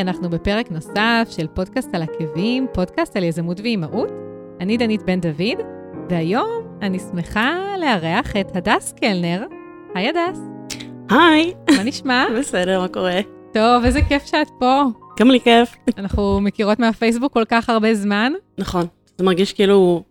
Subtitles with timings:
[0.00, 4.08] היי, אנחנו בפרק נוסף של פודקאסט על עקבים, פודקאסט על יזמות ואימהות.
[4.60, 5.66] אני דנית בן דוד,
[6.10, 9.44] והיום אני שמחה לארח את הדס קלנר.
[9.94, 10.40] היי הדס.
[11.10, 11.54] היי.
[11.76, 12.24] מה נשמע?
[12.38, 13.20] בסדר, מה קורה?
[13.52, 14.82] טוב, איזה כיף שאת פה.
[15.18, 15.76] גם לי כיף.
[15.98, 18.32] אנחנו מכירות מהפייסבוק כל כך הרבה זמן.
[18.58, 18.86] נכון,
[19.18, 20.02] זה מרגיש כאילו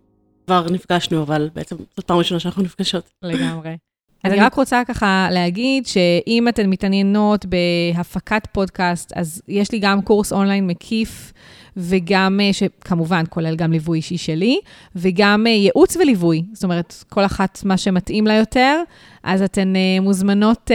[0.46, 3.10] כבר נפגשנו, אבל בעצם זאת פעם ראשונה שאנחנו נפגשות.
[3.24, 3.76] לגמרי.
[4.24, 10.02] אז אני רק רוצה ככה להגיד שאם אתן מתעניינות בהפקת פודקאסט, אז יש לי גם
[10.02, 11.34] קורס אונליין מקיף,
[11.78, 14.60] וגם, אה, שכמובן כולל גם ליווי אישי שלי,
[14.96, 18.82] וגם אה, ייעוץ וליווי, זאת אומרת, כל אחת מה שמתאים לה יותר,
[19.24, 20.72] אז אתן אה, מוזמנות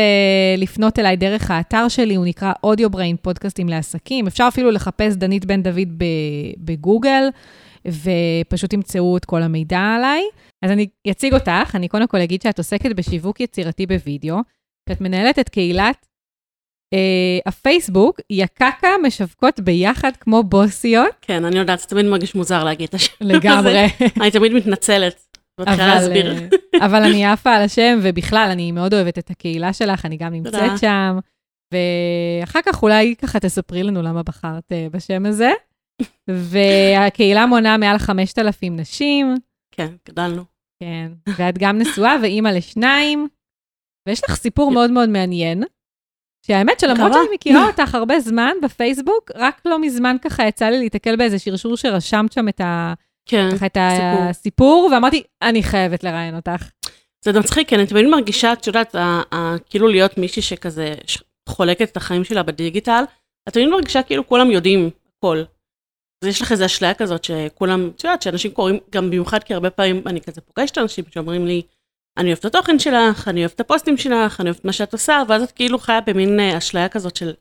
[0.58, 4.26] לפנות אליי דרך האתר שלי, הוא נקרא אודיו בריין, פודקאסטים לעסקים.
[4.26, 5.88] אפשר אפילו לחפש דנית בן דוד
[6.58, 7.28] בגוגל.
[7.88, 10.22] ופשוט תמצאו את כל המידע עליי.
[10.64, 14.36] אז אני אציג אותך, אני קודם כל אגיד שאת עוסקת בשיווק יצירתי בווידאו,
[14.88, 16.06] שאת מנהלת את קהילת
[16.94, 21.14] אה, הפייסבוק, יקקה משווקות ביחד כמו בוסיות.
[21.22, 23.86] כן, אני יודעת, זה תמיד מרגיש מוזר להגיד את השם לגמרי.
[24.20, 25.36] אני תמיד מתנצלת.
[25.60, 26.32] מתחילה להסביר.
[26.32, 30.32] אה, אבל אני עפה על השם, ובכלל, אני מאוד אוהבת את הקהילה שלך, אני גם
[30.32, 31.18] נמצאת שם.
[31.72, 35.50] ואחר כך אולי ככה תספרי לנו למה בחרת אה, בשם הזה.
[36.28, 39.34] והקהילה מונה מעל 5,000 נשים.
[39.72, 40.44] כן, גדלנו.
[40.82, 43.28] כן, ואת גם נשואה ואימא לשניים,
[44.08, 45.64] ויש לך סיפור מאוד מאוד מעניין,
[46.46, 51.16] שהאמת שלמרות שאני מכירה אותך הרבה זמן בפייסבוק, רק לא מזמן ככה יצא לי להתקל
[51.16, 52.94] באיזה שרשור שרשמת שם את, ה...
[53.28, 56.70] כן, ככה את הסיפור, ואמרתי, אני חייבת לראיין אותך.
[57.24, 58.94] זה מצחיק, כי אני תמיד מרגישה, את יודעת,
[59.70, 60.94] כאילו להיות מישהי שכזה
[61.48, 63.04] חולקת את החיים שלה בדיגיטל,
[63.48, 65.42] את תמיד מרגישה כאילו כולם יודעים הכל.
[66.24, 69.70] אז יש לך איזו אשליה כזאת שכולם, את יודעת, שאנשים קוראים, גם במיוחד כי הרבה
[69.70, 71.62] פעמים אני כזה פוגשת אנשים שאומרים לי,
[72.18, 75.22] אני אוהבת את התוכן שלך, אני אוהבת את הפוסטים שלך, אני אוהבת מה שאת עושה,
[75.28, 77.32] ואז את כאילו חיה במין אה, אשליה כזאת של,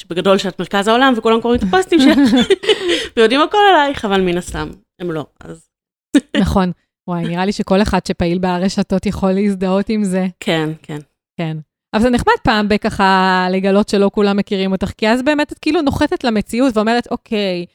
[0.00, 2.18] שבגדול שאת מרכז העולם וכולם קוראים את הפוסטים שלך,
[3.16, 4.68] ויודעים הכל עלייך, אבל מן הסתם,
[5.00, 5.68] הם לא, אז...
[6.42, 6.72] נכון.
[7.08, 10.26] וואי, נראה לי שכל אחד שפעיל ברשתות יכול להזדהות עם זה.
[10.40, 10.98] כן, כן.
[11.40, 11.56] כן.
[11.94, 15.82] אבל זה נחמד פעם בככה לגלות שלא כולם מכירים אותך, כי אז באמת את כאילו
[15.82, 17.66] נוחתת למציאות ואומרת, אוקיי,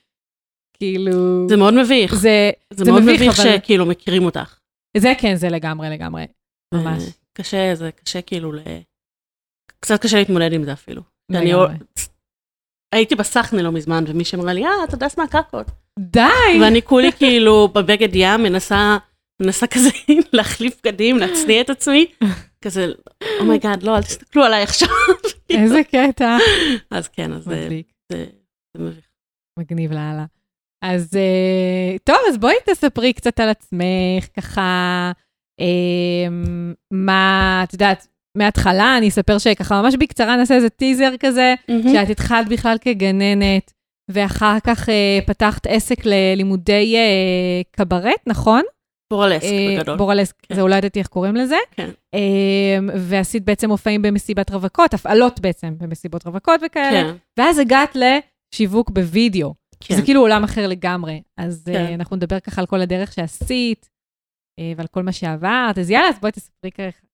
[0.78, 1.50] כאילו...
[1.50, 2.16] זה מאוד מביך.
[2.16, 3.58] זה, זה, זה מאוד מביך, מביך אבל...
[3.58, 4.60] שכאילו מכירים אותך.
[4.98, 6.26] זה כן, זה לגמרי, לגמרי.
[6.74, 7.04] ממש.
[7.34, 8.60] קשה, זה קשה כאילו ל...
[9.80, 11.02] קצת קשה להתמודד עם זה אפילו.
[11.32, 11.54] אני...
[12.96, 15.72] הייתי בסחנה לא מזמן, ומי שאמרה לי, אה, את הדס מהקקות.
[16.00, 16.60] די!
[16.62, 18.98] ואני כולי כאילו בבגד ים, מנסה,
[19.42, 19.90] מנסה כזה
[20.34, 22.06] להחליף בגדים, להצניע את עצמי.
[22.62, 22.88] כזה,
[23.40, 24.90] oh my god, oh לא, אל תסתכלו עליי עכשיו.
[25.50, 26.38] איזה קטע.
[26.92, 27.70] אז כן, אז זה
[28.78, 29.06] מביך.
[29.60, 30.26] מגניב לאללה.
[30.94, 35.12] אז uh, טוב, אז בואי תספרי קצת על עצמך, ככה,
[35.62, 36.34] uh,
[36.92, 38.08] מה, את יודעת,
[38.38, 41.90] מההתחלה אני אספר שככה ממש בקצרה נעשה איזה טיזר כזה, mm-hmm.
[41.94, 43.74] שאת התחלת בכלל כגננת,
[44.12, 44.92] ואחר כך uh,
[45.26, 48.62] פתחת עסק ללימודי uh, קברט, נכון?
[49.12, 49.98] בורלסק uh, בגדול.
[49.98, 50.56] בורלסק, כן.
[50.56, 51.58] זה אולי ידעתי איך קוראים לזה.
[51.72, 51.90] כן.
[52.16, 52.20] Uh,
[52.96, 57.02] ועשית בעצם מופעים במסיבת רווקות, הפעלות בעצם במסיבות רווקות וכאלה.
[57.04, 57.16] כן.
[57.38, 59.54] ואז הגעת לשיווק בווידאו.
[59.80, 59.96] כן.
[59.96, 61.22] זה כאילו עולם אחר לגמרי.
[61.38, 61.86] אז כן.
[61.90, 63.90] uh, אנחנו נדבר ככה על כל הדרך שעשית,
[64.60, 65.78] uh, ועל כל מה שעברת.
[65.78, 67.06] אז יאללה, אז בואי תספרי ככה,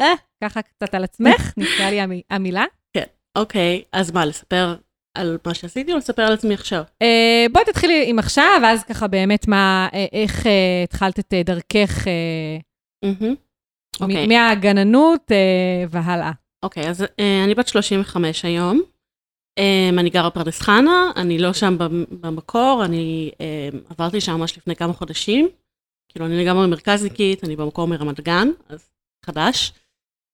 [0.00, 0.14] אה,
[0.44, 2.64] ככה קצת על עצמך, נקרא לי המ, המילה.
[2.96, 3.04] כן,
[3.38, 4.76] אוקיי, אז מה, לספר
[5.16, 6.82] על מה שעשיתי או לספר על עצמי עכשיו?
[7.02, 10.48] Uh, בואי תתחילי עם עכשיו, ואז ככה באמת מה, איך uh,
[10.84, 12.06] התחלת את uh, דרכך
[13.04, 13.24] mm-hmm.
[13.96, 14.00] okay.
[14.00, 14.26] אוקיי.
[14.26, 16.32] מהגננות uh, והלאה.
[16.62, 17.04] אוקיי, okay, אז
[17.44, 18.82] אני בת 35 היום.
[19.58, 21.76] Um, אני גרה בפרדס חנה, אני לא שם
[22.10, 25.48] במקור, אני um, עברתי שם ממש לפני כמה חודשים.
[26.08, 28.90] כאילו, אני לגמרי מרכזניקית, אני במקור מרמת גן, אז
[29.26, 29.72] חדש.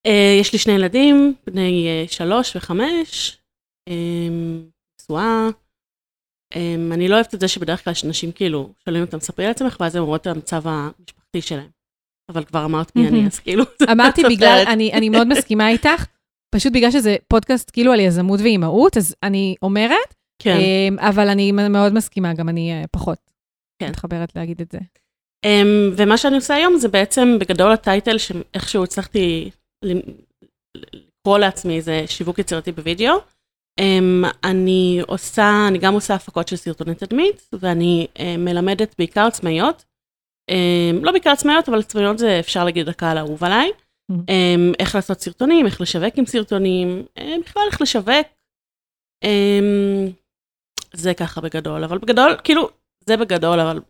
[0.07, 3.39] Uh, יש לי שני ילדים, בני uh, שלוש וחמש,
[5.01, 5.49] נשואה.
[5.49, 9.51] Um, um, אני לא אוהבת את זה שבדרך כלל נשים כאילו שואלים אותם, ספרי על
[9.51, 11.71] עצמך, ואז הן אומרות את המצב המשפחתי שלהם.
[12.31, 13.65] אבל כבר אמרת מי אני, אז כאילו...
[13.93, 16.14] אמרתי בגלל, אני, אני מאוד מסכימה איתך.
[16.55, 20.57] פשוט בגלל שזה פודקאסט כאילו על יזמות ואימהות, אז אני אומרת, כן.
[20.57, 23.19] אמ, אבל אני מאוד מסכימה, גם אני אה, פחות
[23.83, 23.89] כן.
[23.89, 24.79] מתחברת להגיד את זה.
[25.45, 29.51] אמ, ומה שאני עושה היום זה בעצם בגדול הטייטל שאיכשהו הצלחתי
[29.85, 33.15] לקרוא לעצמי זה שיווק יצירתי בווידאו.
[33.81, 39.85] אמ, אני עושה, אני גם עושה הפקות של סרטוני תדמית, ואני אה, מלמדת בעיקר עצמאיות.
[41.03, 43.71] לא בעיקר עצמאיות, אבל עצמאיות זה אפשר להגיד הקהל האהוב עליי.
[44.13, 44.75] Mm-hmm.
[44.79, 47.07] איך לעשות סרטונים, איך לשווק עם סרטונים,
[47.45, 48.27] בכלל איך לשווק.
[50.93, 52.69] זה ככה בגדול, אבל בגדול, כאילו,
[53.07, 53.81] זה בגדול, אבל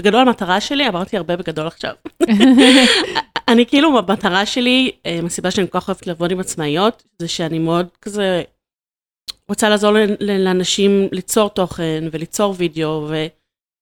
[0.00, 1.94] בגדול המטרה שלי, עברתי הרבה בגדול עכשיו.
[3.50, 4.92] אני כאילו, המטרה שלי,
[5.26, 8.42] הסיבה שאני כל כך אוהבת לעבוד עם עצמאיות, זה שאני מאוד כזה
[9.48, 13.08] רוצה לעזור לאנשים ליצור תוכן וליצור וידאו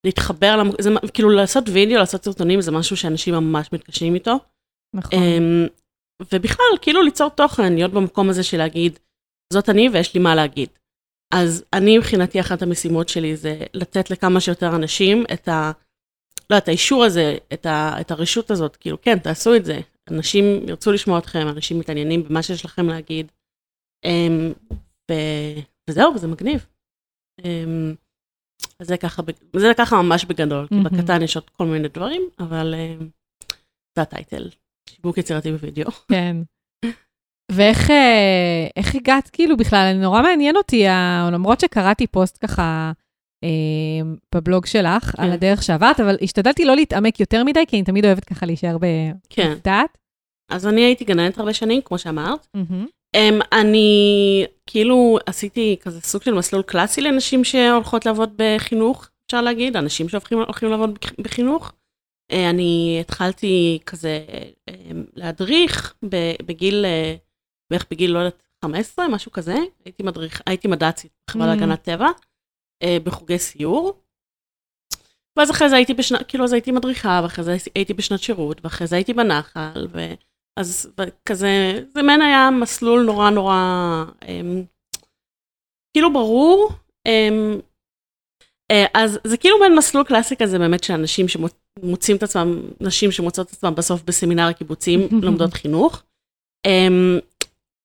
[0.05, 0.71] ולהתחבר, למ...
[0.81, 4.39] זה, כאילו לעשות וידאו, לעשות סרטונים, זה משהו שאנשים ממש מתקשים איתו.
[4.95, 5.19] נכון.
[5.19, 5.67] אמ,
[6.33, 8.99] ובכלל, כאילו ליצור תוכן, להיות במקום הזה של להגיד,
[9.53, 10.69] זאת אני ויש לי מה להגיד.
[11.35, 15.73] אז אני מבחינתי, אחת המשימות שלי זה לתת לכמה שיותר אנשים את ה...
[16.51, 19.81] לא, את האישור הזה, את, ה, את הרשות הזאת, כאילו, כן, תעשו את זה.
[20.11, 23.33] אנשים ירצו לשמוע אתכם, אנשים מתעניינים במה שיש לכם להגיד.
[24.07, 24.75] Um,
[25.11, 25.15] ו,
[25.91, 26.67] וזהו, וזה מגניב.
[28.81, 29.23] אז זה ככה,
[29.57, 30.85] זה ככה ממש בגדול, mm-hmm.
[30.85, 32.75] בקטן יש עוד כל מיני דברים, אבל
[33.97, 34.49] זה הטייטל,
[34.91, 35.91] שיווק יצירתי בווידאו.
[36.13, 36.37] כן.
[37.53, 40.85] ואיך אה, הגעת כאילו בכלל, נורא מעניין אותי,
[41.33, 42.93] למרות שקראתי פוסט ככה
[43.45, 43.49] אה,
[44.35, 45.23] בבלוג שלך, כן.
[45.23, 48.77] על הדרך שעברת, אבל השתדלתי לא להתעמק יותר מדי, כי אני תמיד אוהבת ככה להישאר
[48.79, 49.23] בדעת.
[49.31, 50.55] כן.
[50.55, 52.47] אז אני הייתי גננת הרבה שנים, כמו שאמרת.
[52.57, 52.87] Mm-hmm.
[53.17, 59.77] Um, אני כאילו עשיתי כזה סוג של מסלול קלאסי לנשים שהולכות לעבוד בחינוך, אפשר להגיד,
[59.77, 61.73] אנשים שהולכים לעבוד בחינוך.
[62.33, 64.25] Uh, אני התחלתי כזה
[64.71, 64.73] uh,
[65.15, 65.95] להדריך
[66.47, 67.19] בגיל, uh,
[67.71, 69.55] בערך בגיל, לא יודעת, 15, משהו כזה.
[69.85, 71.49] הייתי מדריך, הייתי מד"צית בחברה mm-hmm.
[71.49, 72.09] להגנת טבע.
[72.83, 74.03] אה, בחוגי סיור.
[75.39, 78.87] ואז אחרי זה הייתי בשנת, כאילו אז הייתי מדריכה, ואחרי זה הייתי בשנת שירות, ואחרי
[78.87, 80.93] זה הייתי בנחל, ואז
[81.27, 83.55] כזה, זה מעין היה מסלול נורא נורא,
[84.29, 84.65] אמ,
[85.97, 86.71] כאילו ברור.
[87.07, 87.61] אמ,
[88.71, 91.29] אה, אז זה כאילו בין מסלול קלאסי כזה באמת של אנשים
[91.81, 96.03] שמוצאים את עצמם, נשים שמוצאות את עצמם בסוף בסמינר הקיבוצים, לומדות חינוך.
[96.67, 97.19] אמ,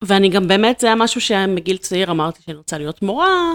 [0.04, 3.54] ואני גם באמת, זה היה משהו שמגיל צעיר אמרתי שאני רוצה להיות מורה,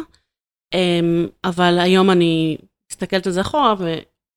[0.74, 2.56] אמ, אבל היום אני
[2.92, 3.74] מסתכלת על זה אחורה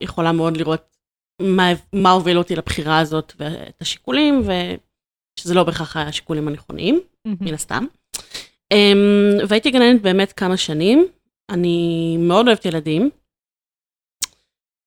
[0.01, 0.97] ויכולה מאוד לראות
[1.41, 1.63] מה,
[1.93, 6.99] מה הוביל אותי לבחירה הזאת ואת השיקולים, ושזה לא בהכרח היה השיקולים הנכונים.
[7.41, 7.85] מן הסתם.
[8.73, 11.07] Um, והייתי גננת באמת כמה שנים,
[11.49, 13.09] אני מאוד אוהבת ילדים.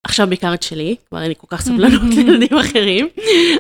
[0.05, 3.09] עכשיו בעיקר את שלי, כבר אין לי כל כך סבלנות לילדים אחרים,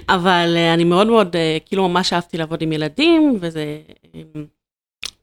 [0.08, 3.80] אבל uh, אני מאוד מאוד, uh, כאילו ממש אהבתי לעבוד עם ילדים, וזה...
[4.04, 4.38] Um,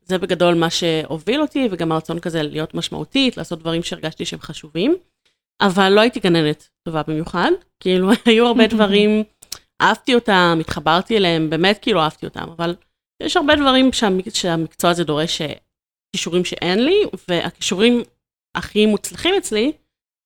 [0.10, 4.96] זה בגדול מה שהוביל אותי, וגם הרצון כזה להיות משמעותית, לעשות דברים שהרגשתי שהם חשובים.
[5.62, 9.24] אבל לא הייתי גננת טובה במיוחד, כאילו היו הרבה דברים,
[9.82, 12.76] אהבתי אותם, התחברתי אליהם, באמת כאילו אהבתי אותם, אבל
[13.24, 14.30] יש הרבה דברים שהמק...
[14.30, 15.42] שהמקצוע הזה דורש
[16.12, 18.04] כישורים שאין לי, והכישורים
[18.56, 19.72] הכי מוצלחים אצלי,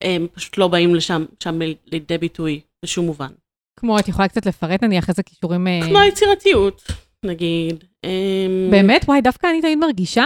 [0.03, 3.31] הם פשוט לא באים לשם שם לידי ביטוי בשום מובן.
[3.79, 5.67] כמו, את יכולה קצת לפרט נניח איזה כישורים...
[5.67, 6.83] אה, כמו יצירתיות,
[7.25, 7.83] נגיד.
[8.03, 9.05] אמ, באמת?
[9.07, 10.23] וואי, דווקא אני תמיד מרגישה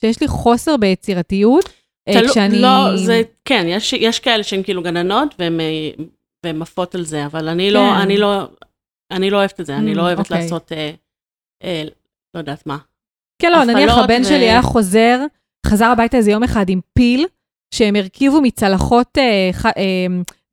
[0.00, 1.68] שיש לי חוסר ביצירתיות.
[2.08, 2.58] אה, תלו, כשאני...
[2.58, 5.90] לא, זה, כן, יש, יש כאלה שהן כאילו גננות והן אה,
[6.60, 7.96] עפות על זה, אבל אני לא, כן.
[7.96, 8.48] לא, אני לא,
[9.10, 10.42] אני לא אוהבת את זה, אני לא mm, אוהבת אוקיי.
[10.42, 10.90] לעשות, אה,
[11.64, 11.82] אה,
[12.34, 12.78] לא יודעת מה.
[13.42, 14.24] כן, לא, נניח הבן ו...
[14.24, 15.20] שלי היה חוזר,
[15.66, 17.26] חזר הביתה איזה יום אחד עם פיל,
[17.76, 20.06] שהם הרכיבו מצלחות אה, ח, אה,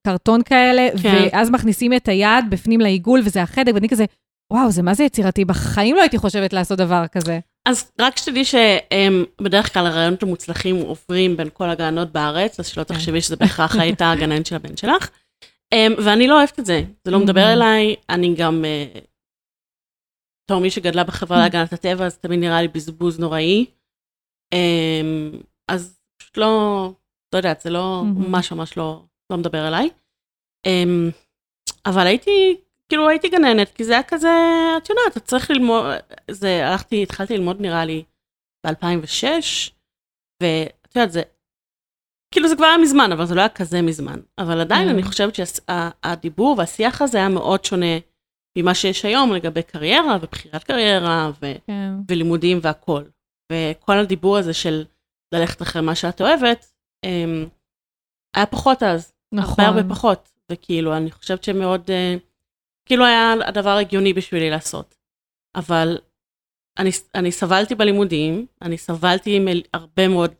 [0.08, 1.28] קרטון כאלה, כן.
[1.32, 4.06] ואז מכניסים את היד בפנים לעיגול, וזה החדק, ואני כזה,
[4.54, 5.46] וואו, זה מה זה יצירתי?
[5.46, 7.40] בחיים לא הייתי חושבת לעשות דבר כזה.
[7.66, 12.94] אז רק שתדעי שבדרך כלל הרעיונות המוצלחים עוברים בין כל הגננות בארץ, אז שלא כן.
[12.94, 15.10] תחשבי שזה בהכרח הייתה הגננת של הבן שלך.
[15.74, 17.54] אמ, ואני לא אוהבת את זה, זה לא מדבר mm-hmm.
[17.54, 19.00] אליי, אני גם, אה,
[20.46, 21.42] בתור מי שגדלה בחברה mm-hmm.
[21.42, 23.66] להגנת הטבע, אז תמיד נראה לי בזבוז נוראי.
[24.54, 25.32] אמ,
[25.68, 26.92] אז פשוט לא,
[27.34, 28.28] לא יודעת, זה לא, mm-hmm.
[28.28, 29.90] ממש ממש לא, לא מדבר אליי.
[30.66, 31.10] אמ,
[31.86, 32.58] אבל הייתי
[32.90, 34.30] כאילו הייתי גננת, כי זה היה כזה,
[34.78, 35.86] את יודעת, את צריך ללמוד,
[36.32, 38.04] זה, הלכתי, התחלתי ללמוד נראה לי
[38.66, 39.72] ב-2006,
[40.44, 41.22] ואת יודעת, זה,
[42.34, 44.20] כאילו זה כבר היה מזמן, אבל זה לא היה כזה מזמן.
[44.38, 45.06] אבל עדיין אני mm.
[45.06, 47.98] חושבת שהדיבור והשיח הזה היה מאוד שונה
[48.58, 51.92] ממה שיש היום לגבי קריירה ובחירת קריירה ו- כן.
[52.10, 53.10] ולימודים והכול.
[53.52, 54.86] וכל הדיבור הזה של
[55.34, 56.73] ללכת אחרי מה שאת אוהבת,
[58.36, 59.14] היה פחות אז.
[59.32, 59.66] נכון.
[59.66, 60.30] הרבה הרבה פחות.
[60.52, 61.82] וכאילו, אני חושבת שמאוד...
[61.82, 62.20] Uh,
[62.86, 64.96] כאילו היה הדבר הגיוני בשבילי לעשות.
[65.56, 65.98] אבל
[66.80, 70.32] אני, אני סבלתי בלימודים, אני סבלתי עם הרבה מאוד,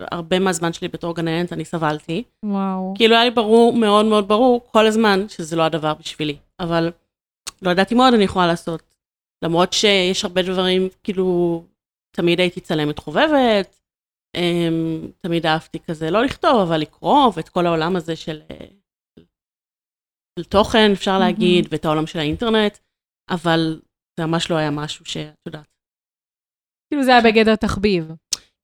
[0.00, 2.22] הרבה מהזמן שלי בתור גננת, אני סבלתי.
[2.44, 2.94] וואו.
[2.96, 6.36] כאילו היה לי ברור, מאוד מאוד ברור, כל הזמן, שזה לא הדבר בשבילי.
[6.60, 6.92] אבל
[7.62, 8.82] לא ידעתי מה עוד אני יכולה לעשות.
[9.44, 11.64] למרות שיש הרבה דברים, כאילו,
[12.16, 13.87] תמיד הייתי צלמת חובבת, אמ,
[15.18, 18.66] תמיד אהבתי כזה, לא לכתוב, אבל לקרוא, ואת כל העולם הזה של אה,
[20.38, 21.68] של תוכן, אפשר להגיד, mm-hmm.
[21.72, 22.78] ואת העולם של האינטרנט,
[23.30, 23.80] אבל
[24.20, 25.66] זה ממש לא היה משהו שאת יודעת.
[26.90, 28.12] כאילו זה היה בגדר תחביב.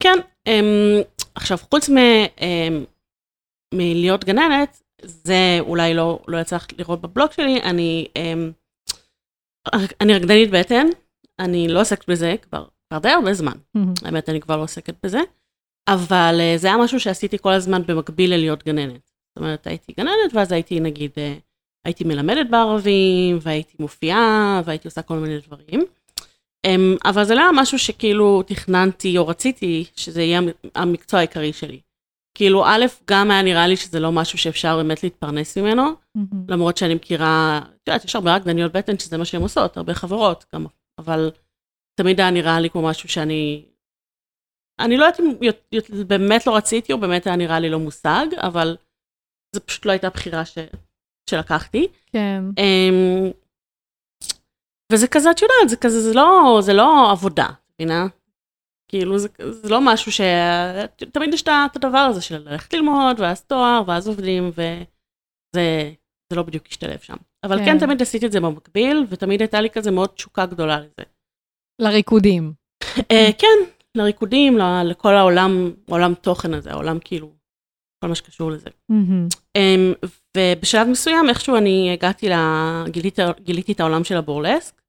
[0.03, 2.87] כן, um, עכשיו חוץ מ, um,
[3.75, 8.07] מלהיות גננת, זה אולי לא, לא יצא לך לראות בבלוג שלי, אני,
[10.01, 10.87] אני רקדנית בטן,
[11.39, 13.57] אני לא עוסקת בזה כבר כבר די הרבה זמן.
[14.05, 15.19] האמת, אני כבר לא עוסקת בזה.
[15.89, 19.11] אבל uh, זה היה משהו שעשיתי כל הזמן במקביל ללהיות גננת.
[19.29, 21.41] זאת אומרת, הייתי גננת, ואז הייתי, נגיד, uh,
[21.85, 25.81] הייתי מלמדת בערבים, והייתי מופיעה, והייתי עושה כל מיני דברים.
[26.67, 30.41] Um, אבל זה לא היה משהו שכאילו תכננתי או רציתי שזה יהיה
[30.75, 31.81] המקצוע העיקרי שלי.
[32.37, 35.83] כאילו, א', גם היה נראה לי שזה לא משהו שאפשר באמת להתפרנס ממנו,
[36.19, 36.37] mm-hmm.
[36.49, 40.45] למרות שאני מכירה, את יודעת, יש הרבה רקדניות בטן שזה מה שהן עושות, הרבה חברות
[40.55, 40.67] גם,
[40.99, 41.31] אבל
[41.95, 43.65] תמיד היה נראה לי כמו משהו שאני...
[44.79, 45.33] אני לא יודעת אם
[46.07, 48.77] באמת לא רציתי, או באמת היה נראה לי לא מושג, אבל
[49.55, 50.59] זו פשוט לא הייתה בחירה ש...
[51.31, 51.89] שלקחתי.
[52.07, 52.43] כן.
[52.51, 53.33] Um,
[54.93, 58.07] וזה כזה, את יודעת, זה כזה, זה לא, זה לא עבודה, מבינה?
[58.91, 60.21] כאילו, זה, זה לא משהו ש...
[61.13, 65.93] תמיד יש את הדבר הזה של ללכת ללמוד, ואז תואר, ואז עובדים, וזה
[66.33, 67.17] זה לא בדיוק השתלב שם.
[67.45, 67.65] אבל כן.
[67.65, 71.03] כן, תמיד עשיתי את זה במקביל, ותמיד הייתה לי כזה מאוד תשוקה גדולה לזה.
[71.79, 72.53] לריקודים.
[72.99, 77.33] uh, כן, לריקודים, לכל העולם, העולם תוכן הזה, העולם כאילו,
[78.05, 78.71] כל מה שקשור לזה.
[78.93, 79.59] Mm-hmm.
[80.37, 82.33] ובשלב מסוים, איכשהו אני הגעתי, ל...
[82.89, 84.81] גיליתי, גיליתי את העולם של הבורלסק,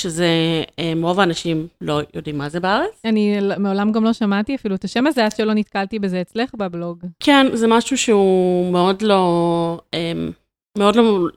[0.00, 0.28] שזה,
[0.70, 3.00] um, רוב האנשים לא יודעים מה זה בארץ.
[3.04, 7.04] אני מעולם גם לא שמעתי אפילו את השם הזה, עד שלא נתקלתי בזה אצלך בבלוג.
[7.20, 10.32] כן, זה משהו שהוא מאוד לא, um,
[10.78, 11.28] מאוד לא,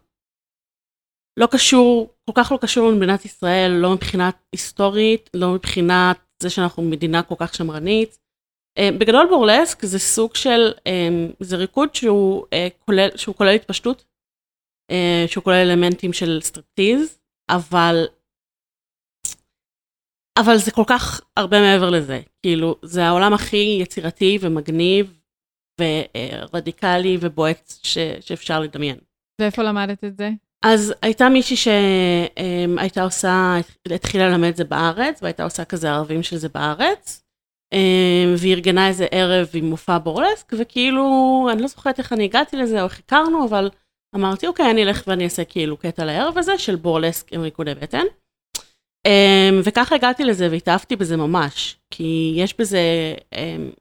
[1.39, 6.83] לא קשור, כל כך לא קשור למדינת ישראל, לא מבחינת היסטורית, לא מבחינת זה שאנחנו
[6.83, 8.17] מדינה כל כך שמרנית.
[8.77, 14.05] אה, בגדול בורלסק זה סוג של, אה, זה ריקוד שהוא אה, כולל, שהוא כולל התפשטות,
[15.27, 18.05] שהוא כולל אלמנטים של סטריפטיז, אבל,
[20.39, 22.21] אבל זה כל כך הרבה מעבר לזה.
[22.43, 25.19] כאילו, זה העולם הכי יצירתי ומגניב
[25.81, 28.97] ורדיקלי ובועט ש, שאפשר לדמיין.
[29.41, 30.29] ואיפה למדת את זה?
[30.63, 33.55] אז הייתה מישהי שהייתה עושה,
[33.91, 37.25] התחילה ללמד את זה בארץ, והייתה עושה כזה ערבים של זה בארץ.
[37.73, 41.03] אמ, והיא ארגנה איזה ערב עם מופע בורלסק, וכאילו,
[41.51, 43.69] אני לא זוכרת איך אני הגעתי לזה או איך הכרנו, אבל
[44.15, 48.05] אמרתי, אוקיי, אני אלך ואני אעשה כאילו קטע לערב הזה של בורלסק עם ריקודי בטן.
[49.07, 52.79] אמ, וככה הגעתי לזה והתאהבתי בזה ממש, כי יש בזה,
[53.35, 53.71] אמ,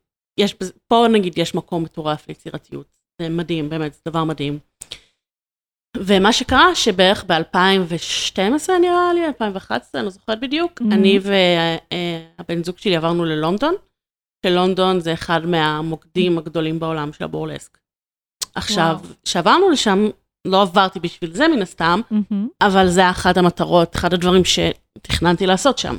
[0.41, 2.87] יש בזה, פה נגיד יש מקום מטורף ליצירתיות,
[3.23, 4.59] זה מדהים, באמת, זה דבר מדהים.
[5.97, 10.95] ומה שקרה שבערך ב-2012 נראה לי, 2011, אני לא זוכרת בדיוק, mm-hmm.
[10.95, 11.19] אני
[12.39, 13.75] והבן זוג שלי עברנו ללונדון,
[14.47, 17.79] שלונדון זה אחד מהמוקדים הגדולים בעולם של הבורלסק.
[18.55, 20.09] עכשיו, כשעברנו לשם,
[20.45, 22.35] לא עברתי בשביל זה מן הסתם, mm-hmm.
[22.61, 25.99] אבל זה אחת המטרות, אחד הדברים שתכננתי לעשות שם.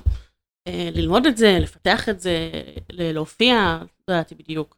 [0.67, 2.51] אה, ללמוד את זה, לפתח את זה,
[2.91, 4.77] להופיע, לא ידעתי בדיוק.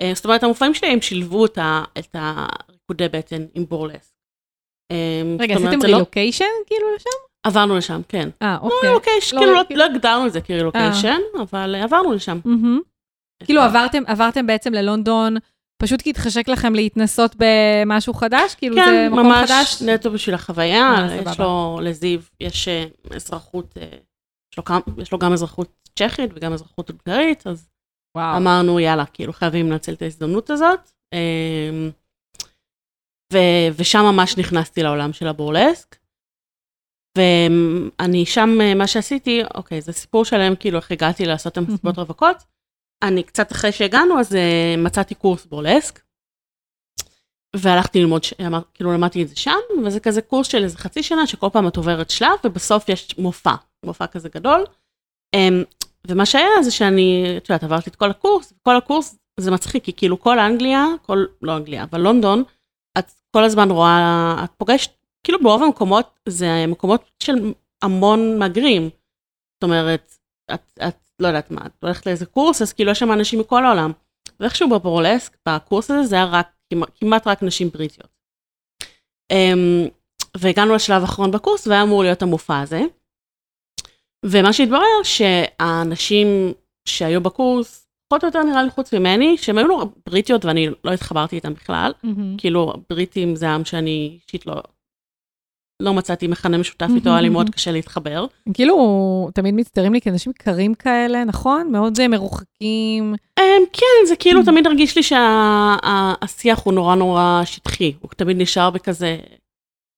[0.00, 1.58] אה, זאת אומרת, המופעים שלי הם שילבו את
[2.14, 4.13] הריקודי בטן עם בורלסק.
[4.90, 7.10] אמ, רגע, עשיתם רילוקיישן כאילו לשם?
[7.44, 8.28] עברנו לשם, כן.
[8.42, 8.78] אה, אוקיי.
[8.82, 11.42] לא רילוקיישן, כאילו לא, לא הגדרנו את זה כרילוקיישן, אה.
[11.42, 12.38] אבל עברנו לשם.
[13.44, 13.62] כאילו
[14.06, 15.36] עברתם בעצם ללונדון,
[15.82, 18.54] פשוט כי התחשק לכם להתנסות במשהו חדש?
[18.54, 19.50] כאילו כן, זה מקום חדש?
[19.50, 20.94] כן, ממש נטו בשביל החוויה.
[20.98, 22.84] אה, יש לו, לזיו, יש אה,
[23.16, 23.74] אזרחות,
[24.98, 27.68] יש לו גם אזרחות צ'כית וגם אזרחות הונגרית, אז
[28.16, 30.90] אמרנו, יאללה, כאילו חייבים לנצל את ההזדמנות הזאת.
[33.34, 33.40] אמ,
[33.72, 35.96] ו- ושם ממש נכנסתי לעולם של הבורלסק.
[37.18, 42.36] ואני שם, מה שעשיתי, אוקיי, זה סיפור שלם, כאילו, איך הגעתי לעשות את המסיבות רווקות.
[43.02, 44.36] אני קצת אחרי שהגענו, אז uh,
[44.78, 46.00] מצאתי קורס בורלסק.
[47.56, 51.26] והלכתי ללמוד, אמר, כאילו למדתי את זה שם, וזה כזה קורס של איזה חצי שנה,
[51.26, 54.64] שכל פעם את עוברת שלב, ובסוף יש מופע, מופע כזה גדול.
[55.36, 55.38] Um,
[56.06, 59.92] ומה שהיה זה שאני, את יודעת, עברתי את כל הקורס, וכל הקורס זה מצחיק, כי
[59.92, 62.44] כאילו כל אנגליה, כל, לא אנגליה, אבל לונדון,
[62.98, 64.90] את כל הזמן רואה, את פוגשת,
[65.24, 68.82] כאילו ברוב המקומות זה מקומות של המון מהגרים.
[69.54, 70.12] זאת אומרת,
[70.54, 73.66] את, את לא יודעת מה, את הולכת לאיזה קורס, אז כאילו יש שם אנשים מכל
[73.66, 73.92] העולם.
[74.40, 76.48] ואיכשהו בפרולסק, בקורס הזה, זה היה רק,
[76.94, 78.08] כמעט רק נשים בריטיות.
[79.32, 79.90] Um,
[80.36, 82.82] והגענו לשלב האחרון בקורס, והיה אמור להיות המופע הזה.
[84.24, 86.52] ומה שהתברר, שהאנשים
[86.88, 90.92] שהיו בקורס, פחות או יותר נראה לי חוץ ממני, שהן היו לו בריטיות ואני לא
[90.92, 91.92] התחברתי איתן בכלל.
[91.96, 92.38] Mm-hmm.
[92.38, 94.62] כאילו, בריטים זה עם שאני אישית לא,
[95.82, 98.26] לא מצאתי מכנה משותף איתו, היה לי מאוד קשה להתחבר.
[98.54, 101.72] כאילו, תמיד מצטערים לי כאנשים קרים כאלה, נכון?
[101.72, 103.14] מאוד אה, מרוחקים.
[103.72, 109.18] כן, זה כאילו תמיד הרגיש לי שהשיח הוא נורא נורא שטחי, הוא תמיד נשאר בכזה,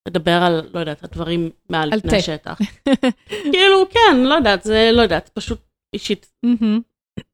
[0.09, 2.59] לדבר על, לא יודעת, הדברים מעל פני השטח.
[3.53, 5.59] כאילו, כן, לא יודעת, זה לא יודעת, פשוט
[5.95, 6.33] אישית.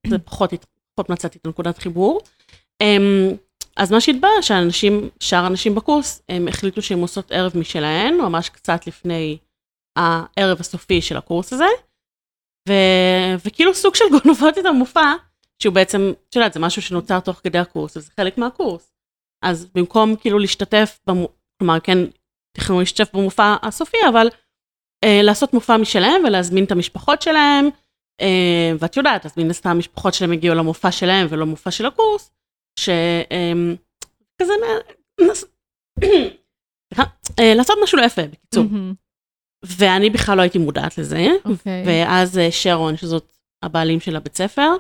[0.07, 0.51] זה פחות,
[0.95, 2.21] פחות מצאתי את הנקודת חיבור.
[2.83, 3.37] Um,
[3.77, 8.87] אז מה שהתברר שאנשים, שאר האנשים בקורס, הם החליטו שהם עושות ערב משלהן, ממש קצת
[8.87, 9.39] לפני
[9.97, 11.69] הערב הסופי של הקורס הזה.
[12.69, 15.13] ו- וכאילו סוג של גונבות את המופע,
[15.63, 18.93] שהוא בעצם, את יודעת, זה משהו שנוצר תוך כדי הקורס, וזה חלק מהקורס.
[19.45, 21.29] אז במקום כאילו להשתתף, במו...
[21.59, 21.99] כלומר, כן,
[22.57, 24.29] תכננו להשתתף במופע הסופי, אבל
[25.05, 27.69] אה, לעשות מופע משלהם ולהזמין את המשפחות שלהם,
[28.79, 32.31] ואת יודעת, אז מן הסתם המשפחות שלהם הגיעו למופע שלהם ולא מופע של הקורס,
[32.79, 34.53] שכזה,
[37.41, 38.65] אה, לעשות משהו לא יפה, בקיצור.
[39.65, 41.27] ואני בכלל לא הייתי מודעת לזה.
[41.45, 41.85] אוקיי.
[41.87, 44.71] ואז אה, שרון, שזאת הבעלים של הבית ספר,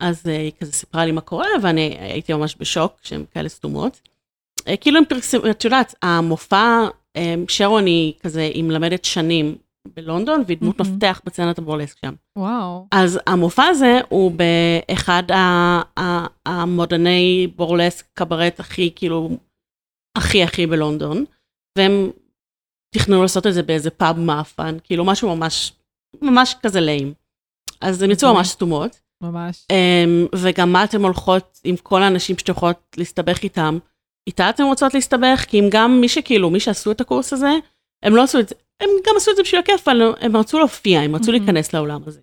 [0.00, 4.00] אז אה, היא כזה סיפרה לי מה קורה, ואני הייתי ממש בשוק שהן כאלה סתומות.
[4.68, 9.56] אה, כאילו הם פרסמו, את יודעת, המופע, אה, שרון היא כזה, היא מלמדת שנים
[9.96, 10.92] בלונדון, והיא דמות מהמם.
[10.94, 12.14] מפתח בצנת הבורלסק שם.
[12.38, 12.86] וואו.
[12.92, 19.30] אז המופע הזה הוא באחד ה- ה- המועדוני בורלסק קברט הכי כאילו,
[20.16, 21.24] הכי הכי בלונדון,
[21.78, 22.10] והם
[22.94, 25.72] תכננו לעשות את זה באיזה פאב מאפן, כאילו משהו ממש,
[26.22, 27.12] ממש כזה ליים.
[27.80, 28.38] אז הם יצאו אוקיי.
[28.38, 29.66] ממש סתומות, ממש.
[29.72, 33.78] אמ, וגם מה אתן הולכות עם כל האנשים שאתן יכולות להסתבך איתם,
[34.26, 37.50] איתה אתן רוצות להסתבך, כי אם גם מי שכאילו, מי שעשו את הקורס הזה,
[38.02, 40.58] הם לא עשו את זה, הם גם עשו את זה בשביל הכיף, אבל הם רצו
[40.58, 41.44] להופיע, הם רצו מהמם.
[41.44, 42.20] להיכנס לעולם הזה.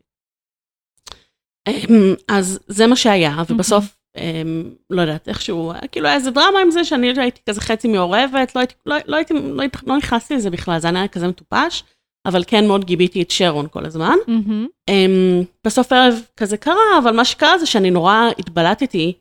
[1.68, 3.86] אמ, אז זה מה שהיה, ובסוף,
[4.18, 8.56] אמ, לא יודעת, איכשהו, כאילו היה איזה דרמה עם זה, שאני הייתי כזה חצי מעורבת,
[8.56, 11.84] לא הייתי, לא, לא הייתי, לא, לא נכנסתי לזה בכלל, זה היה כזה מטופש,
[12.26, 14.16] אבל כן מאוד גיביתי את שרון כל הזמן.
[14.28, 14.68] מהמם.
[14.90, 19.14] Um, בסוף הערב כזה קרה, אבל מה שקרה זה שאני נורא התבלטתי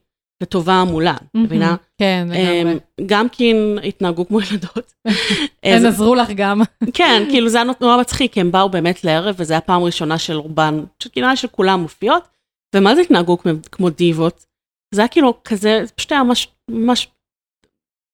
[0.43, 1.77] לטובה מולה, מבינה?
[1.99, 2.75] כן, לגמרי.
[2.75, 4.93] Um, גם כי הן התנהגו כמו ילדות.
[5.63, 6.61] הן עזרו לך גם.
[6.95, 10.19] כן, כאילו זה היה נורא מצחיק, כי הם באו באמת לערב, וזו הייתה פעם ראשונה
[10.19, 12.29] של רובן, שכאילו של כולם מופיעות,
[12.75, 13.39] ומה זה התנהגו
[13.73, 14.47] כמו, דיבות?
[14.95, 16.23] זה היה כאילו כזה, זה פשוט היה
[16.71, 17.09] ממש,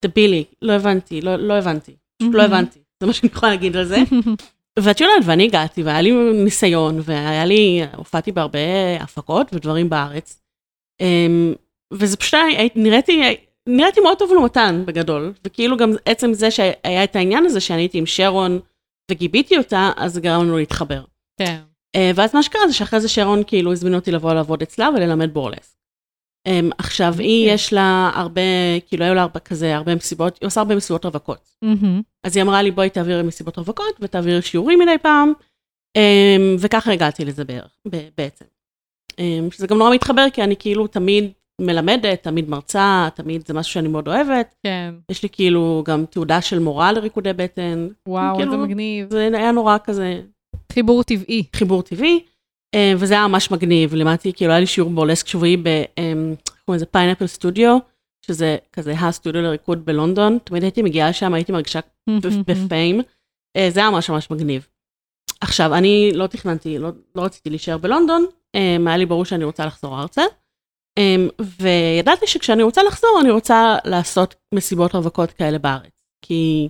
[0.05, 1.93] דבילי, לא הבנתי, לא, לא הבנתי,
[2.23, 2.43] לא.
[2.43, 3.97] הבנתי, זה מה שאני יכולה להגיד על זה.
[4.79, 6.13] ואת יודעת, ואני הגעתי, והיה לי
[6.45, 8.59] ניסיון, והיה לי, הופעתי בהרבה
[9.01, 10.43] הפקות ודברים בארץ.
[11.93, 12.41] וזה פשוט
[12.77, 13.37] נראיתי,
[13.69, 17.99] נראיתי מאוד טוב לעומתן בגדול, וכאילו גם עצם זה שהיה את העניין הזה שאני הייתי
[17.99, 18.61] עם שרון
[19.11, 21.05] וגיביתי אותה, אז זה גרם לנו להתחבר.
[21.41, 21.59] כן.
[21.97, 25.35] אה, ואז מה שקרה זה שאחרי זה שרון כאילו הזמין אותי לבוא לעבוד אצלה וללמד
[25.35, 25.79] בורלס.
[26.47, 27.55] אמ, עכשיו, היא אוקיי.
[27.55, 28.41] יש לה הרבה,
[28.87, 31.55] כאילו היו לה הרבה כזה, הרבה מסיבות, היא עושה הרבה מסיבות רווקות.
[31.63, 32.03] מהמם.
[32.25, 35.33] אז היא אמרה לי, בואי תעבירי מסיבות רווקות ותעבירי שיעורים מדי פעם,
[35.97, 37.79] אמ, וככה הגעתי לזה בערך,
[38.17, 38.45] בעצם.
[39.19, 43.73] אמ, שזה גם נורא מתחבר, כי אני כאילו תמיד מלמדת, תמיד מרצה, תמיד זה משהו
[43.73, 44.55] שאני מאוד אוהבת.
[44.63, 44.95] כן.
[45.11, 47.89] יש לי כאילו גם תעודה של מורה לריקודי בטן.
[48.09, 49.11] וואו, כאילו, איזה מגניב.
[49.11, 50.21] זה היה נורא כזה
[50.73, 51.45] חיבור טבעי.
[51.57, 52.25] חיבור טבעי,
[52.75, 55.67] אה, וזה היה ממש מגניב, לימדתי, כאילו היה לי שיעור בורלסק שבועי ב...
[55.67, 56.87] איך קוראים לזה?
[56.87, 57.79] Pineapple Studio,
[58.27, 61.81] שזה כזה הסטודיו לריקוד בלונדון, תמיד הייתי מגיעה לשם, הייתי מרגישה
[62.47, 63.01] ב Fame.
[63.57, 64.67] אה, זה היה ממש ממש מגניב.
[65.41, 69.67] עכשיו, אני לא תכננתי, לא, לא רציתי להישאר בלונדון, אה, היה לי ברור שאני רוצה
[69.67, 70.27] לחזור ארצה, אה,
[71.61, 75.93] וידעתי שכשאני רוצה לחזור, אני רוצה לעשות מסיבות רווקות כאלה בארץ.
[76.25, 76.69] כי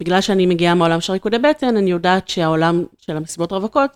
[0.00, 3.90] בגלל שאני מגיעה מהעולם של ריקודי בטן, אני יודעת שהעולם של המסיבות רווקות,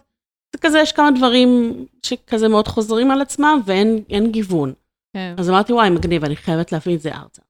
[0.53, 1.75] זה כזה, יש כמה דברים
[2.07, 4.73] שכזה מאוד חוזרים על עצמם, ואין אין גיוון.
[5.13, 5.35] כן.
[5.39, 7.43] אז אמרתי, וואי, מגניב, אני חייבת להביא את זה ארצה.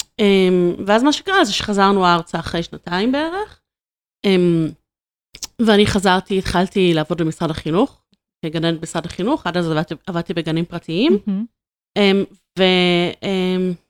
[0.00, 3.60] Um, ואז מה שקרה זה שחזרנו ארצה אחרי שנתיים בערך,
[4.26, 4.72] um,
[5.66, 8.02] ואני חזרתי, התחלתי לעבוד במשרד החינוך,
[8.44, 11.18] כגננת במשרד החינוך, עד אז עבדתי, עבדתי בגנים פרטיים,
[11.98, 12.62] um, ו...
[13.20, 13.86] Um,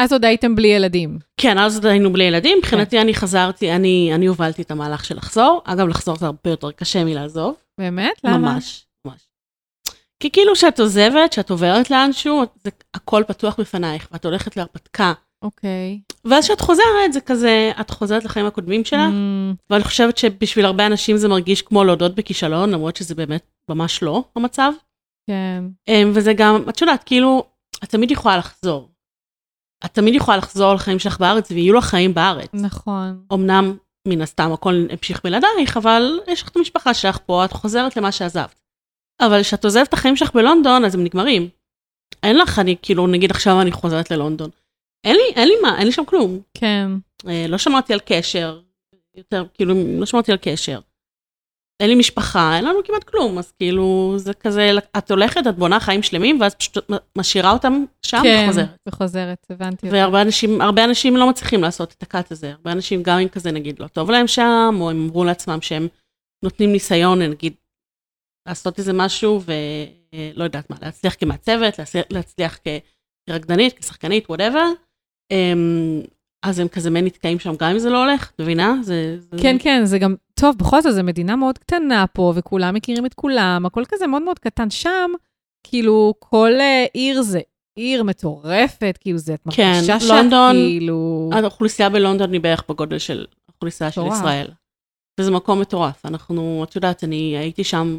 [0.00, 1.18] אז עוד הייתם בלי ילדים.
[1.36, 5.16] כן, אז עוד היינו בלי ילדים, מבחינתי אני חזרתי, אני, אני הובלתי את המהלך של
[5.16, 7.54] לחזור, אגב, לחזור זה הרבה יותר קשה מלעזוב.
[7.80, 8.20] באמת?
[8.24, 8.38] למה?
[8.38, 9.28] ממש, ממש.
[10.20, 15.12] כי כאילו כשאת עוזבת, כשאת עוברת לאנשהו, זה הכל פתוח בפנייך, ואת הולכת להרפתקה.
[15.44, 16.00] אוקיי.
[16.24, 20.86] ואז כשאת חוזרת, זה כזה, את חוזרת לחיים הקודמים שלך, Mm, ואני חושבת שבשביל הרבה
[20.86, 24.72] אנשים זה מרגיש כמו להודות בכישלון, למרות שזה באמת ממש לא המצב.
[25.26, 25.64] כן.
[25.88, 27.44] אמ, וזה גם, את יודעת, כאילו,
[27.84, 28.90] את תמיד יכולה לחזור.
[29.84, 32.50] את תמיד יכולה לחזור לחיים שלך בארץ, ויהיו לך חיים בארץ.
[32.54, 33.24] נכון.
[33.32, 33.76] אמנם,
[34.08, 38.12] מן הסתם, הכל המשיך בלעדייך, אבל יש לך את המשפחה שלך פה, את חוזרת למה
[38.12, 38.60] שעזבת.
[39.20, 41.48] אבל כשאת עוזבת את החיים שלך בלונדון, אז הם נגמרים.
[42.22, 44.50] אין לך, אני כאילו, נגיד עכשיו אני חוזרת ללונדון.
[45.04, 46.40] אין לי, אין לי מה, אין לי שם כלום.
[46.54, 46.90] כן.
[47.28, 48.60] אה, לא שמרתי על קשר,
[49.14, 50.80] יותר, כאילו, לא שמרתי על קשר.
[51.80, 55.80] אין לי משפחה, אין לנו כמעט כלום, אז כאילו, זה כזה, את הולכת, את בונה
[55.80, 56.78] חיים שלמים, ואז פשוט
[57.18, 58.44] משאירה אותם שם כן.
[58.44, 58.68] וחוזרת.
[58.88, 59.90] וחוזרת, הבנתי.
[59.90, 62.50] והרבה אנשים, הרבה אנשים לא מצליחים לעשות את ה cut הזה.
[62.50, 65.88] הרבה אנשים, גם אם כזה, נגיד, לא טוב להם שם, או הם אמרו לעצמם שהם
[66.44, 67.54] נותנים ניסיון, נגיד,
[68.48, 72.58] לעשות איזה משהו, ולא יודעת מה, להצליח כמעצבת, להצליח, להצליח
[73.28, 74.66] כרקדנית, כשחקנית, whatever.
[76.44, 78.74] אז הם כזה מעין נתקעים שם, גם אם זה לא הולך, את מבינה?
[78.82, 79.16] זה...
[79.20, 79.36] זה...
[79.42, 83.14] כן, כן, זה גם טוב, בכל זאת, זו מדינה מאוד קטנה פה, וכולם מכירים את
[83.14, 84.70] כולם, הכל כזה מאוד מאוד קטן.
[84.70, 85.10] שם,
[85.66, 87.40] כאילו, כל אה, עיר זה
[87.78, 91.30] עיר מטורפת, כאילו, זה את כן, מרגישה שאת לונדון, כאילו...
[91.32, 94.00] האוכלוסייה בלונדון היא בערך בגודל של האוכלוסייה של.
[94.12, 94.50] ישראל.
[95.20, 96.06] וזה מקום מטורף.
[96.06, 97.98] אנחנו, את יודעת, אני הייתי שם,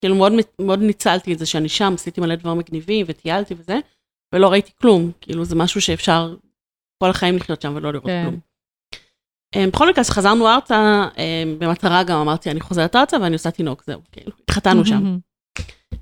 [0.00, 3.78] כאילו מאוד, מאוד ניצלתי את זה שאני שם, עשיתי מלא דברים מגניבים וטיילתי וזה,
[4.36, 5.10] ולא ראיתי כלום.
[5.20, 6.36] כאילו, זה משהו שאפשר
[7.02, 8.22] כל החיים לחיות שם ולא לראות כן.
[8.24, 8.40] כלום.
[9.54, 13.50] אמ, בכל מקרה, אז חזרנו ארצה, אמ, במטרה גם אמרתי, אני חוזרת ארצה ואני עושה
[13.50, 15.18] תינוק, זהו, כאילו, התחתנו שם.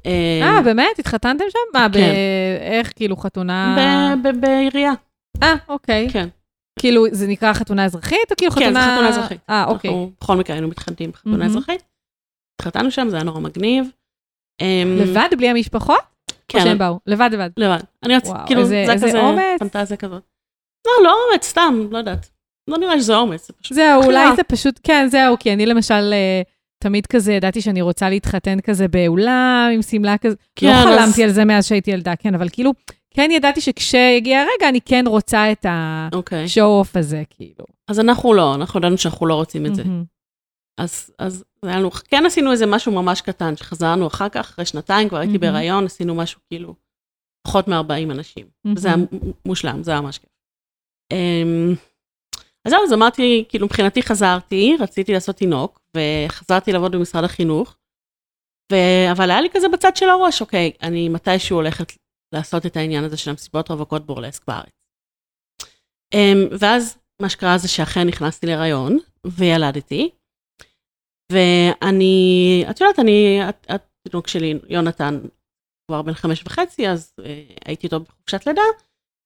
[0.07, 0.99] אמ, אה, באמת?
[0.99, 1.79] התחתנתם שם?
[1.79, 2.14] מה, כן.
[2.61, 4.14] איך, כאילו, חתונה...
[4.40, 4.92] בעירייה,
[5.42, 6.09] אה, אוקיי.
[6.12, 6.29] כן.
[6.79, 8.81] כאילו, זה נקרא חתונה אזרחית, או כאילו כן, חתונה...
[8.81, 9.40] זה חתונה אזרחית.
[9.51, 9.90] אה, אוקיי.
[9.90, 11.47] אנחנו בכל מקרה היינו מתחתנים בחתונה.
[11.47, 11.83] אזרחית.
[12.61, 13.87] התחתנו שם, זה היה נורא מגניב.
[14.61, 16.13] אמ, לבד, בלי המשפחות?
[16.54, 16.98] או כן, שהם באו?
[17.07, 17.50] לבד, לבד.
[17.57, 17.78] לבד.
[18.02, 19.59] אני רציתי, וואו, כאילו, איזה- זה איזה כזה אומץ.
[19.59, 20.22] פנטזיה כזאת.
[20.87, 22.28] לא, לא אומץ, סתם, לא יודעת.
[22.68, 23.74] לא נראה שזה אומץ, זה פשוט...
[23.76, 24.02] זהו.
[24.04, 26.42] אולי זה פשוט, כן, זהו, כי אני למשל אה,
[26.83, 30.37] תמיד כזה ידעתי שאני רוצה להתחתן כזה באולם, עם שמלה כזה.
[30.57, 32.72] כן, לא אז- חלמתי על זה מאז שהייתי ילדה, כן, אבל כאילו,
[33.14, 35.66] כן ידעתי שכשיגיע הרגע, אני כן רוצה את
[36.12, 36.44] אוקיי.
[36.44, 37.64] השואו-אוף הזה, כאילו.
[37.88, 39.83] אז אנחנו לא, אנחנו ידענו שאנחנו לא רוצים את זה.
[40.78, 44.64] אז, אז זה היה לנו, כן עשינו איזה משהו ממש קטן, שחזרנו אחר כך, אחרי
[44.64, 45.52] שנתיים, כבר הייתי מהמם.
[45.52, 46.74] בהיריון, עשינו משהו כאילו,
[47.46, 48.46] פחות מ-40 אנשים.
[48.76, 49.28] וזה היה מהמם.
[49.28, 50.30] מ- מושלם, זה היה ממש כיף.
[51.12, 51.74] אמ,
[52.64, 57.76] אז זהו, אז אמרתי, כאילו מבחינתי חזרתי, רציתי לעשות תינוק, וחזרתי לעבוד במשרד החינוך,
[58.72, 58.76] ו...
[59.12, 61.92] אבל היה לי כזה בצד של הראש, אוקיי, אני מתישהו הולכת
[62.34, 64.70] לעשות את העניין הזה של המסיבות רווקות בורלסק בארץ.
[66.14, 70.10] אמ, ואז מה שקרה זה שאכן נכנסתי להיריון, וילדתי,
[71.32, 75.20] ואני, את יודעת, אני, התינוק שלי, יונתן,
[75.90, 78.62] כבר בן חמש וחצי, אז אה, הייתי איתו בחופשת לידה,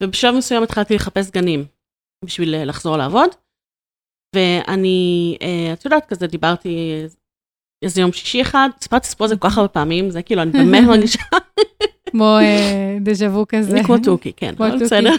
[0.03, 1.65] ובשלב מסוים התחלתי לחפש גנים
[2.25, 3.31] בשביל אה, לחזור לעבוד.
[4.37, 7.03] ואני, אה, את יודעת, כזה דיברתי
[7.85, 10.85] איזה יום שישי אחד, סיפרתי סיפור הזה כל כך הרבה פעמים, זה כאילו, אני באמת
[10.89, 11.23] מרגישה,
[12.11, 13.77] כמו אה, דז'ה וו כזה.
[13.77, 14.79] אני כמו תוכי, כן, אבל.
[14.85, 15.15] בסדר.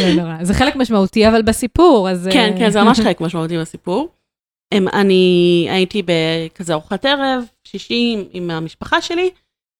[0.00, 0.44] לא נורא.
[0.44, 2.28] זה חלק משמעותי, אבל בסיפור, אז...
[2.32, 4.08] כן, אה, כן, זה ממש חלק משמעותי בסיפור.
[4.74, 9.30] אמ, אני הייתי בכזה ארוחת ערב, שישי עם- המשפחה שלי,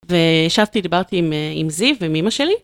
[0.06, 2.54] וישבתי, דיברתי עם, אה, עם זיו ועם אמא שלי,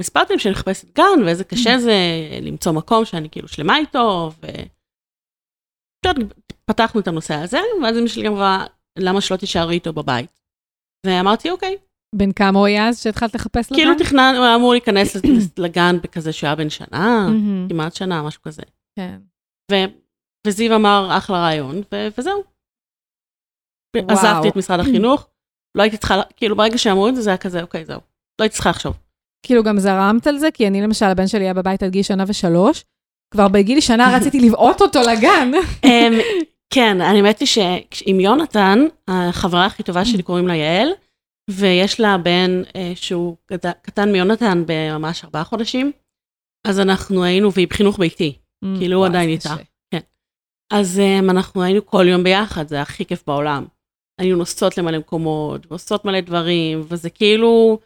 [0.00, 1.94] וסיפרתי להם שאני מחפשת גן, ואיזה קשה זה
[2.42, 4.46] למצוא מקום שאני כאילו שלמה איתו, ו...
[6.64, 8.66] פתחנו את הנושא הזה, ואז אמא שלי אמרה,
[8.98, 10.40] למה שלא תישארי איתו בבית?
[11.06, 11.76] ואמרתי, אוקיי.
[12.14, 14.04] בן כמה הוא היה אז שהתחלת לחפש לו כאילו גן?
[14.04, 15.16] תכנן, הוא היה אמור להיכנס
[15.58, 17.28] לגן בכזה שהיה בן שנה,
[17.68, 18.62] כמעט שנה, משהו כזה.
[18.98, 19.18] כן.
[20.46, 21.80] וזיו אמר, אחלה רעיון,
[22.18, 22.42] וזהו.
[23.96, 24.10] וואו.
[24.18, 25.26] עזבתי את משרד החינוך,
[25.76, 28.00] לא הייתי צריכה, כאילו ברגע שאמרו את זה, זה היה כזה, אוקיי, זהו.
[28.40, 28.98] לא הייתי צריכה לחשוב.
[29.46, 32.24] כאילו גם זרמת על זה, כי אני למשל, הבן שלי היה בבית עד גיל שנה
[32.28, 32.84] ושלוש,
[33.30, 35.50] כבר בגיל שנה רציתי לבעוט אותו לגן.
[35.84, 36.12] אמ,
[36.74, 40.88] כן, האמת היא שעם יונתן, החברה הכי טובה שלי קוראים לה יעל,
[41.50, 45.92] ויש לה בן אה, שהוא קט- קטן מיונתן בממש ארבעה חודשים,
[46.66, 48.38] אז אנחנו היינו, והיא בחינוך ביתי.
[48.78, 49.48] כאילו, הוא עדיין איתה.
[50.72, 53.66] אז um, אנחנו היינו כל יום ביחד, זה היה הכי כיף בעולם.
[54.20, 57.78] היינו נוסעות למלא מקומות, ועושות מלא דברים, וזה כאילו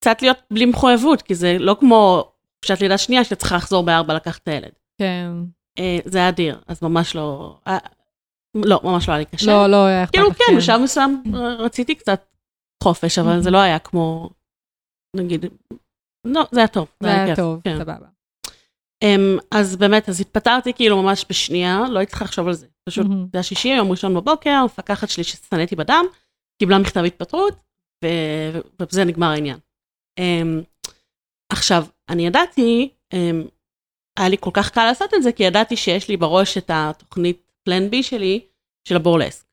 [0.00, 4.14] קצת להיות בלי מחויבות, כי זה לא כמו חופשת לידה שנייה, שאתה צריכה לחזור בארבע
[4.14, 4.72] לקחת את הילד.
[4.98, 5.30] כן.
[5.78, 7.58] Uh, זה היה אדיר, אז ממש לא...
[7.68, 7.72] Uh,
[8.54, 9.46] לא, ממש לא היה לי קשה.
[9.46, 11.22] לא, לא היה אכפת כאילו, לך, כן, בשלב מסוים
[11.58, 12.24] רציתי קצת
[12.82, 13.40] חופש, אבל Mhm.
[13.40, 14.30] זה לא היה כמו,
[15.16, 15.46] נגיד,
[16.24, 16.88] לא, זה היה טוב.
[17.02, 17.78] זה היה טוב, כן.
[17.78, 18.06] סבבה.
[19.04, 22.66] Um, אז באמת, אז התפטרתי כאילו ממש בשנייה, לא הייתי צריכה לחשוב על זה.
[22.88, 23.26] פשוט, מהמם.
[23.32, 26.04] זה השישי, יום ראשון בבוקר, המפקחת שלי ששנאתי בדם,
[26.58, 27.54] קיבלה מכתב התפטרות,
[28.04, 29.58] ובזה נגמר העניין.
[30.20, 30.64] Um,
[31.52, 33.16] עכשיו, אני ידעתי, um,
[34.18, 37.52] היה לי כל כך קל לעשות את זה, כי ידעתי שיש לי בראש את התוכנית
[37.64, 38.40] פלן בי שלי,
[38.88, 39.44] של הבורלסק.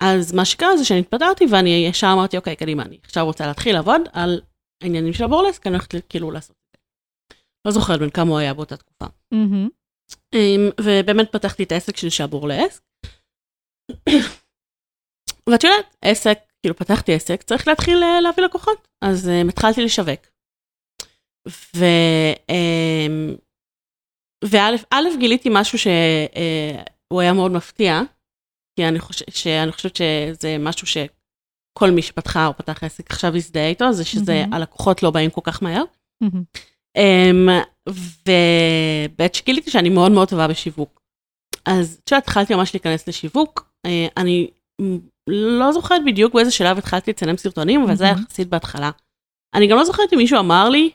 [0.00, 3.74] אז מה שקרה זה שאני התפטרתי, ואני ישר אמרתי, אוקיי, קדימה, אני עכשיו רוצה להתחיל
[3.74, 4.40] לעבוד על
[4.82, 6.56] העניינים של הבורלסק, אני הולכת כאילו לעשות.
[7.66, 9.06] לא זוכרת בין כמה הוא היה באותה תקופה.
[10.34, 12.82] אמ, ובאמת פתחתי את העסק של שעבור לעסק.
[15.50, 18.88] ואת יודעת, עסק, כאילו פתחתי עסק, צריך להתחיל אה, להביא לקוחות.
[19.02, 20.20] אז um, התחלתי לשווק.
[21.48, 21.84] ו...
[22.50, 23.40] Um,
[24.44, 28.00] וא', גיליתי משהו שהוא היה מאוד מפתיע,
[28.76, 29.22] כי אני, חוש...
[29.30, 34.34] שאני חושבת שזה משהו שכל מי שפתחה או פתח עסק עכשיו יזדהה איתו, זה שזה,
[34.34, 34.52] מהמם.
[34.52, 35.84] הלקוחות לא באים כל כך מהר.
[36.20, 36.42] מהמם.
[36.98, 37.50] Um,
[37.88, 41.00] ובעת שגיליתי שאני מאוד מאוד טובה בשיווק.
[41.66, 43.70] אז את יודעת, התחלתי ממש להיכנס לשיווק.
[43.86, 44.50] Uh, אני
[45.30, 48.14] לא זוכרת בדיוק באיזה שלב התחלתי לצלם סרטונים, אבל זה היה.
[48.22, 48.90] יחסית בהתחלה.
[49.54, 50.90] אני גם לא זוכרת אם מישהו אמר לי,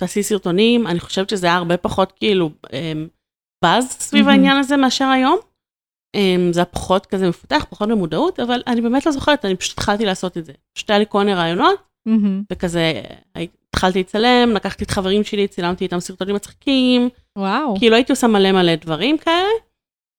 [0.00, 2.70] תעשי סרטונים, אני חושבת שזה היה הרבה פחות כאילו um,
[3.64, 4.28] באז סביב.
[4.28, 5.38] העניין הזה מאשר היום.
[6.16, 9.78] אמ, זה היה פחות כזה מפותח, פחות במודעות, אבל אני באמת לא זוכרת, אני פשוט
[9.78, 10.52] התחלתי לעשות את זה.
[10.76, 11.89] פשוט היה לי כל מיני רעיונות.
[12.52, 13.02] וכזה,
[13.34, 17.08] הי- התחלתי לצלם, לקחתי את חברים שלי, צילמתי איתם סרטונים מצחיקים,
[17.38, 17.74] וואו.
[17.78, 19.48] כאילו הייתי עושה מלא מלא דברים כאלה.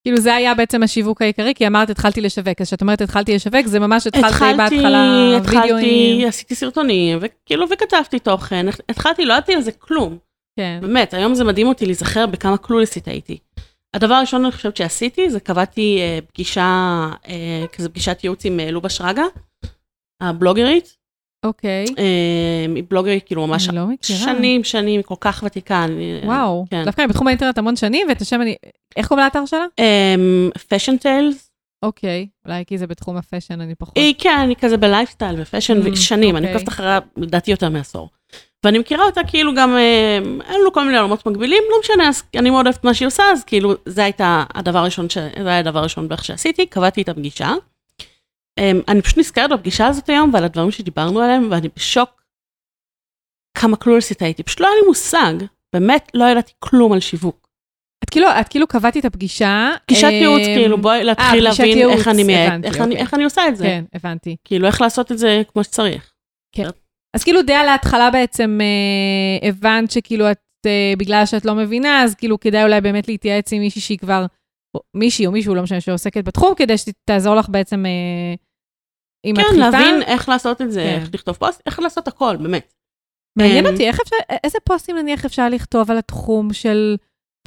[0.04, 3.66] כאילו זה היה בעצם השיווק העיקרי, כי אמרת התחלתי לשווק, אז כשאת אומרת התחלתי לשווק,
[3.66, 6.28] זה ממש התחלתי בהתחלה התחלתי, וידאוים.
[6.28, 10.18] עשיתי סרטונים, וכאילו, וכתבתי תוכן, התחלתי, לא ידעתי על זה כלום.
[10.60, 10.80] כן.
[10.82, 13.38] באמת, היום זה מדהים אותי להיזכר בכמה קלולסית הייתי.
[13.94, 16.64] הדבר הראשון אני חושבת שעשיתי, זה קבעתי אה, פגישה,
[17.28, 19.24] אה, כזה פגישת ייעוץ עם אה, לובה שרגא,
[20.22, 21.01] הבלוגרית.
[21.46, 21.86] אוקיי.
[21.98, 22.04] אה,
[22.76, 23.84] היא בלוגרית כאילו ממש אני לא.
[24.02, 25.84] שנים, שנים, היא כל כך ותיקה.
[25.84, 26.66] אני- וואו.
[26.70, 26.86] כן.
[26.86, 28.56] דווקא אני בתחום האינטרנט המון שנים, ואת השם אני...
[28.98, 29.66] איך קוראים לאתר שלה?
[30.68, 31.52] Fashion Tales,
[31.86, 32.28] אוקיי.
[32.46, 33.98] אולי כי זה בתחום ה fashion, אני פחות.
[33.98, 36.54] היא כן, אני כזה ב lifestyle ו fashion Mm, שנים, אני אוקיי.
[36.56, 38.10] עוקבת אחריה לדעתי יותר מעשור.
[38.66, 40.18] ואני מכירה אותה כאילו גם, אה,
[40.50, 43.24] אין לנו כל מיני עולמות מקבילים, לא משנה, אז אני מאוד אוהבת מה שהיא עושה,
[43.32, 45.18] אז כאילו זה הייתה הדבר הראשון, ש...
[45.44, 47.54] זה היה הדבר הראשון בערך שעשיתי, קבעתי את הפגישה.
[48.60, 52.22] אה, אני פשוט נזכרת בפגישה הזאת היום ועל הדברים שדיברנו עליהם, ואני בשוק
[53.58, 55.34] כמה קלולסית הייתי, פשוט לא היה לי מושג,
[55.74, 57.48] באמת לא ידעתי כלום על שיווק.
[58.04, 59.70] את כאילו, את כאילו קבעתי את הפגישה.
[59.86, 62.98] פגישת אה, ייעוץ, כאילו בואי להתחיל פגישת להבין איך אני מייעץ, הבנתי, איך אני- אוקיי.
[63.02, 64.36] איך אני עושה את זה, כן, הבנתי.
[64.46, 66.12] כאילו איך לעשות את זה כמו שצריך.
[67.16, 72.04] אז כאילו די על ההתחלה בעצם אה, הבנת שכאילו את, אה, בגלל שאת לא מבינה,
[72.04, 74.26] אז כאילו כדאי אולי באמת להתייעץ עם מישהי שהיא כבר,
[74.94, 77.92] מישהי או מישהו, לא משנה, שעוסקת בתחום, כדי שתעזור לך בעצם אה,
[79.26, 79.60] עם כן, הדחיפה.
[79.70, 81.00] להבין איך לעשות את זה, כן.
[81.02, 82.74] איך לכתוב פוסט, איך לעשות הכל, באמת.
[83.38, 86.98] מעניין אמ, אותי, איך אפשר, איזה פוסטים נניח אפשר לכתוב על התחום של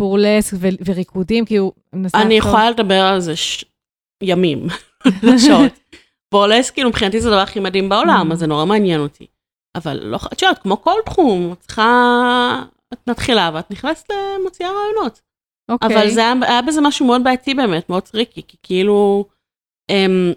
[0.01, 2.51] בורלסק ו- וריקודים, כאילו, מנסה אני לחשוב.
[2.53, 3.65] יכולה לדבר על זה ש-
[4.23, 4.67] ימים,
[5.47, 5.73] שעות.
[6.33, 8.33] בורלסק, כאילו, מבחינתי זה הדבר הכי מדהים בעולם, Mm.
[8.33, 9.27] אז זה נורא מעניין אותי.
[9.75, 15.21] אבל לא, את יודעת, כמו כל תחום, את צריכה, את מתחילה ואת נכנסת ומוציאה רעיונות.
[15.69, 15.89] אוקיי.
[15.89, 19.25] אבל זה היה, היה בזה משהו מאוד בעייתי באמת, מאוד טריקי, כי כאילו,
[19.91, 20.33] אמ,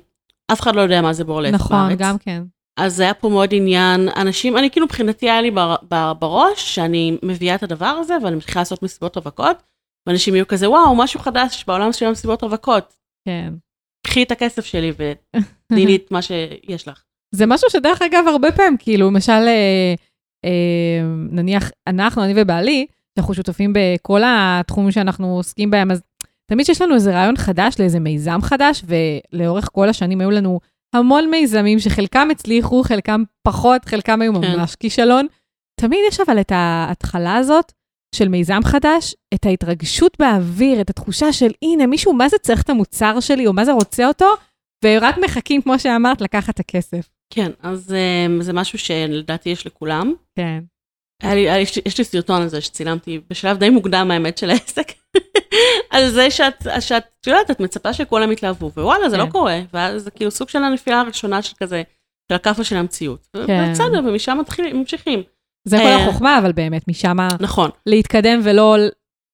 [0.52, 2.00] אף אחד לא יודע מה זה בורלסק נכון, בארץ.
[2.00, 2.44] גם כן.
[2.78, 6.76] אז זה היה פה מאוד עניין, אנשים, אני כאילו מבחינתי היה לי בר, בר, בראש
[6.76, 9.64] שאני מביאה את הדבר הזה ואני מתחילה לעשות מסיבות רווקות,
[10.08, 12.94] ואנשים יהיו כזה, וואו, משהו חדש בעולם של מסיבות רווקות,
[13.28, 13.54] כן.
[14.08, 17.04] קחי את הכסף שלי ותני לי את מה שיש לך.
[17.36, 19.94] זה משהו שדרך אגב הרבה פעמים, כאילו, למשל, אה,
[20.46, 26.02] אה, נניח, אנחנו, אני ובעלי, אנחנו שותפים בכל התחומים שאנחנו עוסקים בהם, אז
[26.52, 30.60] תמיד שיש לנו איזה רעיון חדש לאיזה מיזם חדש, ולאורך כל השנים היו לנו
[30.96, 34.56] המון מיזמים שחלקם הצליחו, חלקם פחות, חלקם היו כן.
[34.58, 35.28] ממש כישלון.
[35.82, 37.72] תמיד יש אבל את ההתחלה הזאת
[38.16, 42.70] של מיזם חדש, את ההתרגשות באוויר, את התחושה של הנה, מישהו מה זה צריך את
[42.70, 44.26] המוצר שלי, או מה זה רוצה אותו,
[44.86, 47.10] ורק מחכים, כמו שאמרת, לקחת את הכסף.
[47.34, 50.14] כן, אז אמ, זה משהו שלדעתי יש לכולם.
[50.36, 50.64] כן.
[51.24, 54.50] היה לי, היה לי, יש לי סרטון על זה שצילמתי בשלב די מוקדם האמת של
[54.50, 54.88] העסק,
[55.92, 59.22] על זה שאת, שאת, את יודעת, את מצפה שכולם יתלהבו, ווואלה, זה כן.
[59.26, 61.84] לא קורה, ואז זה כאילו סוג של הנפילה הראשונה של כזה,
[62.32, 63.28] של הכאפה של המציאות.
[63.48, 63.72] כן.
[63.72, 65.24] בסדר, ומשם מתחילים, ממשיכים.
[65.68, 67.70] זה כל אה, החוכמה, אבל באמת, משם נכון.
[67.86, 68.76] להתקדם ולא,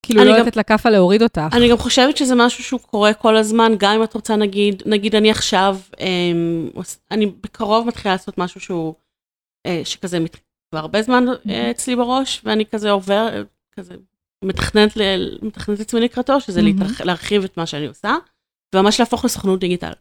[0.05, 1.41] כאילו, לא גם- לתת לכאפה להוריד אותך.
[1.53, 5.15] אני גם חושבת שזה משהו שהוא קורה כל הזמן, גם אם את רוצה נגיד, נגיד
[5.15, 6.69] אני עכשיו, אמ,
[7.11, 8.93] אני בקרוב מתחילה לעשות משהו שהוא,
[9.65, 10.19] אה, שכזה
[10.73, 13.93] כבר הרבה זמן אה, אצלי בראש, ואני כזה עובר, כזה
[14.45, 16.79] מתכננת, ל- מתכננת עצמי לקראתו, שזה מהמם.
[16.81, 18.15] להתרח- להרחיב את מה שאני עושה,
[18.75, 19.91] וממש להפוך לסוכנות דיגיטל.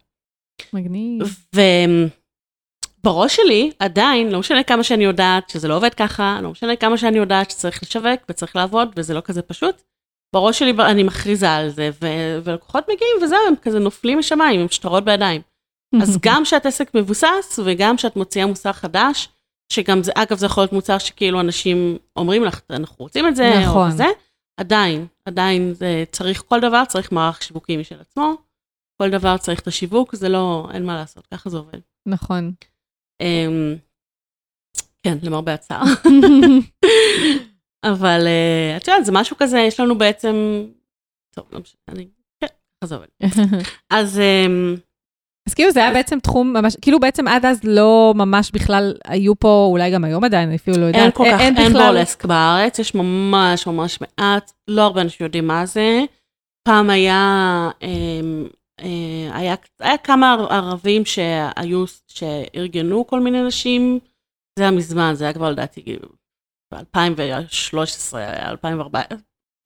[0.72, 1.22] מגניב.
[3.00, 6.98] ובראש שלי עדיין, לא משנה כמה שאני יודעת שזה לא עובד ככה, לא משנה כמה
[6.98, 9.82] שאני יודעת שצריך לשווק וצריך לעבוד וזה לא כזה פשוט,
[10.35, 14.68] בראש שלי אני מכריזה על זה, ו- ולקוחות מגיעים וזהו, הם כזה נופלים משמיים עם
[14.68, 15.40] שטרות בידיים.
[16.02, 19.28] אז גם כשאת עסק מבוסס וגם כשאת מוציאה מוצר חדש,
[19.72, 23.50] שגם זה, אגב, זה יכול להיות מוצר שכאילו אנשים אומרים לך, אנחנו רוצים את זה,
[23.64, 23.90] נכון.
[23.90, 24.06] או זה,
[24.56, 28.35] עדיין, עדיין זה צריך, כל דבר צריך מערך שיווקי משל עצמו,
[29.02, 31.78] כל דבר צריך את השיווק, זה לא, אין מה לעשות, ככה זה עובד.
[32.06, 32.52] נכון.
[33.22, 33.76] אמ,
[35.02, 35.82] כן, למרבה הצער.
[37.92, 40.35] אבל אה, את יודעת, זה משהו כזה, יש לנו בעצם,
[41.35, 42.08] טוב, לא משנה, אני,
[42.40, 43.08] כן, ככה זה עובד.
[43.90, 44.76] אז אמ,
[45.48, 49.38] אז כאילו זה היה בעצם תחום ממש, כאילו בעצם עד אז לא ממש בכלל היו
[49.38, 51.02] פה, אולי גם היום עדיין, אני אפילו לא יודעת.
[51.02, 55.46] אין כל כך, אין בכלל- בורלסק בארץ, יש ממש ממש מעט, לא הרבה אנשים יודעים
[55.46, 56.00] מה זה.
[56.68, 57.20] פעם היה,
[57.83, 58.46] אמ,
[58.81, 58.87] אה,
[59.38, 63.98] היה, היה כמה ערבים שהיו, שארגנו כל מיני נשים,
[64.59, 65.96] זה היה מזמן, זה היה כבר לדעתי
[66.74, 68.16] ב-2013,
[68.48, 69.18] 2014,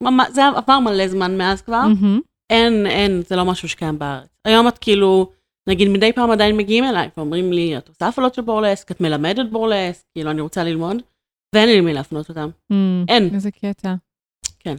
[0.03, 1.81] ממש- זה עבר מלא זמן מאז כבר.
[1.87, 2.19] מהמם.
[2.49, 4.27] אין, אין, זה לא משהו שקיים בארץ.
[4.45, 5.31] היום את כאילו,
[5.67, 9.51] נגיד מדי פעם עדיין מגיעים אליי ואומרים לי, את עושה הפעלות של בורלסק, את מלמדת
[9.51, 10.97] בורלסק, כאילו אני רוצה ללמוד,
[11.55, 12.49] ואין לי למי להפנות אותם.
[12.71, 13.29] אמ, אין.
[13.33, 13.95] איזה קטע.
[14.59, 14.75] כן.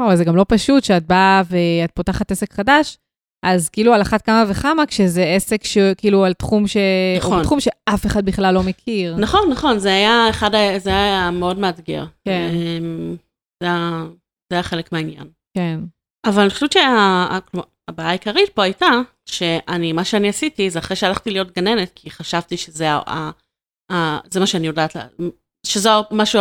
[0.00, 2.98] וואו, זה גם לא פשוט שאת באה ואת פותחת עסק חדש,
[3.46, 6.76] אז כאילו על אחת כמה וכמה, כשזה עסק שכאילו על תחום ש...
[7.18, 7.42] נכון.
[7.42, 9.16] תחום שאף אחד בכלל לא מכיר.
[9.16, 12.04] נכון, נכון, זה היה אחד, זה היה מאוד מאתגר.
[12.24, 12.50] כן.
[12.54, 13.16] אמ,
[13.62, 14.04] זה היה,
[14.52, 15.28] זה היה חלק מהעניין.
[15.56, 15.80] כן.
[16.26, 16.76] אבל אני חושבת
[17.90, 18.90] שהבעיה העיקרית פה הייתה,
[19.26, 23.00] שאני, מה שאני עשיתי, זה אחרי שהלכתי להיות גננת, כי חשבתי שזה ה...
[23.06, 23.30] ה,
[23.92, 24.96] ה זה מה שאני יודעת,
[25.66, 26.40] שזה משהו,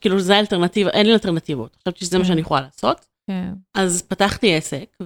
[0.00, 1.76] כאילו זה האלטרנטיבה, אין לי אלטרנטיבות.
[1.76, 2.28] חשבתי שזה מה כן.
[2.28, 3.06] שאני יכולה לעשות.
[3.26, 3.52] כן.
[3.74, 4.96] אז פתחתי עסק,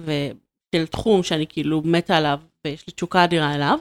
[0.75, 3.79] של תחום שאני כאילו מתה עליו, ויש לי תשוקה אדירה אליו,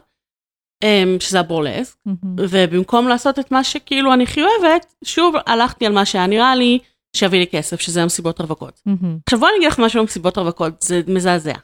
[0.85, 2.37] אמ, שזה הבורלסק, מהמם.
[2.39, 6.79] ובמקום לעשות את מה שכאילו אני הכי אוהבת, שוב הלכתי על מה שהיה נראה לי
[7.17, 8.81] שיביא לי כסף, שזה המסיבות רווקות.
[9.27, 11.55] עכשיו בוא אני אגיד לך משהו על מסיבות רווקות, זה מזעזע.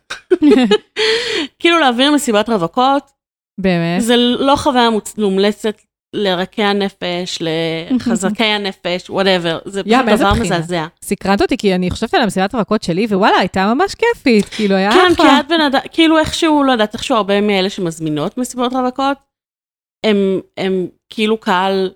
[1.59, 3.11] כאילו להעביר מסיבת רווקות,
[3.61, 4.03] באמת?
[4.03, 5.81] זה לא חוויה מומלצת
[6.15, 7.39] לרקי הנפש,
[7.91, 10.33] לחזקי הנפש, וואטאבר, זה פשוט דבר?
[10.35, 10.87] מזעזע.
[11.03, 14.91] סקרנת אותי, כי אני חושבת על המסיבת הרווקות שלי, ווואלה, הייתה ממש כיפית, כאילו, היה
[14.93, 15.41] כן, כי אחלה.
[15.41, 19.17] את בן אדם, כאילו איכשהו, לא יודעת, איכשהו הרבה מאלה שמזמינות מסיבות רווקות,
[20.07, 21.91] הם, הם כאילו קהל,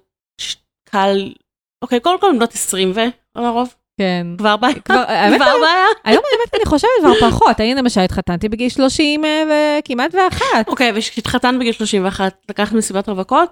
[0.91, 1.35] קהל,
[1.83, 3.01] אוקיי, קודם כל הם בנות 20 ו...
[3.43, 4.27] לרוב, כן.
[4.39, 5.05] כבר בעיה, כבר,
[5.41, 5.87] בעיה.
[6.05, 9.43] היום האמת אני חושבת כבר פחות, אני למשל התחתנתי בגיל 30 אה,
[9.79, 10.69] וכמעט ואחת.
[10.69, 13.51] אוקיי, וכשהתחתנת בגיל 31, לקחת מסיבת רווקות?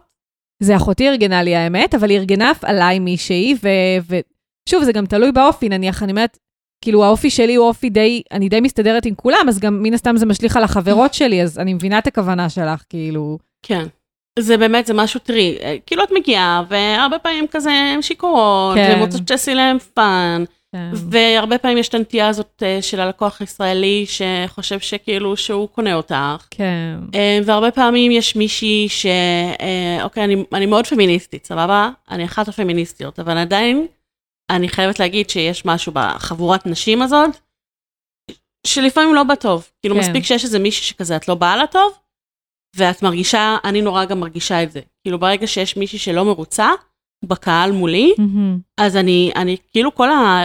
[0.63, 3.55] זה אחותי ארגנה לי האמת, אבל היא ארגנה עליי מישהי,
[4.09, 6.39] ושוב, זה גם תלוי באופי, נניח, אני אומרת,
[6.85, 10.17] כאילו האופי שלי הוא אופי די, אני די מסתדרת עם כולם, אז גם מן הסתם
[10.17, 13.85] זה משליך על החברות שלי, אז אני מבינה את הכוונה שלך, כאילו, כן.
[14.39, 18.89] זה באמת, זה משהו, תראי, אה, כאילו את מגיעה, והרבה פעמים כזה הן שיכורות, כן.
[18.91, 20.91] והן רוצות שתעשי להן fun, כן.
[20.95, 26.47] והרבה פעמים יש את הנטייה הזאת אה, של הלקוח הישראלי, שחושב שכאילו שהוא קונה אותך.
[26.51, 26.99] כן.
[27.15, 29.07] אה, והרבה פעמים יש מישהי ש...
[30.03, 31.91] אוקיי, אני, אני מאוד פמיניסטית, סבבה?
[32.11, 33.87] אני אחת הפמיניסטיות, אבל עדיין,
[34.51, 37.31] אני חייבת להגיד שיש משהו בחבורת נשים הזאת,
[38.67, 39.69] שלפעמים לא בא טוב.
[39.81, 40.01] כאילו, כן.
[40.01, 41.93] מספיק שיש איזה מישהי שכזה, את לא באה לה טוב,
[42.77, 44.81] ואת מרגישה, אני נורא גם מרגישה את זה.
[45.05, 46.71] כאילו, ברגע שיש מישהי שלא מרוצה,
[47.25, 48.59] בקהל מולי, מהמם.
[48.79, 50.45] אז אני, אני, כאילו, כל ה...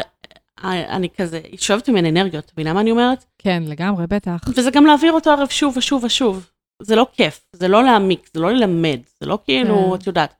[0.63, 3.25] אני כזה, שואבת ממנו אנרגיות, אתה מבינה מה אני אומרת?
[3.37, 4.39] כן, לגמרי, בטח.
[4.47, 6.49] וזה גם להעביר אותו ערב שוב ושוב ושוב.
[6.81, 9.95] זה לא כיף, זה לא להעמיק, זה לא ללמד, זה לא כאילו, כן.
[9.95, 10.33] את יודעת.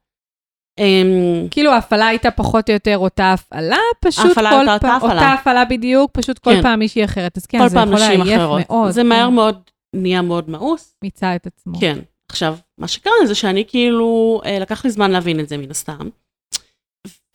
[0.80, 5.14] אמ, כאילו ההפעלה הייתה פחות או יותר אותה הפעלה, פשוט ההפעלה כל פעם, הפעלה.
[5.14, 6.62] אותה הפעלה בדיוק, פשוט כל כן.
[6.62, 7.38] פעם מישהי אחרת.
[7.38, 8.62] אז כן, כל זה יכול לעייף אחרות.
[8.70, 8.92] מאוד.
[8.92, 9.08] זה כן.
[9.08, 9.62] מהר מאוד
[9.96, 10.96] נהיה מאוד מאוס.
[11.04, 11.80] מיצה את עצמו.
[11.80, 12.00] כן.
[12.30, 16.10] עכשיו, מה שקרה זה שאני כאילו, אה, לקח לי זמן להבין את זה מן הסתם.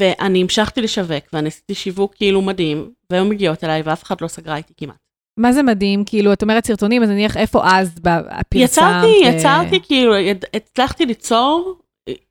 [0.00, 4.56] ואני המשכתי לשווק, ואני עשיתי שיווק כאילו מדהים, והיו מגיעות אליי ואף אחד לא סגרה
[4.56, 4.96] איתי כמעט.
[5.36, 6.04] מה זה מדהים?
[6.04, 7.94] כאילו, את אומרת סרטונים, אז נניח איפה אז
[8.48, 8.54] פרסמת?
[8.54, 10.14] יצרתי, ו- יצרתי, כאילו,
[10.54, 11.78] הצלחתי ליצור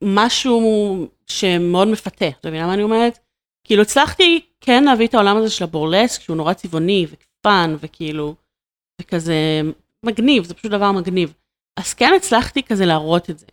[0.01, 3.19] משהו שמאוד מפתה, אתה מבינה מה אני אומרת?
[3.63, 8.35] כאילו, הצלחתי כן להביא את העולם הזה של הבורלסק, שהוא נורא צבעוני ופאן, וכאילו,
[9.01, 9.61] וכזה
[10.05, 11.33] מגניב, זה פשוט דבר מגניב.
[11.79, 13.45] אז כן הצלחתי כזה להראות את זה.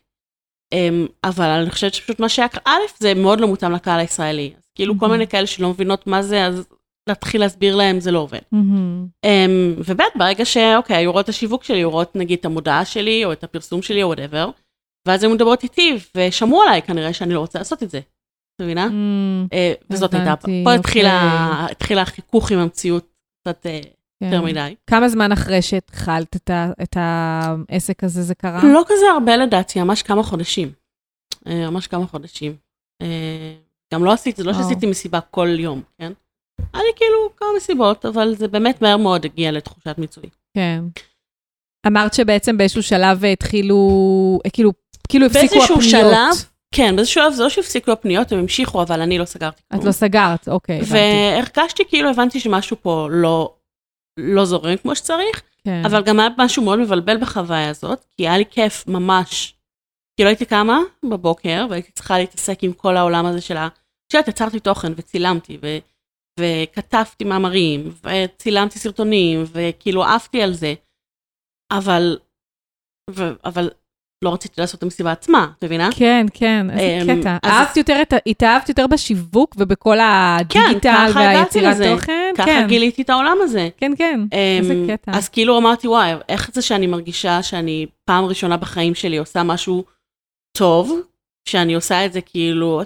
[0.73, 4.53] אמ, אבל אני חושבת שפשוט מה שהיה, א', זה מאוד לא מותאם לקהל הישראלי.
[4.57, 5.13] אז כאילו, כל מהמם.
[5.13, 6.69] מיני כאלה שלא מבינות מה זה, אז
[7.09, 8.39] להתחיל להסביר להם זה לא עובד.
[8.53, 9.07] מהמם.
[9.27, 13.25] Um, וב' ברגע שאוקיי, היו רואות את השיווק שלי, היו רואות נגיד את המודעה שלי,
[13.25, 14.51] או את הפרסום שלי, או וואטאבר,
[15.09, 17.99] ואז היו מדברות איתי, ושמעו עליי כנראה שאני לא רוצה לעשות את זה.
[17.99, 18.87] את מבינה?
[18.87, 21.07] אמ, אה, וזאת הייתה, פה אוקיי.
[21.71, 23.81] התחילה החיכוך עם המציאות קצת אה,
[24.23, 24.45] יותר כן.
[24.45, 24.75] מדי.
[24.87, 28.61] כמה זמן אחרי שהתחלת את ה- את העסק הזה זה קרה?
[28.65, 30.73] לא כזה הרבה לדעתי, ממש כמה חודשים.
[31.47, 32.57] אה, ממש כמה חודשים.
[33.03, 33.07] אה,
[33.95, 34.55] גם לא עשיתי, זה לא.
[34.55, 36.13] שעשיתי מסיבה כל יום, כן?
[36.73, 40.25] היה לי כאילו כמה מסיבות, אבל זה באמת מהר מאוד הגיע לתחושת מיצוי.
[40.57, 40.81] כן.
[41.87, 43.79] אמרת שבעצם באיזשהו שלב התחילו,
[44.47, 44.73] אה, כאילו,
[45.09, 45.91] כאילו הפסיקו באיזשהו הפניות.
[46.13, 49.85] שלב, כן, באיזשהו שלב זה לא שהפסיקו הפניות, הם המשיכו, אבל אני לא סגרתי את.
[49.85, 50.93] לא סגרת, אוקיי, הבנתי.
[50.95, 53.55] והרגשתי כאילו, הבנתי שמשהו פה לא,
[54.17, 55.83] לא זורם כמו שצריך, כן.
[55.87, 59.55] אבל גם היה משהו מאוד מבלבל בחוויה הזאת, כי היה לי כיף ממש.
[60.17, 63.67] כאילו הייתי קמה בבוקר, והייתי צריכה להתעסק עם כל העולם הזה של ה...
[63.67, 65.79] את יודעת, יצרתי תוכן וצילמתי, ו...
[66.41, 70.75] וכתבתי מאמרים, וצילמתי סרטונים, וכאילו עפתי על זה,
[71.73, 72.19] אבל...
[73.11, 73.23] ו...
[73.45, 73.71] אבל
[74.23, 75.89] לא רציתי לעשות את המסיבה עצמה, את מבינה?
[75.97, 77.37] כן, כן, איזה אמ, קטע.
[77.43, 78.03] אז- אהבת יותר.
[78.27, 81.99] התאהבת יותר בשיווק ובכל הדיגיטל ככה הגעתי והיצירת.
[81.99, 82.33] תוכן?
[82.37, 83.69] ככה כן, גיליתי את העולם הזה.
[83.77, 84.21] כן, כן.
[84.33, 85.13] איזה אמ, קטע.
[85.15, 89.85] אז כאילו אמרתי, וואי, איך זה שאני מרגישה שאני פעם ראשונה בחיים שלי עושה משהו
[90.59, 91.01] טוב,
[91.49, 92.83] שאני עושה את זה כאילו,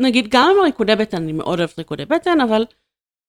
[0.00, 2.64] נגיד גם עם ריקודי בטן, אני מאוד אוהבת ריקודי בטן, אבל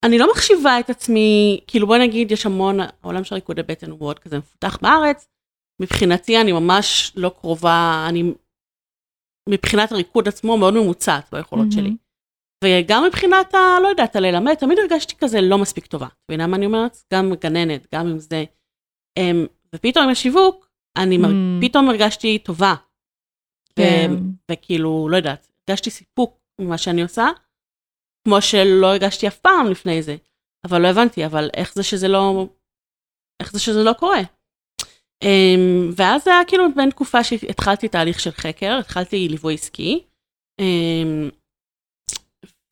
[0.05, 3.99] אני לא מחשיבה את עצמי, כאילו בוא נגיד, יש המון, העולם של ריקודי בטן הוא
[3.99, 5.27] מאוד כזה מפותח בארץ,
[5.81, 8.33] מבחינתי אני ממש לא קרובה, אני
[9.49, 11.81] מבחינת הריקוד עצמו מאוד ממוצעת ביכולות שלי.
[11.81, 11.95] מהמם.
[12.63, 13.57] וגם מבחינת ה...
[13.83, 16.07] לא יודעת, הללמד, תמיד הרגשתי כזה לא מספיק טובה.
[16.07, 16.97] את מבינה מה אני אומרת?
[17.13, 18.43] גם גננת, גם עם זה.
[19.19, 19.45] אמ,
[19.75, 21.29] ופתאום עם השיווק, אני מר...
[21.29, 21.65] Mm.
[21.65, 22.75] פתאום הרגשתי טובה.
[23.75, 24.11] כן.
[24.11, 27.27] ו- וכאילו, לא יודעת, הרגשתי סיפוק ממה שאני עושה,
[28.27, 30.15] כמו שלא הרגשתי אף פעם לפני זה.
[30.67, 32.47] אבל לא הבנתי, אבל איך זה שזה לא,
[33.41, 34.19] איך זה שזה לא קורה?
[35.23, 40.03] Um, ואז זה היה כאילו בין תקופה שהתחלתי תהליך של חקר, התחלתי ליווי עסקי,
[40.61, 41.31] um,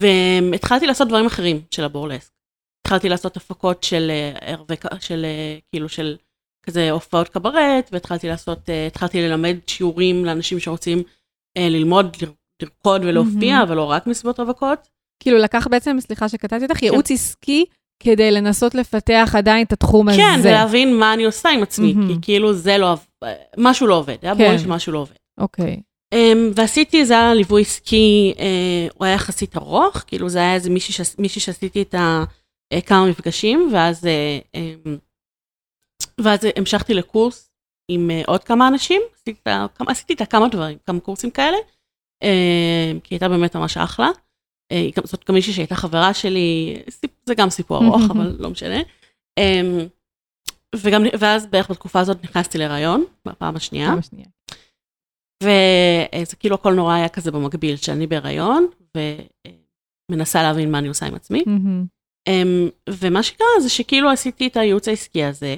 [0.01, 2.31] והתחלתי לעשות דברים אחרים של הבורלסק.
[2.85, 6.17] התחלתי לעשות הפקות של אה, ערבי, של אה, כאילו של
[6.65, 11.03] כזה הופעות קברט, והתחלתי לעשות, אה, התחלתי ללמד שיעורים לאנשים שרוצים
[11.57, 12.31] ללמוד, לר-
[12.61, 13.61] לרקוד ולהופיע, מהמם.
[13.67, 14.87] אבל לא רק מסיבות רווקות.
[15.19, 16.85] כאילו לקח בעצם, סליחה שקטעתי אותך, כן.
[16.85, 17.65] ייעוץ עסקי
[18.03, 20.17] כדי לנסות לפתח עדיין את התחום הזה.
[20.17, 22.07] כן, ולהבין מה אני עושה עם עצמי, מהמם.
[22.13, 22.93] כי כאילו זה לא,
[23.57, 24.43] משהו לא עובד, היה כן.
[24.47, 25.15] ברור שמשהו לא עובד.
[25.39, 25.81] אוקיי.
[26.15, 26.17] Um,
[26.55, 28.39] ועשיתי, זה היה ליווי עסקי, uh,
[28.97, 32.23] הוא היה יחסית ארוך, כאילו זה היה איזה מישהי, מישהי שעשיתי איתה
[32.73, 34.89] uh, כמה מפגשים, ואז, uh, um,
[36.21, 37.51] ואז המשכתי לקורס
[37.91, 39.93] עם uh, עוד כמה אנשים, עשיתי איתה, כמה-
[40.29, 41.57] כמה דברים, כמה קורסים כאלה,
[42.23, 42.27] uh,
[43.03, 44.09] כי הייתה באמת ממש אחלה.
[44.97, 46.75] גם- זאת גם מישהי שהייתה חברה שלי,
[47.25, 48.79] זה גם סיפור ארוך, אבל לא משנה.
[49.39, 49.43] Um,
[50.75, 53.91] וגם, ואז בערך בתקופה הזאת נכנסתי להיריון, בפעם השנייה.
[55.43, 58.67] וזה כאילו הכל נורא היה כזה במקביל, שאני בהיריון,
[60.11, 61.43] ומנסה להבין מה אני עושה עם עצמי.
[62.29, 65.55] אמ, ומה שקרה זה שכאילו עשיתי את הייעוץ העסקי הזה,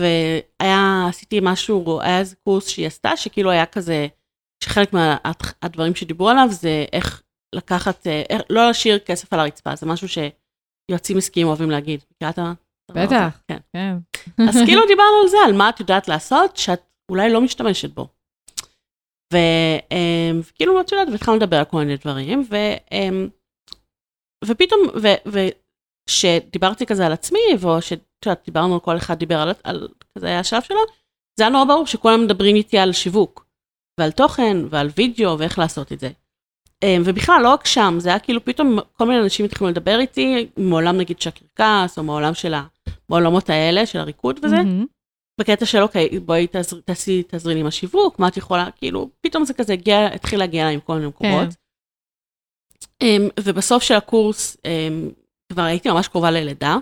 [0.00, 4.06] והיה, עשיתי משהו, היה איזה קורס שהיא עשתה, שכאילו היה כזה,
[4.64, 7.22] שחלק מהדברים שדיברו עליו זה איך
[7.54, 12.00] לקחת, אה, איך, לא להשאיר כסף על הרצפה, זה משהו שיועצים עסקיים אוהבים להגיד.
[12.90, 13.06] מכירה?
[13.06, 13.40] בטח.
[13.48, 13.58] כן.
[13.72, 13.96] כן.
[14.48, 18.08] אז כאילו דיברנו על זה, על מה את יודעת לעשות, שאת אולי לא משתמשת בו.
[19.34, 22.56] אמ, וכאילו, את יודעת, והתחלנו לדבר על כל מיני דברים, ו,
[22.92, 23.28] אמ,
[24.44, 24.80] ופתאום,
[25.26, 27.92] וכשדיברתי כזה על עצמי, ואת
[28.26, 29.88] יודעת, דיברנו, כל אחד דיבר על, על
[30.18, 30.80] כזה היה השלב שלו,
[31.38, 33.46] זה היה נורא ברור שכולם מדברים איתי על שיווק,
[34.00, 36.10] ועל תוכן, ועל וידאו, ואיך לעשות את זה.
[36.82, 40.48] אמ, ובכלל, לא רק שם, זה היה כאילו פתאום כל מיני אנשים התחילו לדבר איתי,
[40.56, 42.62] מעולם נגיד של הקרקס, או מעולם של ה...
[43.08, 44.56] בעולמות האלה, של הריקוד וזה.
[44.56, 44.86] מהמם.
[45.40, 49.44] בקטע של אוקיי, בואי תעז- תעשי, תעזרי לי עם השיווק, מה את יכולה, כאילו, פתאום
[49.44, 51.48] זה כזה הגיע, התחיל להגיע אליי עם כל מיני מקומות.
[53.02, 53.06] Um,
[53.40, 55.12] ובסוף של הקורס, um,
[55.52, 56.76] כבר הייתי ממש קרובה ללידה,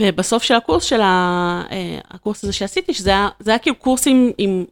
[0.00, 1.72] ובסוף של הקורס של ה, uh,
[2.10, 4.64] הקורס הזה שעשיתי, שזה היה, היה כאילו קורס עם, עם,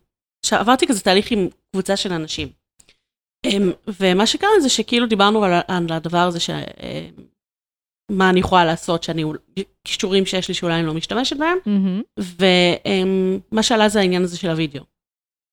[0.46, 2.48] שעברתי כזה תהליך עם קבוצה של אנשים.
[3.46, 7.22] Um, ומה שקרה זה שכאילו דיברנו על, על הדבר הזה, ש, um,
[8.10, 9.24] מה אני יכולה לעשות, שאני,
[9.84, 11.58] כישורים שיש לי שאולי אני לא משתמשת בהם.
[11.66, 12.02] מהמם.
[12.18, 14.84] ומה שעלה זה העניין הזה של הוידאו.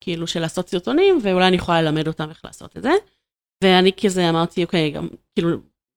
[0.04, 2.92] כאילו של לעשות סרטונים, ואולי אני יכולה ללמד אותם איך לעשות את זה.
[3.64, 5.50] ואני כזה אמרתי, אוקיי, גם, כאילו,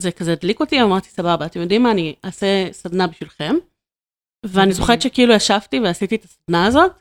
[0.03, 3.55] זה כזה הדליק אותי, אמרתי, סבבה, אתם יודעים מה, אני אעשה סדנה בשבילכם.
[4.47, 6.93] ואני זוכרת שכאילו ישבתי ועשיתי את הסדנה הזאת,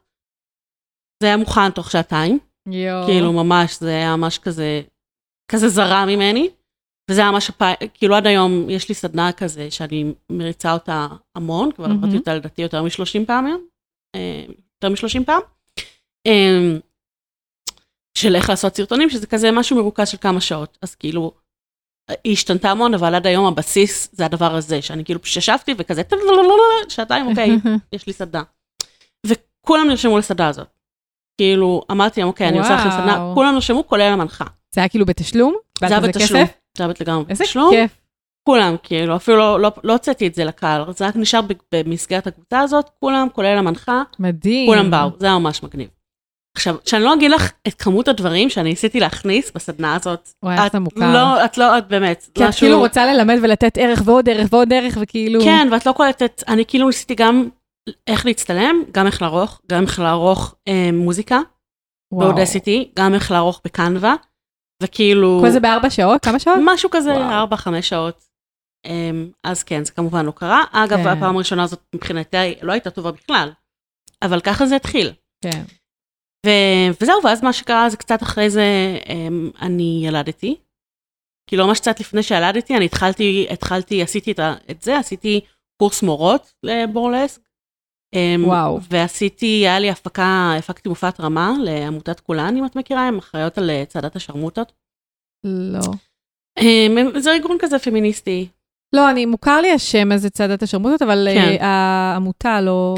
[1.24, 2.40] זה היה מוכן תוך שעתיים,
[2.74, 3.06] יואו.
[3.06, 4.82] כאילו ממש, זה היה ממש כזה,
[5.52, 6.50] כזה זרה ממני.
[7.12, 7.52] וזה היה ממש,
[7.94, 11.86] כאילו עד היום יש לי סדנה כזה שאני מריצה אותה המון, כבר.
[11.86, 13.62] עברתי אותה לדעתי יותר מ-30 פעם היום,
[14.16, 14.46] אה,
[14.76, 15.42] יותר מ-30 פעם.
[16.28, 16.78] אה,
[18.18, 20.78] של איך לעשות סרטונים, שזה כזה משהו מרוכז של כמה שעות.
[20.82, 21.32] אז כאילו,
[22.24, 26.02] היא השתנתה המון, אבל עד היום הבסיס זה הדבר הזה, שאני כאילו ישבתי וכזה,
[26.90, 27.50] שעתיים, אוקיי,
[27.94, 28.44] יש לי סדנה.
[29.26, 30.68] וכולם נרשמו לסדנה הזאת.
[31.44, 33.32] כאילו, אמרתי להם, אוקיי, אני עושה לכם סדנה.
[33.34, 34.46] כולם נרשמו, כולל המנחה.
[34.76, 35.56] זה היה כאילו בתשלום?
[35.80, 36.46] זה היה בתשלום.
[36.78, 37.70] זה היה לגמרי איזה בתשלום.
[37.72, 37.92] כיף.
[38.44, 41.40] כולם, כאילו, אפילו לא- לא לא הוצאתי את זה לקהל, זה רק נשאר
[41.76, 44.68] במסגרת הקבוצה הזאת, כולם, כולל המנחה, מדהים.
[44.70, 45.88] כולם באו, זה היה ממש מגניב.
[46.58, 50.76] עכשיו, שאני לא אגיד לך את כמות הדברים שאני ניסיתי להכניס בסדנה הזאת, וואי, את
[50.76, 51.14] מוכר.
[51.14, 54.48] לא, את לא, את באמת, כי את משהו- כאילו רוצה ללמד ולתת ערך ועוד ערך
[54.52, 55.42] ועוד ערך, וכאילו...
[55.44, 57.50] כן, ואת לא קולטת, אני כאילו ניסיתי גם
[58.08, 61.40] איך להצטלם, גם איך לערוך, גם איך לערוך אה, מוזיקה.
[62.14, 64.16] באודסיטי, גם איך לערוך בקנווה,
[64.84, 66.24] וכאילו, כל זה בארבע שעות?
[66.26, 66.58] כמה שעות?
[66.66, 67.48] משהו כזה, וואו.
[67.54, 68.24] 4-5 שעות.
[68.86, 70.64] אמ, אז כן, זה כמובן לא קרה.
[70.72, 71.08] אגב, כן.
[71.08, 73.52] הפעם הראשונה הזאת מבחינתי לא הייתה טובה בכלל,
[74.22, 75.12] אבל ככה זה התחיל.
[75.44, 75.64] כן.
[76.46, 78.64] ו- וזהו, ואז מה שקרה זה קצת אחרי זה,
[79.10, 80.56] אמ, אני ילדתי.
[81.50, 85.42] כאילו ממש קצת לפני שילדתי, אני התחלתי, התחלתי, עשיתי את, ה- את זה, עשיתי
[85.82, 87.42] קורס מורות לבורלסק.
[88.14, 88.80] אמ, וואו.
[88.90, 93.70] ועשיתי, היה לי הפקה, הפקתי מופעת רמה לעמותת כולן, אם את מכירה, הן אחראיות על
[93.70, 94.72] אה, צעדת השרמוטות.
[95.44, 95.80] לא.
[96.60, 98.48] אמ, זה ארגון כזה פמיניסטי,
[98.96, 101.58] לא, אני, מוכר לי השם הזה, צעדת השרמוטות, אבל כן.
[101.62, 102.96] אה, העמותה לא...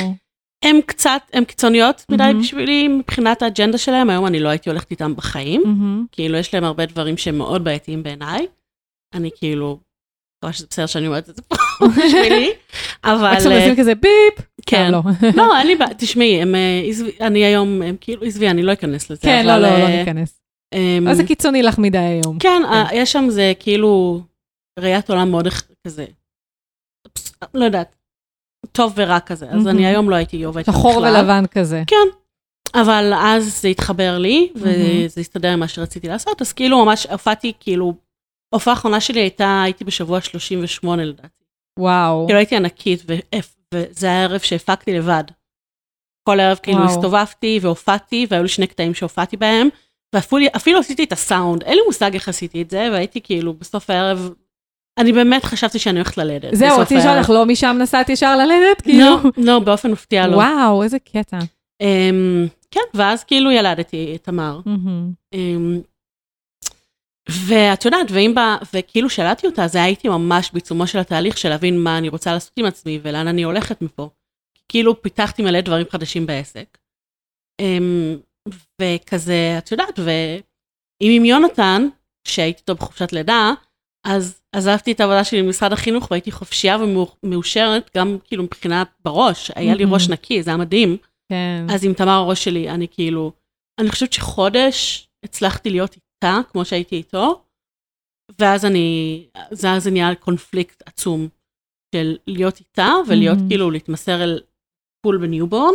[0.66, 2.42] הן קצת, הן קיצוניות מדי מהמם.
[2.42, 5.62] בשבילי מבחינת האג'נדה שלהם, היום אני לא הייתי הולכת איתם בחיים.
[5.66, 6.06] מהמם.
[6.12, 8.48] כאילו, יש להם הרבה דברים שהם מאוד בעייתיים בעיניי.
[9.14, 9.80] אני כאילו,
[10.38, 11.56] מקווה שזה בסדר שאני אומרת את זה פה
[11.98, 12.52] בשבילי,
[13.04, 13.26] אבל...
[13.26, 14.46] רק כשהם אה, עושים כזה ביפ.
[14.66, 14.92] כן.
[14.92, 15.02] לא.
[15.38, 16.82] לא, אין לי בעיה, תשמעי, הם, אה,
[17.22, 19.22] אני היום, הם כאילו, עזבי, אני לא אכנס לזה.
[19.22, 20.42] כן, לא, לא, לא אה, ניכנס.
[20.74, 22.40] אמ, אבל זה קיצוני לך מדי היום.
[22.40, 24.22] כן, אה, יש שם זה כאילו
[24.80, 25.48] ראיית עולם מאוד
[25.88, 26.06] כזה,
[27.54, 27.96] לא יודעת,
[28.72, 29.68] טוב ורע כזה, אז.
[29.68, 31.16] אני היום לא הייתי עובדת שם שחור בכלל.
[31.16, 31.84] ולבן כזה.
[31.88, 31.96] כן,
[32.74, 34.72] אבל אז זה התחבר לי, מהמם.
[35.06, 37.94] וזה הסתדר עם מה שרציתי לעשות, אז כאילו ממש הופעתי, כאילו,
[38.54, 41.44] ההופעה האחרונה שלי הייתה, הייתי בשבוע 38 לדעתי.
[41.80, 42.26] וואו.
[42.28, 43.38] כאילו הייתי ענקית, ו-
[43.74, 45.24] וזה היה הערב שהפקתי לבד.
[46.30, 46.90] כל ערב כאילו וואו.
[46.90, 49.70] הסתובבתי והופעתי, והיו לי שני קטעים שהופעתי בהם,
[50.16, 53.90] ואפילו אפילו עשיתי את הסאונד, אין לי מושג איך עשיתי את זה, והייתי כאילו בסוף
[53.90, 54.30] הערב,
[54.98, 56.56] אני באמת חשבתי שאני הולכת ללדת.
[56.56, 57.20] זהו, רציתי לשאול.
[57.20, 58.82] לך, לא משם נסעת ישר ללדת?
[58.82, 59.06] כאילו?
[59.06, 60.36] לא, לא, באופן מפתיע לא.
[60.36, 61.40] וואו, איזה קטע.
[61.82, 64.60] אמ, כן, ואז כאילו ילדתי את תמר.
[67.30, 71.80] ואת יודעת, ואם בה, וכאילו שאלתי אותה, אז הייתי ממש בעיצומו של התהליך של להבין
[71.80, 74.10] מה אני רוצה לעשות עם עצמי ולאן אני הולכת מפה.
[74.70, 76.78] כאילו פיתחתי מלא דברים חדשים בעסק.
[77.62, 78.18] אמ,
[78.82, 81.88] וכזה, את יודעת, ואם עם יונתן,
[82.28, 83.52] שהייתי איתו בחופשת לידה,
[84.06, 86.78] אז עזבתי את העבודה שלי במשרד החינוך והייתי חופשייה
[87.24, 89.94] ומאושרת, גם כאילו מבחינת בראש, היה לי מהמם.
[89.94, 90.98] ראש נקי, זה היה מדהים.
[91.30, 91.66] כן.
[91.70, 93.32] אז עם תמר הראש שלי, אני כאילו,
[93.80, 96.06] אני חושבת שחודש הצלחתי להיות איתה,
[96.52, 97.42] כמו שהייתי איתו,
[98.40, 101.28] ואז אני, זה אז זה נהיה קונפליקט עצום
[101.96, 103.50] של להיות איתה ולהיות מהמם.
[103.50, 104.40] כאילו להתמסר על
[105.02, 105.74] full ב newborn,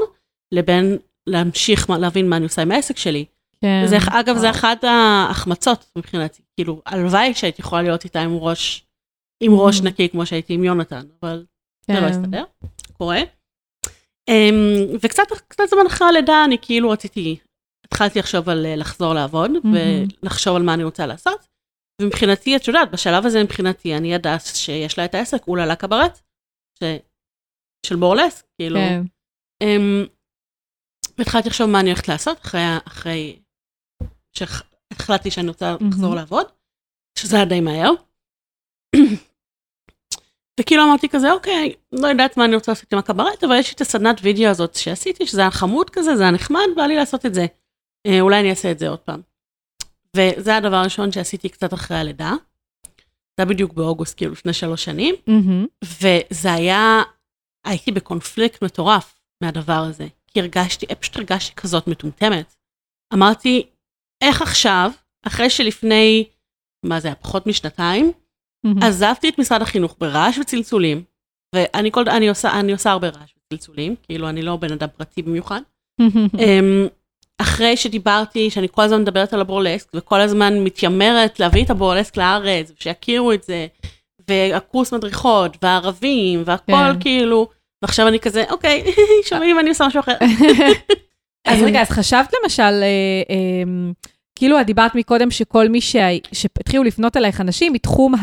[0.52, 3.24] לבין להמשיך להבין מה אני עושה עם העסק שלי.
[3.60, 3.82] כן.
[3.86, 4.50] זה, אגב, זה וואו.
[4.50, 8.86] אחת ההחמצות מבחינתי, כאילו, הלוואי שהייתי יכולה להיות איתה עם ראש,
[9.40, 9.84] עם ראש Mhm.
[9.84, 11.44] נקי כמו שהייתי עם יונתן, אבל
[11.86, 12.04] זה לא כן.
[12.04, 12.44] הסתדר,
[12.92, 13.20] קורה.
[14.30, 17.36] Um, וקצת קצת זמן אחרי הלידה אני כאילו רציתי,
[17.86, 20.06] התחלתי לחשוב על אה, לחזור לעבוד מהמם.
[20.22, 21.48] ולחשוב על מה אני רוצה לעשות.
[22.02, 26.20] ומבחינתי, את יודעת, בשלב הזה מבחינתי, אני הדס שיש לה את העסק, אוללה קברט,
[26.78, 26.82] ש...
[27.86, 28.78] של בורלס, כאילו.
[28.78, 29.02] כן.
[29.64, 30.08] Um,
[31.18, 33.38] והתחלתי לחשוב מה אני הולכת לעשות אחרי, אחרי
[34.32, 35.76] שהחלטתי שאני רוצה.
[35.80, 36.46] לחזור לעבוד,
[37.18, 37.90] שזה היה די מהר.
[40.60, 43.74] וכאילו אמרתי כזה, אוקיי, לא יודעת מה אני רוצה לעשות עם הקברט, אבל יש לי
[43.74, 47.26] את הסדנת וידאו הזאת שעשיתי, שזה היה חמוד כזה, זה היה נחמד, בא לי לעשות
[47.26, 47.46] את זה.
[48.06, 49.20] אה, אולי אני אעשה את זה עוד פעם.
[50.16, 52.32] וזה הדבר הראשון שעשיתי קצת אחרי הלידה.
[53.36, 55.14] זה היה בדיוק באוגוסט, כאילו לפני שלוש שנים.
[55.26, 55.66] מהמם.
[55.84, 57.02] וזה היה,
[57.66, 62.54] הייתי בקונפליקט מטורף מהדבר הזה, כי הרגשתי, פשוט הרגשתי כזאת מטומטמת.
[63.14, 63.66] אמרתי,
[64.24, 64.90] איך עכשיו,
[65.26, 66.24] אחרי שלפני,
[66.84, 68.12] מה זה היה, פחות משנתיים,
[68.64, 68.82] מהמם.
[68.82, 71.04] עזבתי את משרד החינוך ברעש וצלצולים,
[71.54, 75.22] ואני כל, אני עושה, אני עושה הרבה רעש וצלצולים, כאילו אני לא בן אדם פרטי
[75.22, 75.60] במיוחד.
[76.00, 76.86] מהמם.
[77.40, 82.16] אמ, אחרי שדיברתי, שאני כל הזמן מדברת על הבורלסק, וכל הזמן מתיימרת להביא את הבורלסק
[82.16, 83.66] לארץ, ושיכירו את זה,
[84.28, 87.00] והקורס מדריכות, והערבים, והכל כן.
[87.00, 87.48] כאילו,
[87.82, 88.84] ועכשיו אני כזה, אוקיי,
[89.28, 90.14] שומעים, אני עושה משהו אחר.
[91.48, 93.62] אז רגע, אז חשבת למשל, אה, אה,
[94.38, 98.14] כאילו את דיברת מקודם שכל מי שה- שהתחילו לפנות אלייך אנשים מתחום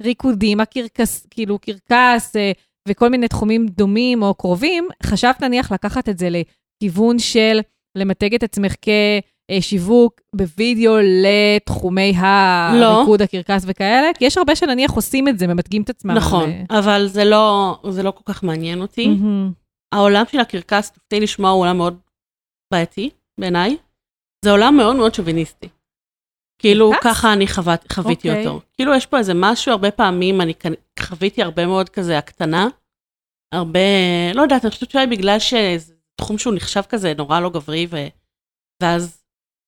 [0.00, 2.52] הריקודים, הקרקס, כאילו קרקס אה,
[2.88, 7.60] וכל מיני תחומים דומים או קרובים, חשבת נניח לקחת את זה לכיוון של
[7.94, 12.84] למתג את עצמך כשיווק בווידאו לתחומי לא.
[12.84, 14.08] הריקוד, הקרקס וכאלה?
[14.18, 16.10] כי יש הרבה שנניח עושים את זה, ממתגים את עצמם.
[16.10, 19.06] נכון, אה, אבל זה לא, זה לא כל כך מעניין אותי.
[19.08, 19.52] מהמם.
[19.94, 21.98] העולם של הקרקס, תופתעי לשמוע, הוא עולם מאוד
[22.72, 23.10] בעייתי
[23.40, 23.76] בעיניי.
[24.44, 25.68] זה עולם מאוד מאוד שוביניסטי.
[26.60, 27.04] כאילו, קרקס?
[27.04, 28.46] ככה אני חוות, חוויתי אוקיי.
[28.46, 28.60] אותו.
[28.72, 30.52] כאילו, יש פה איזה משהו, הרבה פעמים אני
[31.00, 32.68] חוויתי הרבה מאוד כזה הקטנה.
[33.54, 33.80] הרבה,
[34.34, 37.96] לא יודעת, אני חושבת שאולי בגלל שזה תחום שהוא נחשב כזה נורא לא גברי, ו...
[38.82, 39.22] ואז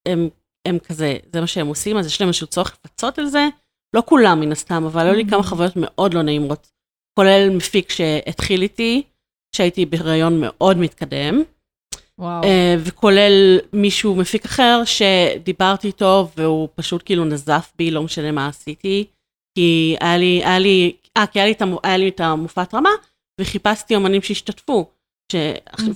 [0.08, 0.28] הם,
[0.68, 3.48] הם כזה, זה מה שהם עושים, אז יש להם איזשהו צורך לפצות על זה.
[3.96, 6.70] לא כולם מן הסתם, אבל היו לי כמה חוויות מאוד לא נעימות.
[7.18, 9.02] כולל מפיק שהתחיל איתי,
[9.56, 11.42] שהייתי בהיריון מאוד מתקדם.
[12.18, 12.44] וואו.
[12.44, 18.48] אה, וכולל מישהו מפיק אחר שדיברתי איתו והוא פשוט כאילו נזף בי, לא משנה מה
[18.48, 19.06] עשיתי.
[19.54, 22.90] כי היה לי, היה לי, אה, כי היה לי את המופע התרמה,
[23.40, 24.90] וחיפשתי אומנים שהשתתפו.
[25.32, 25.36] ש...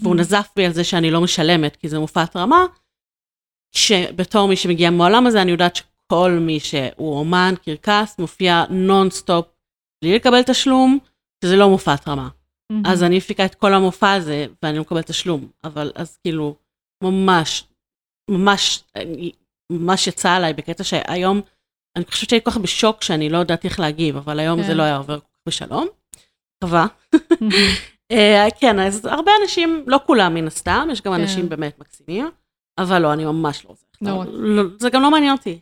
[0.02, 2.66] והוא נזף בי על זה שאני לא משלמת, כי זה מופע התרמה.
[3.72, 9.46] שבתור מי שמגיע מהעולם הזה, אני יודעת שכל מי שהוא אומן קרקס, מופיע נונסטופ,
[10.04, 10.98] בלי לקבל תשלום,
[11.44, 12.28] שזה לא מופע התרמה.
[12.70, 12.86] מהמם.
[12.86, 15.48] אז אני מפיקה את כל המופע הזה, ואני לא מקבלת תשלום.
[15.64, 16.56] אבל אז כאילו,
[17.04, 17.64] ממש,
[18.30, 18.84] ממש,
[19.72, 21.40] ממש יצא עליי בקטע שהיום,
[21.96, 24.66] אני חושבת שהייתי כל כך בשוק שאני לא ידעתי איך להגיב, אבל היום כן.
[24.66, 25.18] זה לא היה עובר
[25.48, 25.86] בשלום.
[26.64, 26.86] מקווה.
[28.12, 31.20] אה, כן, אז הרבה אנשים, לא כולם מן הסתם, יש גם כן.
[31.20, 32.30] אנשים באמת מקסימים,
[32.78, 33.86] אבל לא, אני ממש לא רוצה.
[34.02, 34.24] לא.
[34.28, 35.58] לא, זה גם לא מעניין אותי.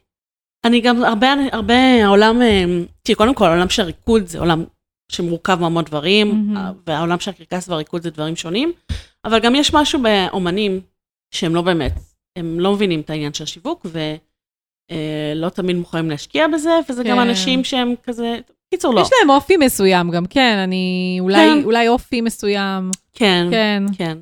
[0.65, 2.65] אני גם, הרבה, הרבה, העולם, אה,
[3.03, 4.65] תראי, קודם כל, העולם של הריקוד זה עולם
[5.13, 6.73] שמורכב מהמון דברים, מהמם.
[6.87, 8.73] והעולם של הקרקס והריקוד זה דברים שונים,
[9.25, 10.81] אבל גם יש משהו באומנים
[11.35, 11.93] שהם לא באמת,
[12.37, 13.87] הם לא מבינים את העניין של השיווק,
[14.91, 17.23] ולא תמיד מוכנים להשקיע בזה, וזה גם כן.
[17.23, 18.39] אנשים שהם כזה,
[18.75, 19.01] קיצור לא.
[19.01, 21.17] יש להם אופי מסוים גם, כן, אני...
[21.21, 21.65] אולי, כן.
[21.65, 22.91] אולי אופי מסוים.
[23.13, 23.83] כן, כן.
[23.99, 24.19] כן,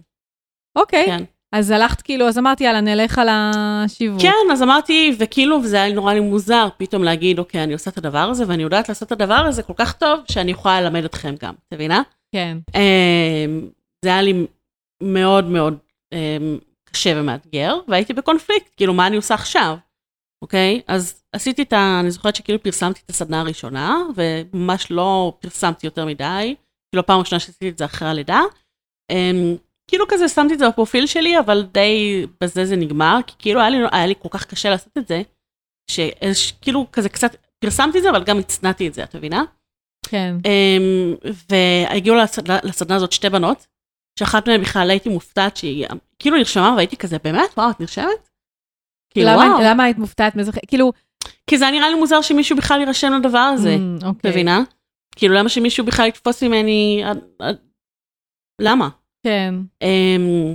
[0.76, 1.07] אוקיי.
[1.07, 1.24] כן.
[1.53, 4.22] אז הלכת כאילו, אז אמרתי, יאללה, נלך על השיווק.
[4.22, 7.98] כן, אז אמרתי, וכאילו, וזה היה נורא לי מוזר פתאום להגיד, אוקיי, אני עושה את
[7.98, 11.34] הדבר הזה, ואני יודעת לעשות את הדבר הזה כל כך טוב, שאני יכולה ללמד אתכם
[11.40, 12.03] גם, את מבינה?
[12.34, 12.59] כן.
[12.74, 13.68] אמ,
[14.05, 14.46] זה היה לי
[15.03, 15.78] מאוד מאוד
[16.12, 19.76] אמ, קשה ומאתגר, והייתי בקונפליקט, כאילו, מה אני עושה עכשיו,
[20.43, 20.80] אוקיי?
[20.86, 22.01] אז עשיתי את ה...
[22.01, 26.55] אני זוכרת שכאילו פרסמתי את הסדנה הראשונה, וממש לא פרסמתי יותר מדי,
[26.90, 28.40] כאילו, הפעם הראשונה שעשיתי את זה אחרי הלידה.
[29.11, 29.57] אמ,
[29.88, 33.70] כאילו כזה שמתי את זה בפרופיל שלי, אבל די בזה זה נגמר, כי כאילו היה
[33.70, 35.22] לי, היה לי כל כך קשה לעשות את זה,
[35.90, 39.43] שכאילו כזה קצת פרסמתי את זה, אבל גם הצנעתי את זה, את מבינה?
[40.07, 40.36] כן.
[40.45, 41.14] אמ,
[41.51, 43.66] והגיעו לסדנה, לסדנה הזאת שתי בנות,
[44.18, 45.86] שאחת מהן בכלל הייתי מופתעת שהיא
[46.18, 47.51] כאילו נרשמה והייתי כזה, באמת?
[47.57, 48.31] וואו, את נרשמת?
[49.12, 49.60] כאילו, למה, וואו.
[49.64, 50.52] למה היית מופתעת מזה?
[50.66, 50.92] כאילו...
[51.46, 54.30] כי זה היה נראה לי מוזר שמישהו בכלל יירשם לדבר הזה, Mm, אוקיי.
[54.30, 54.62] מבינה?
[55.16, 57.02] כאילו, למה שמישהו בכלל יתפוס ממני...
[57.04, 57.56] עד- עד-
[58.60, 58.88] למה?
[59.26, 59.54] כן.
[59.82, 60.54] אמ,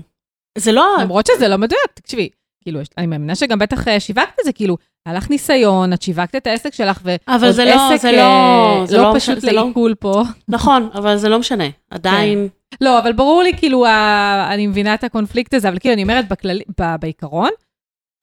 [0.58, 0.86] זה לא...
[1.02, 2.30] למרות שזה לא מדויק, תקשיבי.
[2.64, 6.36] כאילו, אני מאמינה שגם בטח אה, שיווקת את זה, כאילו, היה לך ניסיון, את שיווקת
[6.36, 9.52] את העסק שלך, ועוד זה לא- עסק זה אה, לא- זה לא לא פשוט זה
[9.52, 10.22] לא- לעיכול פה.
[10.48, 11.64] נכון, אבל זה לא משנה.
[11.90, 12.48] עדיין...
[12.82, 16.28] לא, אבל ברור לי, כאילו, ה- אני מבינה את הקונפליקט הזה, אבל כאילו, אני אומרת,
[16.28, 17.50] בכללי- ב- בעיקרון,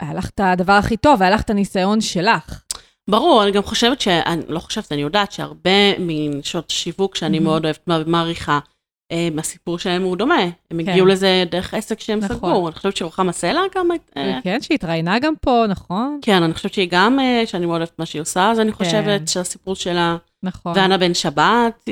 [0.03, 2.62] היה לך את הדבר הכי טוב, היה לך את הניסיון שלך.
[3.11, 4.09] ברור, אני גם חושבת ש...
[4.09, 7.42] אני לא חושבת, אני יודעת שהרבה מנשות שיווק שאני Mhm.
[7.42, 8.59] מאוד אוהבת ומעריכה,
[9.12, 10.42] אה, הסיפור שלהם הוא דומה.
[10.70, 10.90] הם כן.
[10.90, 12.36] הגיעו לזה דרך עסק שהם נכון.
[12.36, 12.68] סגרו.
[12.68, 13.88] אני חושבת שרוחמה סלע גם...
[14.16, 16.18] אה, כן, שהתראיינה גם פה, נכון?
[16.22, 18.84] כן, אני חושבת שהיא גם, אה, שאני מאוד אוהבת מה שהיא עושה, אז אני כן.
[18.84, 20.72] חושבת שהסיפור שלה, נכון.
[20.76, 21.88] ואנה בן שבת,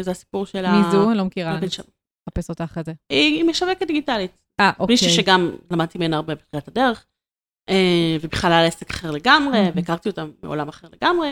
[0.00, 0.72] זה הסיפור שלה.
[0.72, 1.10] מי זו?
[1.10, 1.66] אני לא מכירה, אני.
[2.28, 2.92] אחפש אותה אחרי זה.
[3.10, 4.30] היא משווקת דיגיטלית.
[4.60, 4.92] אה, אוקיי.
[4.92, 7.04] מישהי שגם למדתי ממנה הרבה בתחילת הדרך,
[8.20, 9.72] ובכלל היה עסק אחר לגמרי, Mhm.
[9.76, 11.28] והכרתי אותה מעולם אחר לגמרי.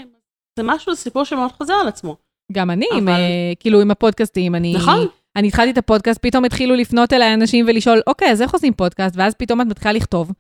[0.59, 2.17] זה משהו, זה סיפור שמאוד חוזר על עצמו.
[2.53, 4.75] גם אני, עם, אבל- אה, כאילו, עם הפודקאסטים, אני...
[4.75, 5.07] נכון?
[5.37, 9.17] אני התחלתי את הפודקאסט, פתאום התחילו לפנות אליי אנשים ולשאול, אוקיי, אז איך עושים פודקאסט?
[9.17, 10.33] ואז פתאום את מתחילה לכתוב.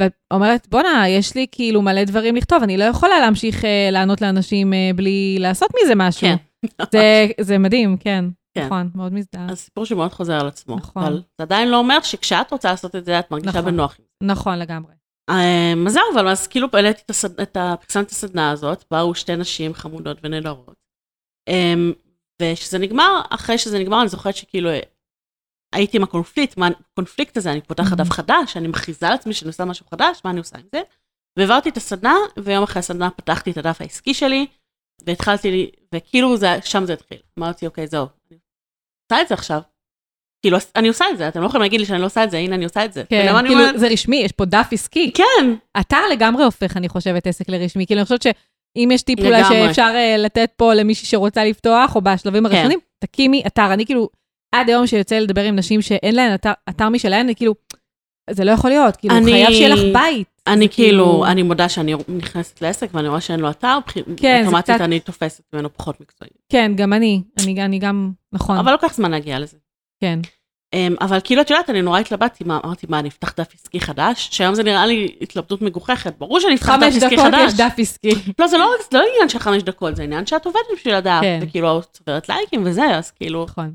[0.00, 4.20] ואת אומרת, בואנה, יש לי כאילו מלא דברים לכתוב, אני לא יכולה להמשיך אה, לענות
[4.20, 6.20] לאנשים אה, בלי לעשות מזה משהו.
[6.20, 6.36] כן.
[6.92, 8.24] זה, זה מדהים, כן.
[8.54, 8.66] כן.
[8.66, 9.46] נכון, מאוד מזדהה.
[9.50, 10.76] אז סיפור שמאוד חוזר על עצמו.
[10.76, 11.02] נכון.
[11.04, 13.64] אבל זה עדיין לא אומר שכשאת רוצה לעשות את זה, את מרגישה נכון.
[13.72, 13.96] בנוח.
[14.22, 14.92] נכון לגמרי.
[15.30, 17.10] אמ, אז זהו, אבל אז כאילו העליתי את
[18.10, 20.74] הסדנה הזאת, באו שתי נשים חמודות ונהדרות.
[21.48, 21.92] אמ,
[22.42, 24.80] וכשזה נגמר, אחרי שזה נגמר, אני זוכרת שכאילו אה,
[25.74, 28.12] הייתי עם הקונפליקט, מה הקונפליקט הזה, אני פותחת דף Mhm.
[28.14, 30.80] חדש, אני מכריזה לעצמי שאני עושה משהו חדש, מה אני עושה עם זה?
[31.38, 34.46] והעברתי את הסדנה, ויום אחרי הסדנה פתחתי את הדף העסקי שלי,
[35.06, 37.18] והתחלתי, לי- וכאילו זה, שם זה התחיל.
[37.38, 38.38] אמרתי, אוקיי, זהו, אני
[39.12, 39.60] עושה את זה עכשיו.
[40.46, 42.38] כאילו, אני עושה את זה, אתם לא יכולים להגיד לי שאני לא עושה את זה,
[42.38, 43.02] הנה אני עושה את זה.
[43.10, 45.10] כן, כאילו, אומרת- זה רשמי, יש פה דף עסקי.
[45.14, 47.86] כן, אתר לגמרי הופך, אני חושבת, עסק לרשמי.
[47.86, 49.42] כאילו, אני חושבת שאם יש טיפ אולי.
[49.44, 52.54] שאפשר אה, לתת פה למישהי שרוצה לפתוח, או בשלבים כן.
[52.54, 53.72] הראשונים, תקימי אתר.
[53.72, 54.08] אני כאילו,
[54.54, 57.54] עד היום שיוצא לדבר עם נשים שאין להן אתר, אתר משלהן, אני כאילו,
[58.30, 60.26] זה לא יכול להיות, כאילו, אני- חייב שיהיה לך בית.
[60.46, 63.78] אני זה כאילו, אני מודה שאני נכנסת לעסק ואני רואה שאין לו אתר,
[64.16, 66.30] כן, אוטומטית קצת- אני תופסת ממנו פחות מקצועי.
[66.52, 69.56] כן, גם אני, אני, אני גם, נכון, אבל לוקח זמן להגיע לזה.
[70.00, 70.18] כן.
[70.74, 73.80] אמ, אבל כאילו, את יודעת, אני נורא התלבטתי, מה, אמרתי, מה, אני אפתח דף עסקי
[73.80, 74.28] חדש?
[74.32, 77.52] שהיום זה נראה לי התלבטות מגוחכת, ברור שאני אפתח דף חמש עסקי דקות חדש.
[77.52, 78.10] יש דף עסקי.
[78.38, 81.20] לא, זה לא זה לא עניין של חמש דקות, זה עניין שאת עובדת בשביל הדף,
[81.22, 81.38] כן.
[81.42, 83.74] וכאילו, את צוברת לייקים וזה, אז כאילו, נכון.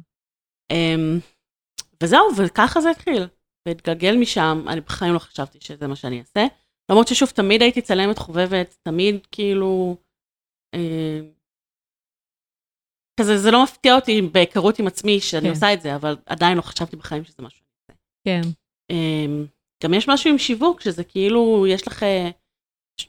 [0.72, 1.20] אמ,
[2.04, 3.28] וזהו, וככה זה התחיל.
[3.68, 6.46] והתגלגל משם, אני בחיים לא חשבתי שזה מה שאני אעשה.
[6.92, 9.96] למרות ששוב, תמיד הייתי צלמת חובבת, תמיד כאילו...
[13.22, 15.50] כזה, זה לא מפתיע אותי בהיכרות עם עצמי שאני כן.
[15.50, 18.00] עושה את זה, אבל עדיין לא חשבתי בחיים שזה משהו אעשה.
[18.28, 18.42] כן,
[18.92, 19.46] אמ,
[19.84, 22.30] גם יש משהו עם שיווק, שזה כאילו, יש לך, אה,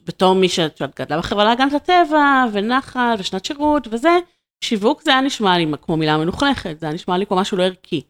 [0.05, 4.19] בתור מי שאת גדלה בחברה להגנת הטבע, ונחל, ושנת שירות, וזה,
[4.65, 7.63] שיווק זה היה נשמע לי כמו מילה מלוכלכת, זה היה נשמע לי כמו משהו לא
[7.63, 8.03] ערכי.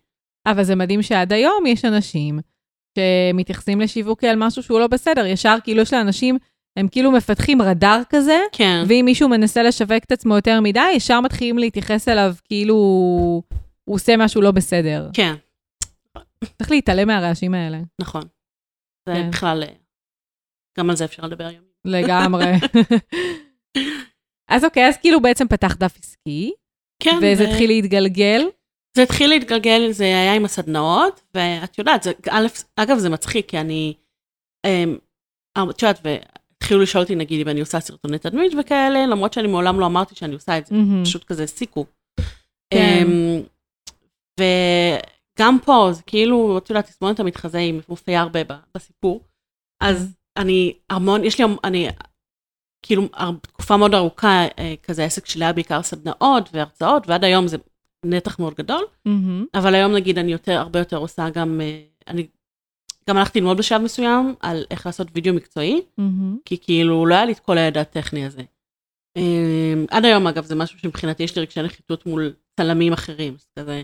[0.46, 2.40] אבל זה מדהים שעד היום יש אנשים
[2.98, 5.26] שמתייחסים לשיווק כאל משהו שהוא לא בסדר.
[5.26, 6.38] ישר, כאילו, יש לאנשים,
[6.76, 11.20] הם כאילו מפתחים רדאר כזה, כן, ואם מישהו מנסה לשווק את עצמו יותר מדי, ישר
[11.20, 12.74] מתחילים להתייחס אליו כאילו
[13.84, 15.10] הוא עושה משהו לא בסדר.
[15.12, 15.34] כן,
[16.58, 18.22] צריך להתעלם מהרעשים האלה, נכון.
[19.08, 19.30] זה כן.
[19.30, 19.74] בכלל, אה,
[20.78, 21.64] גם על זה אפשר לדבר היום.
[21.84, 22.46] לגמרי.
[24.52, 26.52] אז אוקיי, אז כאילו בעצם פתח דף עסקי,
[27.02, 28.42] כן, וזה ו- התחיל להתגלגל.
[28.96, 32.46] זה התחיל להתגלגל, זה היה עם הסדנאות, ואת יודעת, זה, א',
[32.76, 33.94] אגב, זה מצחיק, כי אני,
[34.66, 34.98] אמ,
[35.70, 36.00] את יודעת,
[36.62, 40.14] והתחילו לשאול אותי, נגיד, אם אני עושה סרטוני תדמית וכאלה, למרות שאני מעולם לא אמרתי
[40.14, 41.04] שאני עושה את זה, מהמם.
[41.04, 41.86] פשוט כזה הסיקו.
[42.74, 43.06] כן.
[43.06, 43.42] אמ,
[44.40, 48.40] וגם פה, זה כאילו, את יודעת, תסמונת המתחזה היא מופיעה הרבה
[48.74, 49.20] בסיפור.
[49.82, 51.88] אז אני המון, יש לי, אני
[52.82, 53.08] כאילו
[53.42, 57.56] תקופה מאוד ארוכה, אה, כזה העסק שלי היה בעיקר סדנאות והרצאות, ועד היום זה
[58.04, 58.84] נתח מאוד גדול.
[59.04, 59.46] מהמם.
[59.54, 62.26] אבל היום נגיד אני יותר, הרבה יותר עושה גם, אה, אני
[63.08, 66.38] גם הלכתי ללמוד בשלב מסוים על איך לעשות וידאו מקצועי, מהמם.
[66.44, 68.42] כי כאילו לא היה לי את כל הידע הטכני הזה.
[69.18, 73.48] Um, עד היום אגב זה משהו שמבחינתי יש לי רגשי נחיתות מול צלמים אחרים, אז
[73.58, 73.82] כזה,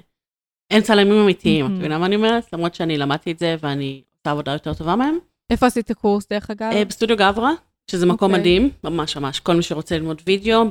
[0.70, 1.74] אין צלמים אמיתיים, את Mhm.
[1.74, 2.52] מבינה מה אני אומרת?
[2.52, 5.18] למרות שאני למדתי את זה ואני עושה עבודה יותר טובה מהם.
[5.50, 6.72] איפה עשית קורס, דרך אגב?
[6.72, 7.52] Uh, בסטודיו גברה,
[7.90, 8.40] שזה מקום אוקיי.
[8.40, 10.62] מדהים, ממש ממש, כל מי שרוצה ללמוד וידאו.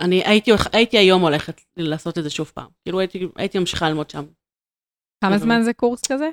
[0.00, 4.10] אני הייתי, הייתי היום הולכת לעשות את זה שוב פעם, כאילו הייתי, הייתי ממשיכה ללמוד
[4.10, 4.24] שם.
[5.24, 6.30] כמה זמן זה קורס כזה?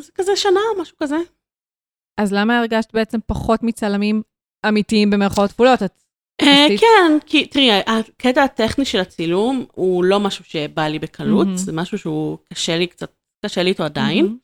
[0.00, 1.16] זה כזה שנה, משהו כזה.
[2.20, 4.22] אז למה הרגשת בעצם פחות מצלמים
[4.68, 5.82] אמיתיים במרכאות כפולות?
[5.82, 5.92] את...
[6.42, 11.56] אה, כן, כי תראי, הקטע הטכני של הצילום הוא לא משהו שבא לי בקלות, מהמם.
[11.56, 13.12] זה משהו שהוא קשה לי קצת,
[13.46, 14.24] קשה לי איתו עדיין.
[14.24, 14.38] מהמם.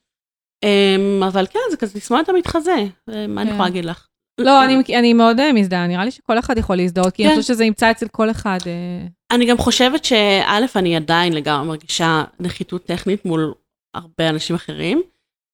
[0.65, 2.77] אמ, אבל כן, זה כזה תסמונת המתחזה,
[3.11, 3.55] אה, מה אני כן.
[3.55, 4.07] יכולה להגיד לך?
[4.41, 7.41] לא, אני, אני מאוד אה, מזדהה, נראה לי שכל אחד יכול להזדהות, כי אני כן.
[7.41, 8.59] חושבת שזה ימצא אצל כל אחד.
[8.67, 13.55] אה, אני גם חושבת שא', אני עדיין לגמרי מרגישה נחיתות טכנית מול
[13.95, 15.03] הרבה אנשים אחרים,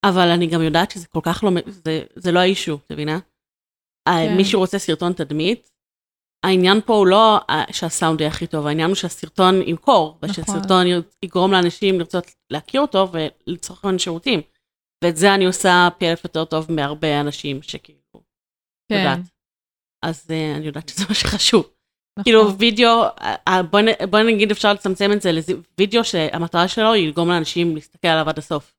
[0.05, 3.19] אבל אני גם יודעת שזה כל כך לא, זה, זה לא האישו, את מבינה?
[4.09, 4.37] כן.
[4.37, 5.71] מי שרוצה סרטון תדמית,
[6.47, 10.31] העניין פה הוא לא אה, שהסאונד יהיה הכי טוב, העניין הוא שהסרטון ימכור, נכון.
[10.31, 14.41] ושסרטון יר- יגרום לאנשים לרצות להכיר אותו ולצרוך ממנו שירותים.
[15.05, 18.01] ואת זה אני עושה פי אלף יותר טוב מהרבה אנשים שכאילו,
[18.93, 19.19] כן, יודעת.
[20.05, 21.76] אז אה, אני יודעת שזה מה שחשוב.
[22.19, 22.25] נכון.
[22.25, 23.63] כאילו וידאו, אה, אה,
[24.11, 28.39] בוא נגיד אפשר לצמצם את זה לוידאו שהמטרה שלו היא לגרום לאנשים להסתכל עליו עד
[28.39, 28.75] הסוף.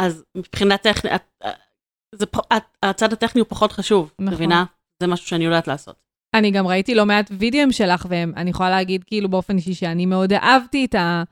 [0.00, 1.12] אז מבחינה טכנית,
[1.44, 4.34] אה, הצד הטכני הוא פחות חשוב, נכון.
[4.34, 4.64] מבינה?
[5.02, 5.96] זה משהו שאני יודעת לעשות.
[6.34, 10.32] אני גם ראיתי לא מעט וידאוים שלך, ואני יכולה להגיד כאילו באופן אישי שאני מאוד
[10.32, 11.22] אהבתי את ה...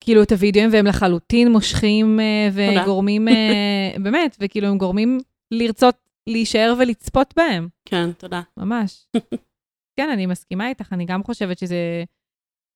[0.00, 2.20] כאילו את הוידאוים, והם לחלוטין מושכים
[2.50, 2.82] תודה.
[2.82, 3.28] וגורמים,
[4.04, 5.18] באמת, וכאילו הם גורמים
[5.50, 5.96] לרצות
[6.26, 8.40] להישאר ולצפות בהם, כן, תודה.
[8.56, 9.06] ממש.
[9.96, 11.76] כן, אני מסכימה איתך, אני גם חושבת שזה,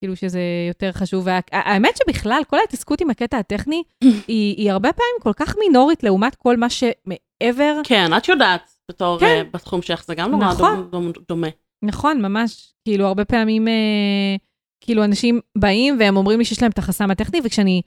[0.00, 1.26] כאילו שזה יותר חשוב.
[1.26, 1.38] וה...
[1.52, 3.82] האמת שבכלל, כל ההתעסקות עם הקטע הטכני,
[4.28, 7.80] היא, היא הרבה פעמים כל כך מינורית לעומת כל מה שמעבר.
[7.84, 9.26] כן, את יודעת, בתור כן.
[9.26, 10.88] אה, בתחום שלך זה גם נורא נכון.
[10.90, 11.48] דומה- דומה.
[11.84, 12.72] נכון, ממש.
[12.84, 14.36] כאילו, הרבה פעמים, אה,
[14.84, 17.82] כאילו, אנשים באים והם אומרים לי שיש להם את החסם הטכני, וכשאני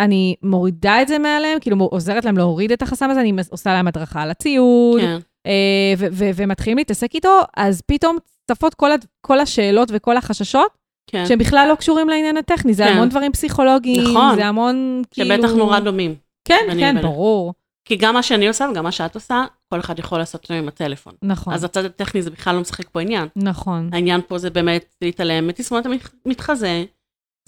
[0.00, 3.88] אני מורידה את זה מעליהם, כאילו, עוזרת להם להוריד את החסם הזה, אני עושה להם
[3.88, 8.16] הדרכה על הציוד, כן, אה, ו- ו- ומתחילים להתעסק איתו, אז פתאום
[8.50, 10.78] צפות כל, הד- כל השאלות וכל החששות,
[11.10, 11.26] כן.
[11.26, 12.92] שהם בכלל לא קשורים לעניין הטכני, זה כן.
[12.92, 14.34] המון דברים פסיכולוגיים, נכון.
[14.36, 15.34] זה המון, כאילו...
[15.36, 16.14] שבטח נורא דומים.
[16.44, 17.02] כן, כן, ובינך.
[17.04, 17.54] ברור.
[17.84, 20.68] כי גם מה שאני עושה וגם מה שאת עושה, כל אחד יכול לעשות אותו עם
[20.68, 21.12] הטלפון.
[21.22, 23.28] נכון, אז הצד הטכני זה בכלל לא משחק פה עניין.
[23.36, 23.90] נכון.
[23.92, 25.86] העניין פה זה באמת להתעלם מתסמונת
[26.26, 26.84] המתחזה,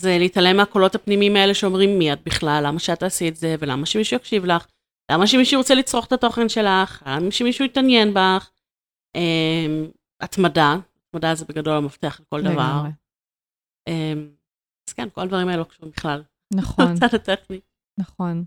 [0.00, 3.86] זה להתעלם מהקולות הפנימיים האלה שאומרים מי את בכלל, למה שאת תעשי את זה, ולמה
[3.86, 4.66] שמישהו יקשיב לך,
[5.12, 8.50] למה שמישהו ירצה לצרוך את התוכן שלך, למה שמישהו יתעניין בך.
[9.16, 9.86] אמ,
[10.20, 10.76] התמדה,
[11.14, 12.82] התמדה זה בגדול המפתח לכל דבר.
[13.88, 14.28] אמ,
[14.88, 16.22] אז כן, כל הדברים האלה לא קשורים בכלל
[16.54, 16.92] נכון.
[16.94, 17.60] לצד הטכני.
[18.00, 18.44] נכון.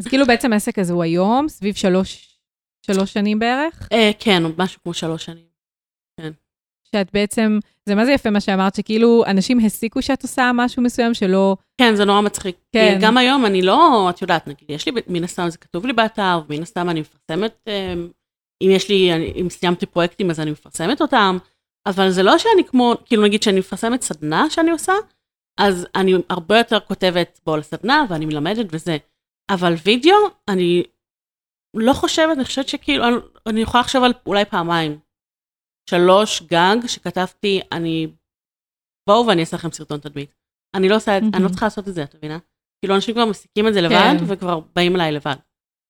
[0.00, 2.38] אז כאילו בעצם העסק הזה הוא היום, סביב שלוש,
[2.86, 5.48] שלוש שנים בערך, אה, כן, משהו כמו שלוש שנים.
[6.92, 11.14] שאת בעצם, זה מה זה יפה מה שאמרת, שכאילו אנשים הסיקו שאת עושה משהו מסוים
[11.14, 12.56] שלא, כן, זה נורא מצחיק.
[12.72, 12.98] כן.
[13.00, 16.40] גם היום אני לא, את יודעת, נגיד, יש לי, מן הסתם זה כתוב לי באתר,
[16.48, 18.08] ומן הסתם אני מפרסמת, אמ,
[18.62, 21.38] אם יש לי, אם סיימתי פרויקטים אז אני מפרסמת אותם,
[21.86, 24.92] אבל זה לא שאני כמו, כאילו נגיד שאני מפרסמת סדנה שאני עושה,
[25.60, 28.96] אז אני הרבה יותר כותבת בו לסדנה ואני מלמדת וזה.
[29.50, 30.16] אבל וידאו,
[30.50, 30.82] אני
[31.76, 33.14] לא חושבת, אני חושבת שכאילו, אני,
[33.46, 34.98] אני יכולה לחשוב על אולי פעמיים.
[35.90, 38.06] שלוש גג שכתבתי, אני,
[39.08, 40.34] בואו ואני אעשה לכם סרטון תדמית.
[40.76, 41.48] אני לא עושה, את- אני לא.
[41.48, 42.38] צריכה לעשות את זה, את מבינה?
[42.82, 44.24] כאילו אנשים כבר מסיקים את זה לבד, כן.
[44.28, 45.36] וכבר באים אליי לבד.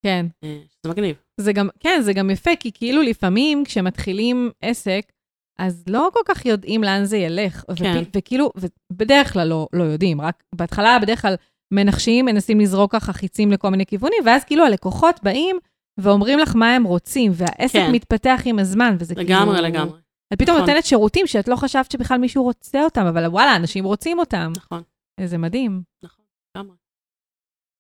[0.07, 0.27] כן.
[0.45, 1.17] אה, שזה מגניב.
[1.41, 5.13] זה גם, כן, זה גם יפה, כי כאילו לפעמים כשמתחילים עסק,
[5.59, 7.65] אז לא כל כך יודעים לאן זה ילך.
[7.77, 8.03] כן.
[8.03, 8.51] ופ, וכאילו,
[8.93, 11.35] ובדרך כלל לא, לא יודעים, רק בהתחלה בדרך כלל
[11.75, 15.57] מנחשים, מנסים לזרוק ככה חיצים לכל מיני כיוונים, ואז כאילו הלקוחות באים
[16.01, 17.93] ואומרים לך מה הם רוצים, והעסק כן.
[17.93, 19.69] מתפתח עם הזמן, וזה לגמרי, כאילו...
[19.69, 19.99] לגמרי.
[20.33, 20.69] את פתאום נכון.
[20.69, 24.53] נותנת שירותים שאת לא חשבת שבכלל מישהו רוצה אותם, אבל וואלה, אנשים רוצים אותם.
[24.57, 24.83] נכון,
[25.25, 25.83] זה מדהים.
[26.03, 26.25] נכון,
[26.57, 26.77] לגמרי.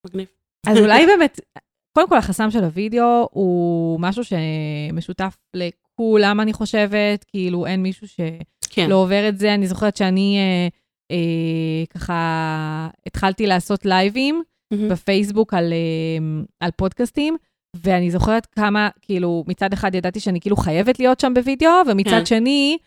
[0.06, 0.26] מגניב.
[0.66, 1.40] אז אולי באמת,
[1.92, 5.36] קודם כל החסם של הוידאו הוא משהו שמשותף
[5.98, 8.26] לכולם, אני חושבת, כאילו אין מישהו שלא
[8.70, 9.54] כן, עובר את זה.
[9.54, 10.68] אני זוכרת שאני אה,
[11.10, 14.42] אה, ככה התחלתי לעשות לייבים
[14.72, 14.88] מהמם.
[14.88, 17.36] בפייסבוק על, אה, על פודקאסטים,
[17.76, 22.26] ואני זוכרת כמה, כאילו, מצד אחד ידעתי שאני כאילו חייבת להיות שם בווידאו, ומצד כן.
[22.26, 22.78] שני,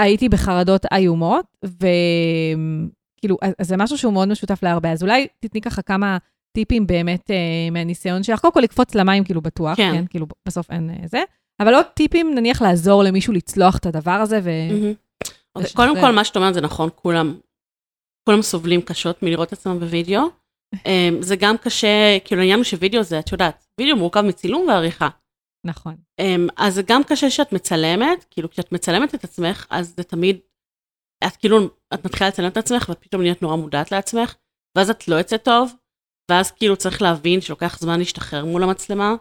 [0.00, 4.92] הייתי בחרדות איומות, וכאילו, אז זה משהו שהוא מאוד משותף להרבה.
[4.92, 6.18] אז אולי תתני ככה כמה
[6.52, 8.40] טיפים באמת אה, מהניסיון שלך.
[8.40, 11.22] קודם כל לקפוץ למים, כאילו, בטוח, כן, כן כאילו, בסוף אין אה, זה.
[11.60, 14.50] אבל עוד טיפים, נניח, לעזור למישהו לצלוח את הדבר הזה ו...
[14.70, 15.04] Mm-hmm.
[15.58, 17.38] Okay, קודם כל, מה שאת אומרת זה נכון, כולם,
[18.28, 20.22] כולם סובלים קשות מלראות את עצמם בווידאו.
[20.74, 20.78] um,
[21.28, 25.08] זה גם קשה, כאילו העניין הוא שווידאו זה, את יודעת, וידאו מורכב מצילום ועריכה.
[25.66, 25.94] נכון.
[26.20, 30.38] Um, אז זה גם קשה שאת מצלמת, כאילו כשאת מצלמת את עצמך, אז זה תמיד,
[31.26, 31.58] את כאילו,
[31.94, 34.34] את מתחילה לצלם את עצמך, ואת פתאום נהיית נורא מודעת לעצמך,
[34.76, 35.72] ואז את לא יוצאת טוב,
[36.30, 39.14] ואז כאילו צריך להבין שלוקח זמן להשתחרר מול המצלמה.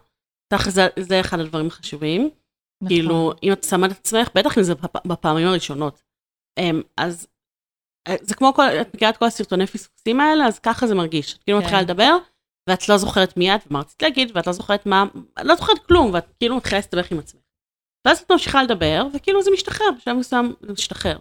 [0.68, 2.22] זה, זה אחד הדברים החשובים.
[2.22, 2.88] נכון.
[2.88, 4.74] כאילו, אם את שמה את עצמך, בטח אם זה
[5.06, 6.04] בפעמים הראשונות.
[6.60, 7.28] Um, אז
[8.08, 11.34] אה, זה כמו כל, את מכירה את כל הסרטוני פספוסים האלה, אז ככה זה מרגיש.
[11.34, 11.64] את כאילו כן.
[11.64, 12.18] מתחילה לדבר,
[12.70, 15.06] ואת לא זוכרת מי את, ומה רצית להגיד, ואת לא זוכרת מה,
[15.40, 17.42] את לא זוכרת כלום, ואת כאילו מתחילה להסתבך עם עצמך.
[18.08, 21.18] ואז את ממשיכה לדבר, וכאילו זה משתחרר, בשלב מסוים זה משתחרר.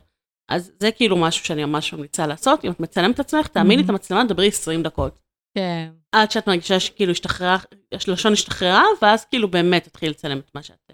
[0.50, 3.88] אז זה כאילו משהו שאני ממש ממליצה לעשות, אם את מצלמת את עצמך, תאמיני את
[3.88, 5.18] המצלמה, דברי 20 דקות.
[5.54, 5.90] כן.
[6.12, 7.56] עד שאת מרגישה שכאילו השתחררה,
[7.94, 10.90] השלשון השתחררה, ואז כאילו באמת תתחיל לצלם את מה שאת,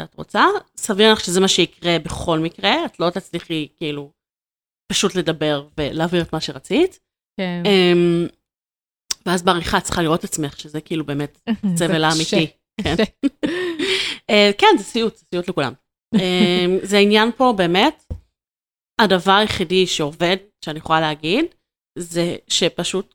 [0.00, 0.44] שאת רוצה.
[0.76, 4.12] סביר לך שזה מה שיקרה בכל מקרה, את לא תצליחי כאילו
[4.92, 7.00] פשוט לדבר ולהעביר את מה שרצית.
[7.40, 7.62] כן.
[7.64, 8.32] Um,
[9.26, 11.40] ואז בעריכה צריכה לראות את עצמך, שזה כאילו באמת
[11.78, 12.46] סבל האמיתי.
[12.84, 12.94] כן.
[14.30, 15.72] uh, כן, זה סיוט, זה סיוט לכולם.
[16.16, 16.18] um,
[16.88, 18.12] זה העניין פה באמת,
[19.00, 21.44] הדבר היחידי שעובד, שאני יכולה להגיד,
[21.98, 23.14] זה שפשוט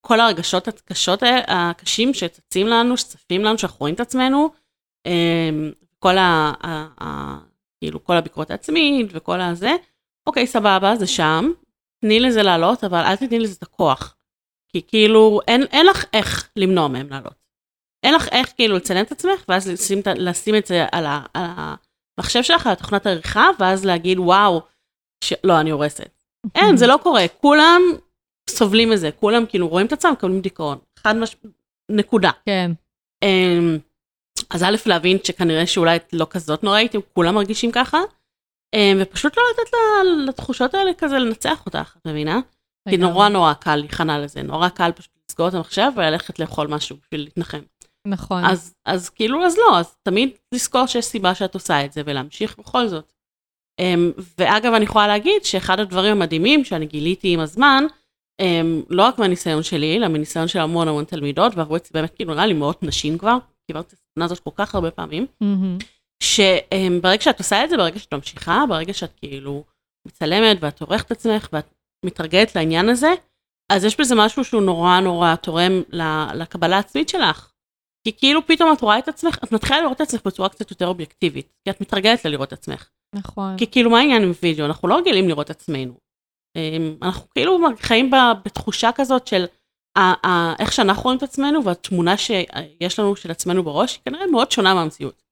[0.00, 4.50] כל הרגשות הקשות, הקשים שצצים לנו, שצפים לנו, שאנחנו רואים את עצמנו,
[5.08, 6.52] um, כל ה...
[6.62, 7.38] ה, ה
[7.80, 9.70] כאילו, כל הביקורת העצמית וכל הזה,
[10.26, 11.50] אוקיי, סבבה, זה שם,
[12.00, 14.14] תני לזה לעלות, אבל אל תתני לזה את הכוח.
[14.68, 17.34] כי כאילו, אין, אין לך איך למנוע מהם לעלות.
[18.02, 21.44] אין לך איך כאילו לצלם את עצמך, ואז לשים, לשים את זה על, ה, על
[22.18, 24.62] המחשב שלך, על תוכנת העריכה, ואז להגיד, וואו,
[25.24, 25.32] ש...
[25.44, 26.10] לא, אני הורסת.
[26.54, 27.28] אין, זה לא קורה.
[27.40, 27.82] כולם
[28.48, 30.78] סובלים מזה, כולם כאילו רואים את עצמם, מקבלים דיכאון.
[30.98, 31.36] חד מש...
[31.90, 32.30] נקודה.
[32.46, 32.70] כן.
[33.24, 33.78] Um,
[34.50, 37.98] אז א', להבין שכנראה שאולי את לא כזאת נוראית, אם כולם מרגישים ככה,
[38.76, 39.70] um, ופשוט לא לתת
[40.26, 42.40] לתחושות האלה כזה לנצח אותך, את מבינה?
[42.88, 46.96] כי נורא נורא קל להיכנע לזה, נורא קל פשוט לסגור את המחשב וללכת לאכול משהו
[47.02, 47.60] בשביל להתנחם.
[48.06, 48.44] נכון.
[48.44, 52.58] אז, אז כאילו, אז לא, אז תמיד לזכור שיש סיבה שאת עושה את זה ולהמשיך
[52.58, 53.12] בכל זאת.
[53.80, 57.84] Um, ואגב, אני יכולה להגיד שאחד הדברים המדהימים שאני גיליתי עם הזמן,
[58.90, 62.46] לא רק מהניסיון שלי, אלא מניסיון של המון המון תלמידות, ועברו אצלי באמת כאילו נראה
[62.46, 65.26] לי מאות נשים כבר, קיבלתי את הסדנה הזאת כל כך הרבה פעמים.
[66.22, 69.64] שברגע שאת עושה את זה, ברגע שאת ממשיכה, ברגע שאת כאילו
[70.08, 71.74] מצלמת ואת עורכת את עצמך ואת
[72.04, 73.14] מתרגלת לעניין הזה,
[73.72, 75.82] אז יש בזה משהו שהוא נורא נורא תורם
[76.34, 77.52] לקבלה העצמית שלך.
[78.04, 80.86] כי כאילו פתאום את רואה את עצמך, את מתחילה לראות את עצמך בצורה קצת יותר
[80.86, 82.88] אובייקטיבית, כי את מתרגלת לראות את עצמך.
[83.14, 83.56] נכון.
[83.58, 84.66] כי כאילו מה העניין עם וידאו?
[84.66, 86.07] אנחנו לא רגילים לראות את עצמנו.
[86.58, 88.10] אמ, אנחנו כאילו חיים
[88.44, 89.44] בתחושה כזאת של
[90.60, 94.74] איך שאנחנו רואים את עצמנו והתמונה שיש לנו של עצמנו בראש היא כנראה מאוד שונה
[94.74, 95.22] מהמציאות.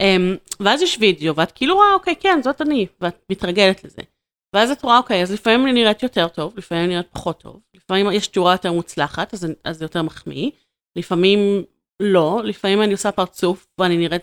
[0.00, 4.02] אמ, ואז יש וידאו ואת כאילו רואה אוקיי כן זאת אני ואת מתרגלת לזה.
[4.54, 7.60] ואז את רואה אוקיי אז לפעמים אני נראית יותר טוב לפעמים אני נראית פחות טוב
[7.74, 10.50] לפעמים יש תאורה יותר מוצלחת אז זה יותר מחמיא
[10.96, 11.38] לפעמים
[12.00, 14.22] לא לפעמים אני עושה פרצוף ואני נראית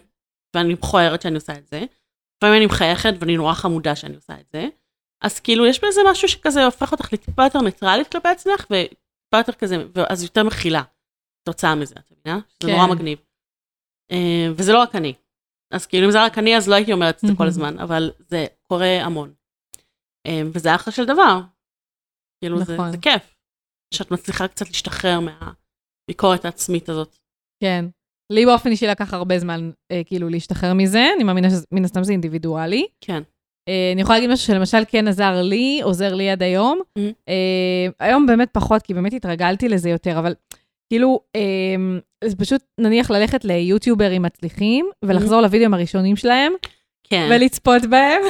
[0.55, 1.83] ואני מכוערת שאני עושה את זה.
[2.37, 4.67] לפעמים אני מחייכת ואני נורא חמודה שאני עושה את זה.
[5.21, 9.53] אז כאילו יש בזה משהו שכזה הופך אותך לטיפה יותר ניטרלית כלפי עצמך וטיפה יותר
[9.53, 10.83] כזה ואז יותר מכילה.
[11.43, 12.39] תוצאה מזה את מבינה?
[12.63, 12.91] זה נורא כן.
[12.91, 13.19] מגניב.
[14.11, 14.15] Uh,
[14.55, 15.13] וזה לא רק אני.
[15.71, 18.11] אז כאילו אם זה רק אני אז לא הייתי אומרת את זה כל הזמן אבל
[18.27, 19.33] זה קורה המון.
[20.27, 21.41] Uh, וזה אחלה של דבר.
[22.39, 22.85] כאילו נכון.
[22.85, 23.35] זה, זה כיף.
[23.93, 27.17] שאת מצליחה קצת להשתחרר מהביקורת העצמית הזאת.
[27.63, 27.85] כן.
[28.33, 32.11] לי באופן אישי לקח הרבה זמן אה, כאילו להשתחרר מזה, אני מאמינה שמן הסתם זה
[32.11, 32.87] אינדיבידואלי.
[33.01, 33.23] כן.
[33.67, 36.79] אה, אני יכולה להגיד משהו שלמשל כן עזר לי, עוזר לי עד היום.
[36.79, 37.01] Mm-hmm.
[37.29, 40.33] אה, היום באמת פחות, כי באמת התרגלתי לזה יותר, אבל
[40.89, 45.41] כאילו, אה, זה פשוט נניח ללכת ליוטיוברים מצליחים, ולחזור mm-hmm.
[45.41, 46.53] לוידאוים הראשונים שלהם,
[47.03, 47.29] כן.
[47.31, 48.21] ולצפות בהם.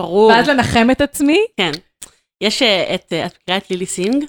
[0.00, 0.26] ברור.
[0.30, 1.38] ואז לנחם את עצמי.
[1.56, 1.70] כן.
[2.42, 4.24] יש את, את מכירה את לילי סינג?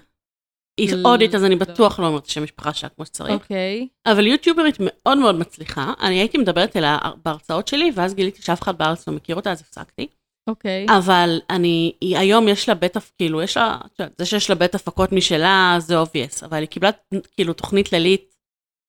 [0.78, 3.32] היא הודית, אז אני בטוח לא אומרת את השם משפחה שלה כמו שצריך.
[3.32, 3.88] אוקיי.
[4.06, 5.94] אבל יוטיוברית מאוד מאוד מצליחה.
[6.02, 9.62] אני הייתי מדברת אליה בהרצאות שלי, ואז גיליתי שאף אחד בארץ לא מכיר אותה, אז
[9.62, 10.08] הפסקתי.
[10.48, 10.86] אוקיי.
[10.98, 13.78] אבל אני, היא היום יש לה בית, כאילו, יש לה,
[14.18, 16.90] זה שיש לה בית הפקות משלה, זה obvious, אבל היא קיבלה
[17.32, 18.36] כאילו תוכנית לילית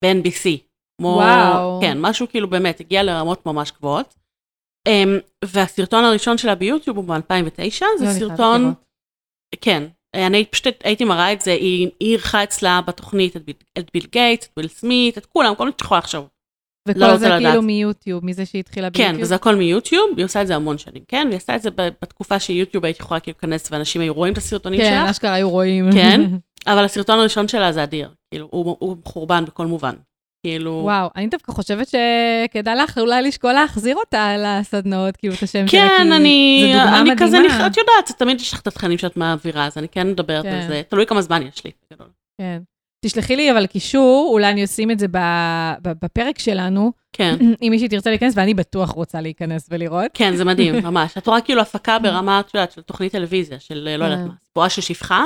[0.05, 0.49] ב-NBC.
[1.01, 1.81] כמו, וואו.
[1.81, 4.15] כן, משהו כאילו באמת, הגיע לרמות ממש גבוהות.
[4.89, 4.91] Um,
[5.45, 8.75] והסרטון הראשון שלה ביוטיוב הוא ב-2009, זה לא סרטון,
[9.61, 9.83] כן,
[10.15, 14.45] אני פשוט הייתי מראה את זה, היא אירחה אצלה בתוכנית את ביל, את ביל גייט,
[14.45, 16.29] את ביל סמית, את כולם, כל מי שיכולה לחשוב.
[16.89, 17.65] וכל לא זה כאילו לדעת.
[17.65, 19.23] מיוטיוב, מזה שהתחילה כן, ביוטיוב?
[19.23, 21.25] וזה הכל מיוטיוב, היא עושה את זה המון שנים, כן?
[21.27, 24.81] והיא עשתה את זה בתקופה שיוטיוב היית יכולה כאילו להיכנס ואנשים היו רואים את הסרטונים
[24.81, 25.93] כן, שלך, אשכרה היו רואים.
[25.93, 26.21] כן.
[26.73, 29.95] אבל הסרטון הראשון שלה זה אדיר, כאילו, הוא, הוא חורבן בכל מובן.
[30.47, 35.69] כאילו, וואו, אני דווקא חושבת שכדאי לך אולי לשקול להחזיר אותה לסדנאות, כאילו, את השם
[35.69, 37.65] שלה, כן, כי אני, זו דוגמה אני כזה, מדהימה.
[37.65, 40.49] נכ- את יודעת, תמיד יש לך את התכנים שאת מעבירה, אז אני כן מדברת כן.
[40.53, 41.71] על זה, תלוי כמה זמן יש לי.
[42.41, 42.59] כן.
[43.05, 45.07] תשלחי לי אבל קישור, אולי אני אשים את זה
[45.83, 50.11] בפרק שלנו, כן, אם מישהי תרצה להיכנס, ואני בטוח רוצה להיכנס ולראות.
[50.15, 51.19] כן, זה מדהים, ממש.
[51.19, 54.27] את רואה כאילו הפקה ברמה, את יודעת, של תוכנית טלוויזיה, של לא יודעת כן.
[54.29, 55.25] מה, סיפורה של שפחה,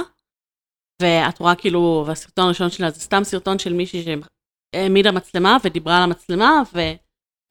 [1.02, 4.04] ואת רואה כאילו, והסרטון הראשון שלה זה סתם סרטון של מישהי
[4.74, 6.62] שהעמידה מצלמה ודיברה על המצלמה,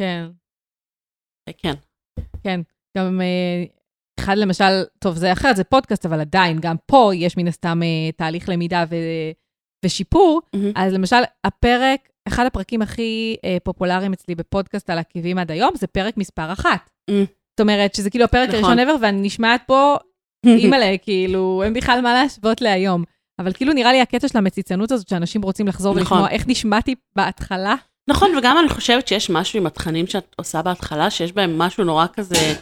[0.01, 0.27] כן,
[1.49, 1.73] וכן.
[2.43, 2.61] כן.
[2.97, 3.63] גם אה,
[4.19, 8.11] אחד למשל, טוב, זה אחרת, זה פודקאסט, אבל עדיין, גם פה יש מן הסתם אה,
[8.11, 9.31] תהליך למידה ו-
[9.85, 10.41] ושיפור.
[10.53, 10.71] מהמם.
[10.75, 15.87] אז למשל, הפרק, אחד הפרקים הכי אה, פופולריים אצלי בפודקאסט על עקבים עד היום, זה
[15.87, 16.89] פרק מספר אחת.
[17.11, 17.13] Mm.
[17.49, 18.63] זאת אומרת, שזה כאילו הפרק נכון.
[18.63, 19.95] הראשון ever, ואני נשמעת פה
[20.45, 23.03] אימא'לה, כאילו, אין בכלל מה להשוות להיום.
[23.39, 26.17] אבל כאילו נראה לי הקטע של המציצנות הזאת, שאנשים רוצים לחזור נכון.
[26.17, 27.75] ולשמוע איך נשמעתי בהתחלה.
[28.09, 32.05] נכון, וגם אני חושבת שיש משהו עם התכנים שאת עושה בהתחלה, שיש בהם משהו נורא
[32.13, 32.53] כזה,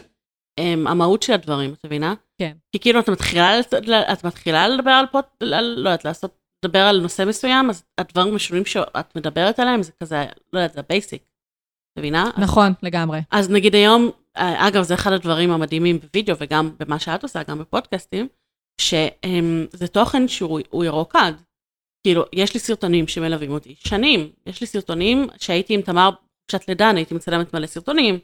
[0.60, 2.14] um, המהות של הדברים, את מבינה?
[2.42, 2.52] כן.
[2.72, 3.60] כי כאילו את מתחילה,
[4.12, 5.06] את מתחילה לדבר על
[5.42, 9.92] על, לא יודעת, לעשות, לדבר על נושא מסוים, אז הדברים הראשונים שאת מדברת עליהם זה
[10.04, 12.30] כזה, לא יודעת, זה basic, את מבינה?
[12.38, 13.20] נכון, לגמרי.
[13.32, 17.60] אז נגיד היום, אה, אגב, זה אחד הדברים המדהימים בווידאו וגם במה שאת עושה, גם
[17.60, 18.28] בפודקאסטים,
[18.82, 21.32] שזה תוכן שהוא הוא ירוק עד.
[22.04, 24.30] כאילו, יש לי סרטונים שמלווים אותי שנים.
[24.46, 28.20] יש לי סרטונים שהייתי עם תמר בחופשת לידה, אני הייתי מצלמת מלא סרטונים.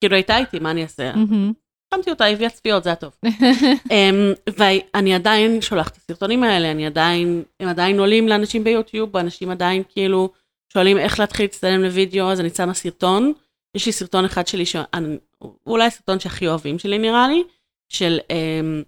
[0.00, 1.12] כאילו, הייתה איתי, מה אני אעשה?
[1.16, 1.52] מהמם.
[1.94, 3.16] שמתי אותה, הביאה צפיות, זה הטוב.
[3.92, 9.50] אמ, ואני עדיין שולחת את הסרטונים האלה, אני עדיין, הם עדיין עולים לאנשים ביוטיוב, אנשים
[9.50, 10.30] עדיין כאילו
[10.72, 13.32] שואלים איך להתחיל להצטלם לוידאו, אז אני שמה סרטון.
[13.74, 15.18] יש לי סרטון אחד שלי, שאני,
[15.66, 17.42] אולי הסרטון שהכי אוהבים שלי נראה לי,
[17.88, 18.82] של, אמ,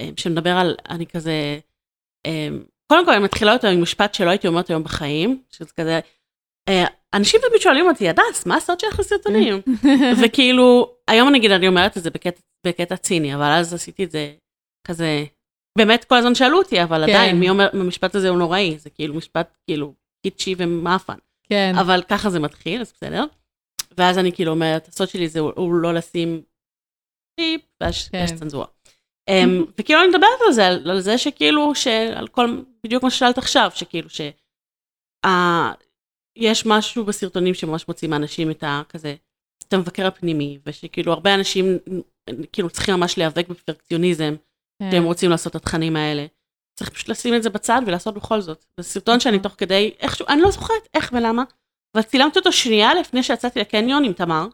[0.00, 1.58] אמ, שמדבר על, אני כזה,
[2.86, 6.00] קודם כל אני מתחילה אותו עם משפט שלא הייתי אומרת היום בחיים, שזה כזה,
[6.68, 6.84] אה,
[7.16, 9.60] אנשים תמיד שואלים אותי, הדס, מה הסוד שלך לסרטונים?
[10.22, 14.34] וכאילו, היום נגיד אני אומרת את זה בקטע, בקטע ציני, אבל אז עשיתי את זה
[14.88, 15.24] כזה,
[15.78, 17.12] באמת כל הזמן שאלו אותי, אבל כן.
[17.12, 19.94] עדיין, מי אומר, המשפט הזה הוא נוראי, זה כאילו משפט כאילו
[20.26, 21.18] קיצ'י ומאפן.
[21.48, 21.72] כן.
[21.80, 23.24] אבל ככה זה מתחיל, אז בסדר.
[23.98, 26.42] ואז אני כאילו אומרת, הסוד שלי זה הוא, הוא לא לשים
[27.40, 28.24] טיפ, ואז כן.
[28.24, 28.66] יש צנזורה.
[29.30, 33.38] Um, וכאילו אני מדברת על זה, על, על זה שכאילו, שעל כל, בדיוק מה ששאלת
[33.38, 34.20] עכשיו, שכאילו ש...
[36.36, 39.14] יש משהו בסרטונים שממש מוצאים מאנשים את הכזה,
[39.68, 41.78] את המבקר הפנימי, ושכאילו הרבה אנשים
[42.52, 44.34] כאילו צריכים ממש להיאבק בפרקציוניזם,
[44.82, 44.90] כן.
[44.90, 46.26] שהם רוצים לעשות את התכנים האלה.
[46.78, 48.64] צריך פשוט לשים את זה בצד ולעשות בכל זאת.
[48.80, 51.44] זה סרטון שאני תוך כדי, איכשהו, אני לא זוכרת איך ולמה,
[51.96, 54.46] אבל צילמתי אותו שנייה לפני שיצאתי לקניון עם תמר.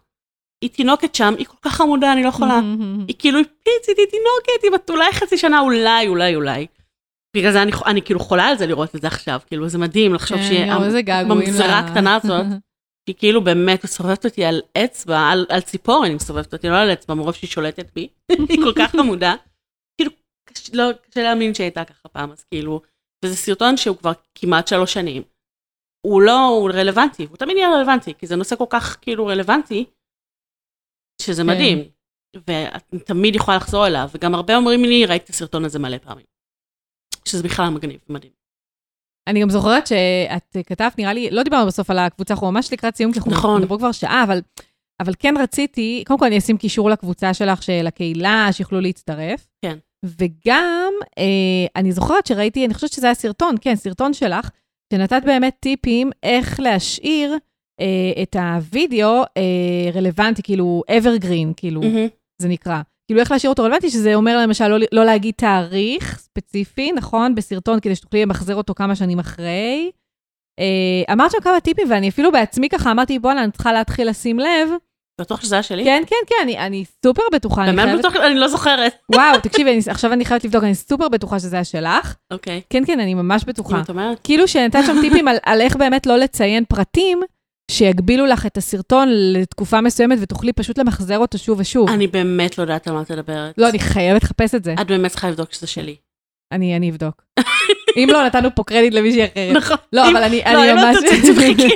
[0.64, 2.60] היא תינוקת שם, היא כל כך חמודה, אני לא יכולה.
[3.08, 6.66] היא כאילו, היא פיצית, היא תינוקת, היא בת אולי חצי שנה, אולי, אולי, אולי.
[7.36, 10.14] בגלל זה אני, אני כאילו חולה על זה לראות את זה עכשיו, כאילו זה מדהים
[10.14, 10.48] לחשוב כן,
[11.66, 12.46] ל- הקטנה הזאת,
[13.08, 16.92] היא כאילו באמת מסובבת אותי על אצבע, על, על ציפורן היא מסובבת אותי, לא על
[16.92, 18.08] אצבע, מרוב שהיא שולטת בי,
[18.48, 19.34] היא כל כך חמודה.
[20.00, 20.12] כאילו,
[20.48, 22.80] קש, לא, קשה להאמין שהייתה ככה פעם, אז כאילו,
[23.24, 25.22] וזה סרטון שהוא כבר כמעט שלוש שנים.
[26.06, 29.84] הוא לא, הוא רלוונטי, הוא תמיד יהיה רלוונטי, כי זה נושא כל כך כאילו רלוונטי,
[31.22, 31.48] שזה כן.
[31.48, 31.78] מדהים.
[32.48, 36.31] ואת תמיד יכולה לחזור אליו, וגם הרבה אומרים לי, ראיתי את הסרטון הזה מלא פעמים.
[37.24, 38.32] שזה בכלל מגניב, מדהים.
[39.28, 42.96] אני גם זוכרת שאת כתבת, נראה לי, לא דיברנו בסוף על הקבוצה, אנחנו ממש לקראת
[42.96, 43.60] סיום, כי אנחנו נכון.
[43.60, 44.40] מדברו כבר שעה, אבל,
[45.02, 49.48] אבל כן רציתי, קודם כל אני אשים קישור לקבוצה שלך, של הקהילה, שיוכלו להצטרף.
[49.64, 49.78] כן.
[50.04, 54.50] וגם, אה, אני זוכרת שראיתי, אני חושבת שזה היה סרטון, כן, סרטון שלך,
[54.92, 57.36] שנתת באמת טיפים איך להשאיר
[57.80, 62.08] אה, את הוידאו אה, רלוונטי, כאילו evergreen, כאילו, מהמם.
[62.38, 62.80] זה נקרא.
[63.12, 67.34] כאילו, איך להשאיר אותו רלוונטי, שזה אומר למשל לא, לא להגיד תאריך ספציפי, נכון?
[67.34, 69.90] בסרטון, כדי שתוכלי למחזר אותו כמה שנים אחרי.
[70.60, 74.38] אה, אמרת שם כמה טיפים, ואני אפילו בעצמי ככה אמרתי, בואנה, אני צריכה להתחיל לשים
[74.38, 74.68] לב.
[75.20, 75.84] בטוח שזה היה שלי?
[75.84, 77.62] כן, כן, כן, אני, אני סופר בטוחה.
[77.66, 78.94] באמת חייבת- בטוח, אני לא זוכרת.
[79.14, 82.14] וואו, תקשיבי, אני, עכשיו אני חייבת לבדוק, אני סופר בטוחה שזה היה שלך.
[82.30, 82.60] אוקיי.
[82.70, 83.80] כן, כן, אני ממש בטוחה.
[83.80, 84.18] את אומרת.
[84.24, 87.20] כאילו שנתת שם טיפים על, על איך באמת לא לציין פרטים,
[87.70, 91.88] שיגבילו לך את הסרטון לתקופה מסוימת, ותוכלי פשוט למחזר אותו שוב ושוב.
[91.88, 93.54] אני באמת לא יודעת על מה את מדברת.
[93.58, 94.74] לא, אני חייבת לחפש את זה.
[94.80, 95.96] את באמת צריכה לבדוק שזה שלי.
[96.52, 97.22] אני, אני אבדוק.
[97.96, 99.56] אם לא, נתנו פה קרדיט למישהי אחרת.
[99.56, 99.76] נכון.
[99.92, 100.96] לא, אבל אני, לא, אני לא ממש...
[101.38, 101.74] כאילו.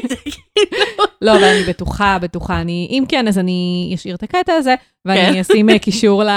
[1.22, 2.60] לא, אבל אני בטוחה, בטוחה.
[2.60, 4.74] אני, אם כן, אז אני אשאיר את הקטע הזה,
[5.04, 5.40] ואני כן.
[5.40, 6.30] אשים אה, קישור ל...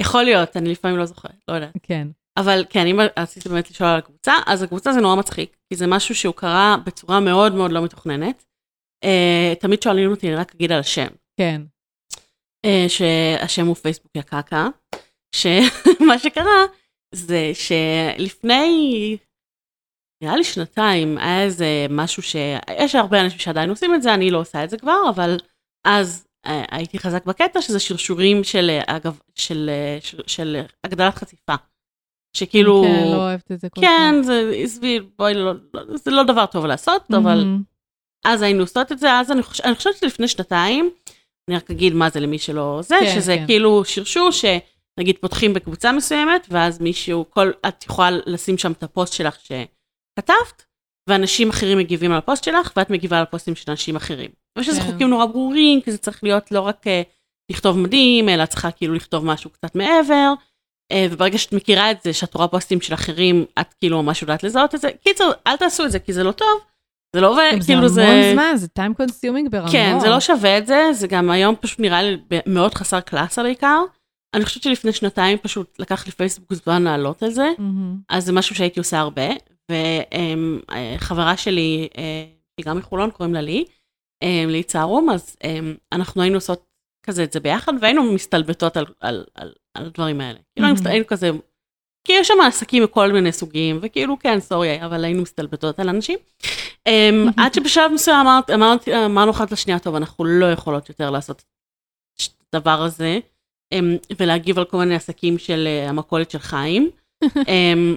[0.00, 1.70] יכול להיות, אני לפעמים לא זוכרת, לא יודעת.
[1.82, 2.08] כן.
[2.36, 5.86] אבל כן, אם רציתי באמת לשאול על הקבוצה, אז הקבוצה זה נורא מצחיק, כי זה
[5.86, 8.44] משהו שהוא קרה בצורה מאוד מאוד לא מתוכננת.
[9.04, 11.06] אה, תמיד שואלים אותי, אני רק אגיד על השם.
[11.40, 11.62] כן.
[12.64, 14.68] אה, שהשם הוא פייסבוק יקקה,
[15.34, 16.64] שמה שקרה
[17.14, 19.16] זה שלפני,
[20.22, 22.36] נראה לי שנתיים, היה איזה משהו ש...
[22.78, 25.36] יש הרבה אנשים שעדיין עושים את זה, אני לא עושה את זה כבר, אבל
[25.86, 31.54] אז אה, הייתי חזק בקטע שזה שרשורים של, אגב, של, אה, של, של הגדלת חשיפה.
[32.36, 34.26] שכאילו, כן, לא אוהבת את זה כל כן, כך.
[34.26, 37.62] זה, עזבי, בואי, לא, לא, זה לא דבר טוב לעשות, אבל מהמם.
[38.24, 39.60] אז היינו עושות את זה, אז אני, חוש...
[39.60, 40.90] אני חושבת שלפני שנתיים,
[41.48, 43.46] אני רק אגיד מה זה למי שלא זה, כן, שזה כן.
[43.46, 49.12] כאילו שרשור שנגיד פותחים בקבוצה מסוימת, ואז מישהו, כל, את יכולה לשים שם את הפוסט
[49.12, 50.64] שלך שכתבת,
[51.08, 54.30] ואנשים אחרים מגיבים על הפוסט שלך, ואת מגיבה על הפוסטים של אנשים אחרים.
[54.58, 54.86] ויש לזה כן.
[54.92, 57.02] חוקים נורא ברורים, כי זה צריך להיות לא רק אה,
[57.50, 60.32] לכתוב מדהים, אלא צריכה כאילו לכתוב משהו קצת מעבר.
[60.92, 64.42] אה, וברגע שאת מכירה את זה, שאת רואה פוסטים של אחרים, את כאילו ממש יודעת
[64.42, 64.90] לזהות את זה.
[65.04, 66.60] קיצר, אל תעשו את זה, כי זה לא טוב.
[67.16, 68.08] זה לא עובד, גם זה כאילו זה...
[68.08, 69.72] המון זמן, זה time consuming ברמות.
[69.72, 73.42] כן, זה לא שווה את זה, זה גם היום פשוט נראה לי מאוד חסר קלאסה
[73.42, 73.80] בעיקר.
[74.34, 77.96] אני חושבת שלפני שנתיים פשוט לקח לי פייסבוק זמן לעלות על זה, מהמם.
[78.08, 79.28] אז זה משהו שהייתי עושה הרבה.
[79.70, 82.24] וחברה שלי, אה,
[82.56, 83.64] שהיא גם מחולון, קוראים לה לי,
[84.22, 85.58] אה, לי צהרום, אז אה,
[85.92, 86.66] אנחנו היינו עושות
[87.06, 90.38] כזה את זה ביחד, והיינו מסתלבטות על, על, על, על הדברים האלה.
[90.56, 90.68] כאילו.
[90.74, 91.30] מסת- היינו כזה,
[92.04, 96.18] כי יש שם עסקים מכל מיני סוגים, וכאילו כן, סורי, אבל היינו מסתלבטות על אנשים.
[96.86, 101.42] אמ, עד שבשלב מסוים אמרת- אמרתי- אמרנו אחת לשנייה, טוב, אנחנו לא יכולות יותר לעשות
[102.22, 103.18] את הדבר הזה,
[103.72, 106.90] אמ, ולהגיב על כל מיני עסקים של אה, המכולת של חיים.
[107.48, 107.96] אמ,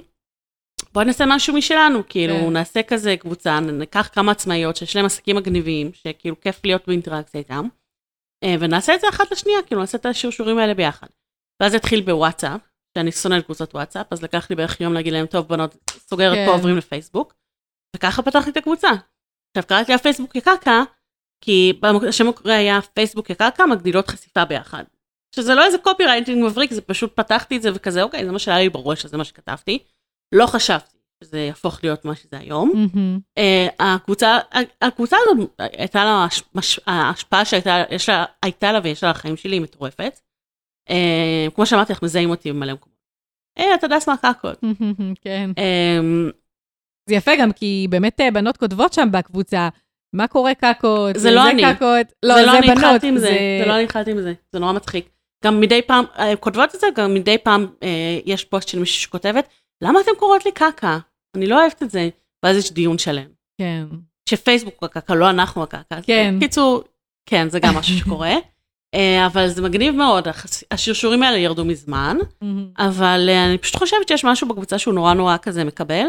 [0.93, 2.53] בואי נעשה משהו משלנו, כאילו, כן.
[2.53, 7.67] נעשה כזה קבוצה, ניקח כמה עצמאיות שיש להם עסקים מגניבים, שכאילו כיף להיות באינטראקציה איתם,
[8.43, 11.07] אה, ונעשה את זה אחת לשנייה, כאילו, נעשה את השרשורים האלה ביחד.
[11.61, 12.61] ואז התחיל בוואטסאפ,
[12.97, 15.75] שאני שונאת קבוצות וואטסאפ, אז לקח לי בערך יום להגיד להם, טוב, בנות,
[16.09, 16.45] סוגרת כן.
[16.45, 17.33] פה, עוברים לפייסבוק.
[17.95, 18.89] וככה פתחתי את הקבוצה.
[19.57, 20.83] עכשיו, קראתי לה פייסבוק כקרקע,
[21.41, 21.79] כי
[22.09, 24.83] השם המקורי היה פייסבוק כקרקע, מגדילות חשיפה ביחד.
[25.35, 28.39] שזה לא איזה קופי רייטינג מבריק, זה פשוט פתחתי את זה וכזה, אוקיי, זה מה
[28.39, 29.79] שהיה לי בראש, זה מה שכתבתי.
[30.31, 32.71] לא חשבתי שזה יהפוך להיות מה שזה היום.
[32.75, 33.19] מהמם.
[33.37, 34.39] אה, הקבוצה,
[34.81, 36.27] הקבוצה הזאת הייתה לה,
[36.87, 37.85] ההשפעה שהייתה
[38.63, 40.19] לה, לה ויש לה לחיים שלי היא מטורפת.
[40.89, 42.97] אה, כמו שאמרתי לך, מזהים אותי במלא מקומות.
[43.57, 44.63] היי, אתה דס מהקקות.
[44.63, 45.51] מהמם, כן.
[45.57, 45.99] אה,
[47.09, 49.69] זה יפה גם, כי באמת אה, בנות כותבות שם בקבוצה,
[50.15, 51.15] מה קורה קקות?
[51.15, 51.63] זה לא אני.
[51.75, 52.13] קקות.
[52.23, 52.71] לא, זה זה לא אני.
[52.71, 55.09] התחלתי עם זה, זה לא אני התחלתי עם זה, זה נורא מצחיק.
[55.45, 56.05] גם מדי פעם,
[56.39, 57.67] כותבות את זה, גם מדי פעם
[58.25, 59.47] יש פוסט של מישהי שכותבת,
[59.83, 60.97] למה אתם קוראות לי קקה?
[61.37, 62.09] אני לא אוהבת את זה.
[62.43, 63.27] ואז יש דיון שלם.
[63.57, 63.85] כן.
[64.29, 66.01] שפייסבוק הוא הקקה, לא אנחנו הקקה.
[66.01, 66.35] כן.
[66.37, 66.83] בקיצור,
[67.29, 68.33] כן, זה גם משהו שקורה.
[68.93, 70.27] אה, אבל זה מגניב מאוד,
[70.71, 72.17] השרשורים האלה ירדו מזמן.
[72.77, 76.07] אבל אה, אני פשוט חושבת שיש משהו בקבוצה שהוא נורא נורא כזה מקבל,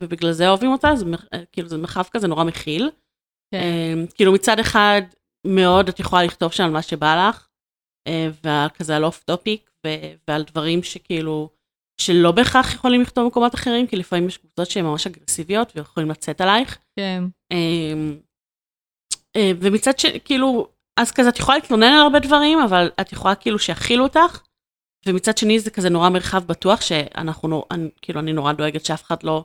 [0.00, 1.04] ובגלל זה אוהבים אותה, זה
[1.34, 2.90] אה, כאילו זה מרחב כזה נורא מכיל.
[3.54, 3.60] כן.
[3.60, 5.02] אה, כאילו מצד אחד,
[5.46, 7.48] מאוד את יכולה לכתוב שם על מה שבא לך,
[8.08, 9.70] אה, ועל כזה על off topic,
[10.28, 11.50] ועל דברים שכאילו,
[12.00, 16.40] שלא בהכרח יכולים לכתוב במקומות אחרים, כי לפעמים יש קבוצות שהן ממש אגרסיביות ויכולים לצאת
[16.40, 16.78] עלייך.
[16.98, 17.24] כן.
[19.36, 20.06] אה, ומצד ש...
[20.06, 20.68] כאילו,
[20.98, 24.42] אז כזה את יכולה להתלונן על הרבה דברים, אבל את יכולה כאילו שיכילו אותך,
[25.06, 29.02] ומצד שני זה כזה נורא מרחב בטוח, שאנחנו, נור- אני, כאילו, אני נורא דואגת שאף
[29.02, 29.44] אחד לא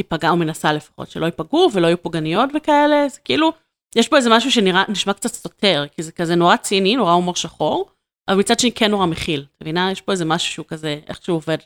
[0.00, 3.52] תיפגע, או מנסה לפחות, שלא ייפגעו ולא יהיו פוגעניות וכאלה, זה כאילו,
[3.96, 7.36] יש פה איזה משהו שנראה, נשמע קצת סותר, כי זה כזה נורא ציני, נורא הומור
[7.36, 7.90] שחור,
[8.28, 9.92] אבל מצד שני כן נורא מכיל, את מבינה?
[9.92, 11.58] יש פה איזה משהו שהוא כזה, איכשהו עובד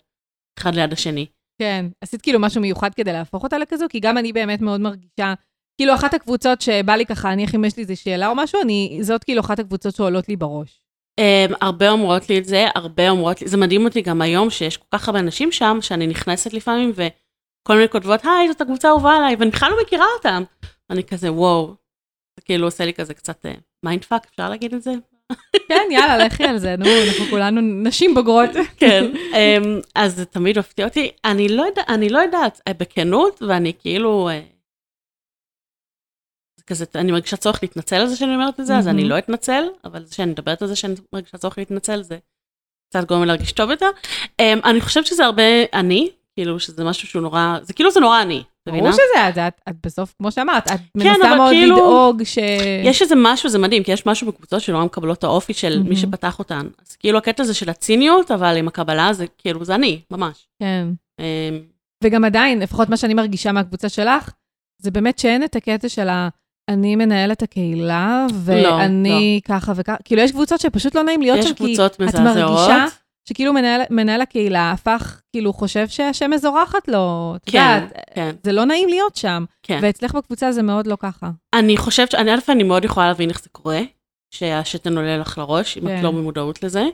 [0.59, 1.27] אחד ליד השני.
[1.59, 1.87] כן.
[2.01, 3.87] עשית כאילו משהו מיוחד כדי להפוך אותה לכזו?
[3.91, 5.35] כי גם אני באמת מאוד מרגישה,
[5.77, 8.99] כאילו אחת הקבוצות שבא לי ככה, נניח אם יש לי איזו שאלה או משהו, אני,
[9.03, 10.83] זאת כאילו אחת הקבוצות שעולות לי בראש.
[11.21, 14.77] Um, הרבה אומרות לי את זה, הרבה אומרות לי, זה מדהים אותי גם היום שיש
[14.77, 19.17] כל כך הרבה אנשים שם, שאני נכנסת לפעמים וכל מיני כותבות, היי, זאת הקבוצה האהובה
[19.17, 20.43] עליי, ואני בכלל לא מכירה אותם.
[20.91, 21.75] אני כזה, וואו,
[22.37, 23.47] זה כאילו עושה לי כזה קצת
[23.85, 24.93] mind fuck, אפשר להגיד את זה?
[25.69, 28.51] כן, יאללה, לכי על זה, נו, אנחנו כולנו נשים בוגרות.
[28.81, 29.05] כן.
[29.15, 33.73] אמ, אז זה תמיד מפתיע אותי, אני לא, יודע, אני לא יודעת, אה, בכנות, ואני
[33.79, 34.41] כאילו, אה,
[36.73, 39.11] כזה, אני מרגישה צורך להתנצל על זה שאני אומרת את זה, אז אני מהמם.
[39.11, 42.19] לא אתנצל, אבל זה שאני מדברת על זה שאני מרגישה צורך להתנצל, זה
[42.91, 43.91] קצת גורם להרגיש טוב יותר.
[44.43, 45.43] אמ, אני חושבת שזה הרבה
[45.73, 48.83] אני, כאילו שזה משהו שהוא נורא, זה כאילו זה נורא אני, מבינה?
[48.83, 52.39] ברור שזה את, את, את בסוף, כמו שאמרת, את מנסה אבל מאוד כאילו- לדאוג ש...
[52.85, 55.83] יש איזה משהו, זה מדהים, כי יש משהו בקבוצות שנורא מקבלות את האופי של מי
[55.83, 55.97] מהמם.
[55.97, 56.67] שפתח אותן.
[56.87, 60.49] אז כאילו הקטע הזה של הציניות, אבל עם הקבלה זה כאילו, זה אני, ממש.
[60.63, 60.89] כן.
[61.21, 61.25] Um,
[62.05, 64.31] וגם עדיין, לפחות מה שאני מרגישה מהקבוצה שלך,
[64.83, 66.29] זה באמת שאין את הקטע של ה...
[66.69, 69.97] אני מנהלת הקהילה, ואני ככה וככה.
[70.05, 72.15] כאילו, יש קבוצות שפשוט לא נעים להיות שם, כי את.
[72.21, 72.87] מרגישה
[73.29, 78.53] שכאילו מנהל, מנהל הקהילה הפך, כאילו חושב שהשם זורחת לו, את כן, יודעת, כן, זה
[78.53, 79.45] לא נעים להיות שם.
[79.63, 79.79] כן.
[79.83, 81.31] ואצלך בקבוצה זה מאוד לא ככה.
[81.55, 83.81] אני חושבת, ש- אני א', אני מאוד יכולה להבין איך זה קורה,
[84.35, 85.99] שהשתן עולה לך לראש, אם כן.
[85.99, 86.85] את לא במודעות לזה.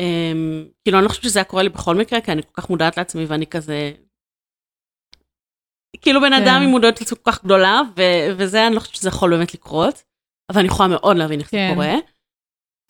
[0.00, 2.70] Um, כאילו, אני לא חושבת שזה היה קורה לי בכל מקרה, כי אני כל כך
[2.70, 3.90] מודעת לעצמי ואני כזה...
[6.00, 6.42] כאילו בן כן.
[6.42, 10.02] אדם עם מודעות כל כך גדולה, ו- וזה, אני לא חושבת שזה יכול באמת לקרות,
[10.52, 11.68] אבל אני יכולה מאוד להבין איך כן.
[11.68, 11.94] זה קורה.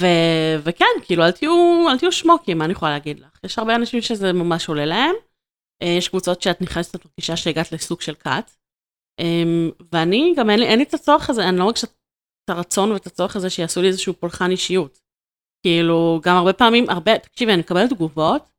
[0.02, 3.38] ו- וכן, כאילו, אל תהיו, אל תהיו שמוקים, מה אני יכולה להגיד לך?
[3.44, 5.14] יש הרבה אנשים שזה ממש עולה להם.
[5.82, 8.50] אה, יש קבוצות שאת נכנסת לפגישה שהגעת לסוג של כת.
[9.20, 12.92] אמ, ואני, גם אין לי, אין לי את הצורך הזה, אני לא מרגישה את הרצון
[12.92, 14.98] ואת הצורך הזה שיעשו לי איזשהו פולחן אישיות.
[15.66, 18.50] כאילו, גם הרבה פעמים, הרבה, תקשיבי, אני מקבלת תגובות,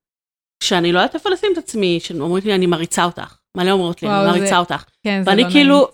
[0.63, 3.38] שאני לא יודעת איפה לשים את עצמי, שאומרים לי, אני מריצה אותך.
[3.57, 4.83] מלא אומרות לי, וואו, אני זה- מריצה אותך.
[5.03, 5.87] כן, זה ואני לא כאילו-.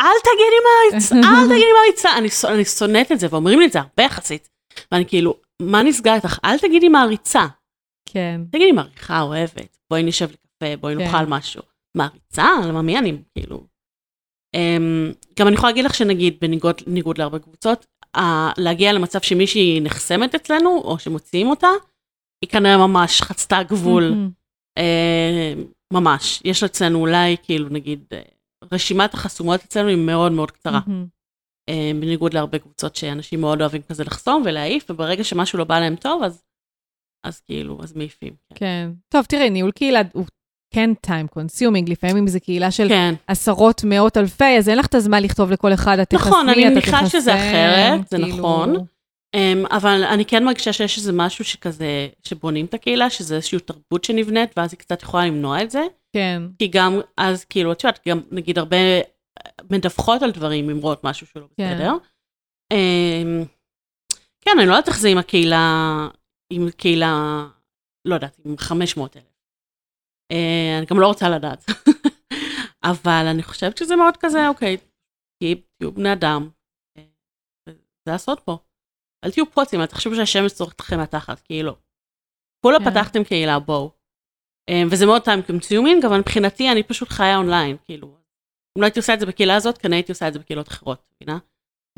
[0.00, 0.58] אל תגידי
[0.92, 2.08] מעריצה, אל תגידי מעריצה.
[2.18, 4.48] אני, אני שונאת את זה, ואומרים לי את זה הרבה יחסית.
[4.92, 6.38] ואני כאילו, מה נסגר איתך?
[6.44, 7.46] אל תגידי מעריצה.
[8.08, 11.00] כן, תגידי מעריכה, אוהבת, בואי נשב לקפה, בואי כן.
[11.00, 11.62] נאכל משהו.
[11.96, 12.48] מעריצה?
[12.68, 13.60] למה מי אני, כאילו?
[14.56, 17.86] Um, גם אני יכולה להגיד לך שנגיד, בניגוד ניגוד להרבה קבוצות,
[18.58, 21.68] להגיע למצב שמישהי נחסמת אצלנו, או שמוציאים אותה,
[22.44, 24.14] היא כנראה ממש חצתה גבול,
[24.78, 24.82] uh,
[25.92, 26.42] ממש.
[26.44, 30.80] יש אצלנו אולי, כאילו, נגיד, uh, רשימת החסומות אצלנו היא מאוד מאוד קצרה.
[31.70, 35.96] uh, בניגוד להרבה קבוצות שאנשים מאוד אוהבים כזה לחסום ולהעיף, וברגע שמשהו לא בא להם
[35.96, 36.42] טוב, אז,
[37.26, 38.32] אז כאילו, אז מעיפים.
[38.48, 38.56] כן.
[38.56, 38.90] כן.
[39.08, 40.26] טוב, תראי, ניהול קהילה הוא
[40.74, 43.14] כן time consuming, לפעמים אם זו קהילה של כן.
[43.26, 46.64] עשרות, מאות אלפי, אז אין לך את הזמן לכתוב לכל אחד, את תחסמי, נכון, אני
[46.64, 48.86] מניחה שזה אחרת, זה כאילו, נכון.
[49.34, 54.04] Um, אבל אני כן מרגישה שיש איזה משהו שכזה, שבונים את הקהילה, שזה איזושהי תרבות
[54.04, 55.82] שנבנית, ואז היא קצת יכולה למנוע את זה.
[56.12, 58.76] כן, כי גם אז, כאילו, את יודעת, גם נגיד הרבה
[59.70, 61.74] מדווחות על דברים, אם רואות משהו שלא כן.
[61.74, 61.92] בסדר.
[62.72, 63.48] Um,
[64.40, 66.08] כן, אני לא יודעת איך זה עם הקהילה,
[66.52, 67.44] עם קהילה,
[68.04, 69.24] לא יודעת, עם 500 אלף.
[70.32, 71.64] Uh, אני גם לא רוצה לדעת.
[72.90, 74.76] אבל אני חושבת שזה מאוד כזה, אוקיי,
[75.38, 76.48] תהיו תהיו בני אדם.
[76.98, 77.04] אה,
[78.08, 78.58] זה הסוד פה.
[79.24, 81.76] אל תהיו פוצים, אל תחשבו שהשמש צורכת אתכם מהתחת, כאילו.
[82.64, 82.90] כולה כן.
[82.90, 83.90] פתחתם קהילה, בואו.
[84.68, 88.06] אה, וזה מאוד time consuming, אבל מבחינתי אני פשוט חיה אונליין, כאילו.
[88.76, 91.02] אם לא הייתי עושה את זה בקהילה הזאת, כנראה הייתי עושה את זה בקהילות אחרות,
[91.14, 91.38] מבינה?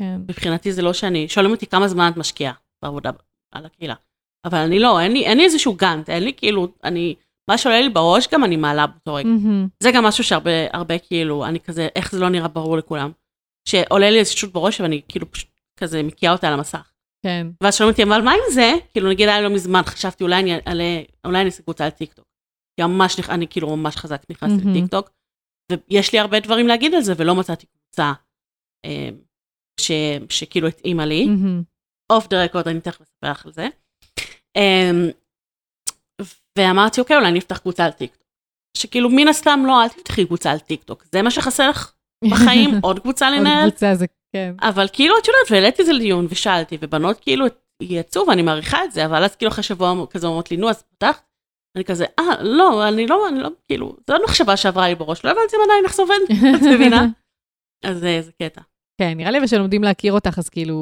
[0.01, 0.15] כן.
[0.15, 3.11] מבחינתי זה לא שאני, שואלים אותי כמה זמן את משקיעה בעבודה
[3.51, 3.95] על הקהילה.
[4.45, 7.15] אבל אני לא, אין לי, אין לי איזשהו גאנט, אין לי כאילו, אני,
[7.49, 9.29] מה שעולה לי בראש גם אני מעלה באותו רגע.
[9.29, 9.67] מהמם.
[9.79, 13.11] זה גם משהו שהרבה, הרבה כאילו, אני כזה, איך זה לא נראה ברור לכולם.
[13.67, 16.91] שעולה לי איזושהי בראש ואני כאילו פשוט כזה מקיאה אותה על המסך.
[17.25, 18.71] כן, ואז שואלים אותי, אבל מה עם זה?
[18.93, 22.25] כאילו נגיד היה לא מזמן, חשבתי אולי אני אעלה, אולי אני אעשה קבוצה על טיקטוק.
[22.79, 24.77] כי ממש, נכ- אני כאילו ממש חזק נכנסתי מהמם.
[24.77, 25.09] לטיקטוק,
[25.71, 28.13] ויש לי הרבה דברים להגיד על זה, ולא מצאתי קבוצה
[28.85, 29.09] אה,
[29.79, 29.91] ש,
[30.29, 31.27] שכאילו התאימה לי.
[32.11, 33.67] off the record, אני תכף אספר לך על זה.
[34.57, 35.11] אמ,
[36.57, 38.23] ואמרתי, אוקיי, אולי אני אפתח קבוצה על טיקטוק.
[38.77, 41.05] שכאילו, מן הסתם לא, אל תפתחי קבוצה על טיקטוק.
[41.11, 41.93] זה מה שחסר לך
[42.31, 43.69] בחיים, עוד קבוצה עוד לנהל.
[43.69, 44.55] קבוצה זה, כן.
[44.61, 47.45] אבל כאילו, את יודעת, והעליתי את זה לדיון ושאלתי, ובנות כאילו
[47.81, 50.83] יצאו, ואני מעריכה את זה, אבל אז כאילו אחרי שבוע כזה אומרות לי, נו, אז
[50.83, 51.23] פתחת?
[51.75, 55.25] אני כזה, אה, לא, אני לא, אני לא, כאילו, זו עוד מחשבה שעברה לי בראש,
[55.25, 56.15] לא הבנתי אם עדיין איך זה עובד,
[56.55, 57.05] את מבינה?
[57.83, 58.61] אז אה, זה קטע.
[59.01, 60.77] כן, נראה לי ושלומדים להכיר אותך, אז כאילו,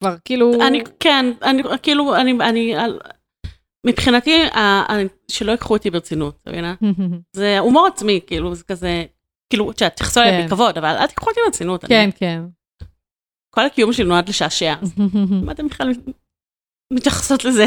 [0.00, 0.52] כבר כאילו...
[0.66, 2.74] אני, כן, אני, כאילו, אני, אני,
[3.86, 4.42] מבחינתי,
[5.28, 6.74] שלא ייקחו אותי ברצינות, אתה מבינה?
[7.36, 9.04] זה הומור עצמי, כאילו, זה כזה,
[9.50, 10.46] כאילו, את יודעת, תתייחסו אליי כן.
[10.46, 11.84] בכבוד, אבל אל תיקחו אותי ברצינות.
[11.84, 12.42] כן, כן.
[13.50, 14.74] כל הקיום שלי נועד לשעשע,
[15.44, 15.92] מה אתם בכלל
[16.92, 17.66] מתייחסות לזה?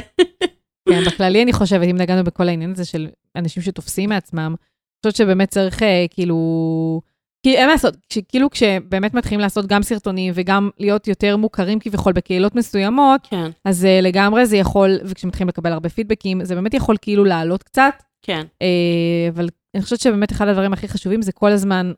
[0.89, 5.15] כן, בכללי אני חושבת, אם נגענו בכל העניין הזה של אנשים שתופסים מעצמם, אני חושבת
[5.15, 7.01] שבאמת צריך אה, כאילו...
[7.45, 7.97] כי אין מה לעשות,
[8.27, 13.85] כאילו כשבאמת מתחילים לעשות גם סרטונים וגם להיות יותר מוכרים כביכול בקהילות מסוימות, כן, אז
[13.85, 18.41] אה, לגמרי זה יכול, וכשמתחילים לקבל הרבה פידבקים, זה באמת יכול כאילו לעלות קצת, כן,
[18.61, 21.91] אה, אבל אני חושבת שבאמת אחד הדברים הכי חשובים זה כל הזמן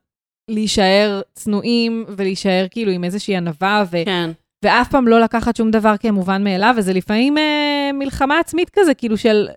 [0.52, 4.30] להישאר צנועים ולהישאר כאילו עם איזושהי ענווה, ו- כן,
[4.66, 9.18] ואף פעם לא לקחת שום דבר כמובן מאליו, וזה לפעמים אה, מלחמה עצמית כזה, כאילו
[9.18, 9.48] של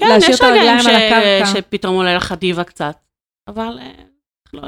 [0.00, 1.46] כן, להשאיר יש את הרגליים רגעים על הקרקע.
[1.46, 2.94] ש- שפתאום עולה לך דיבה קצת,
[3.48, 3.92] אבל אה,
[4.52, 4.62] לא.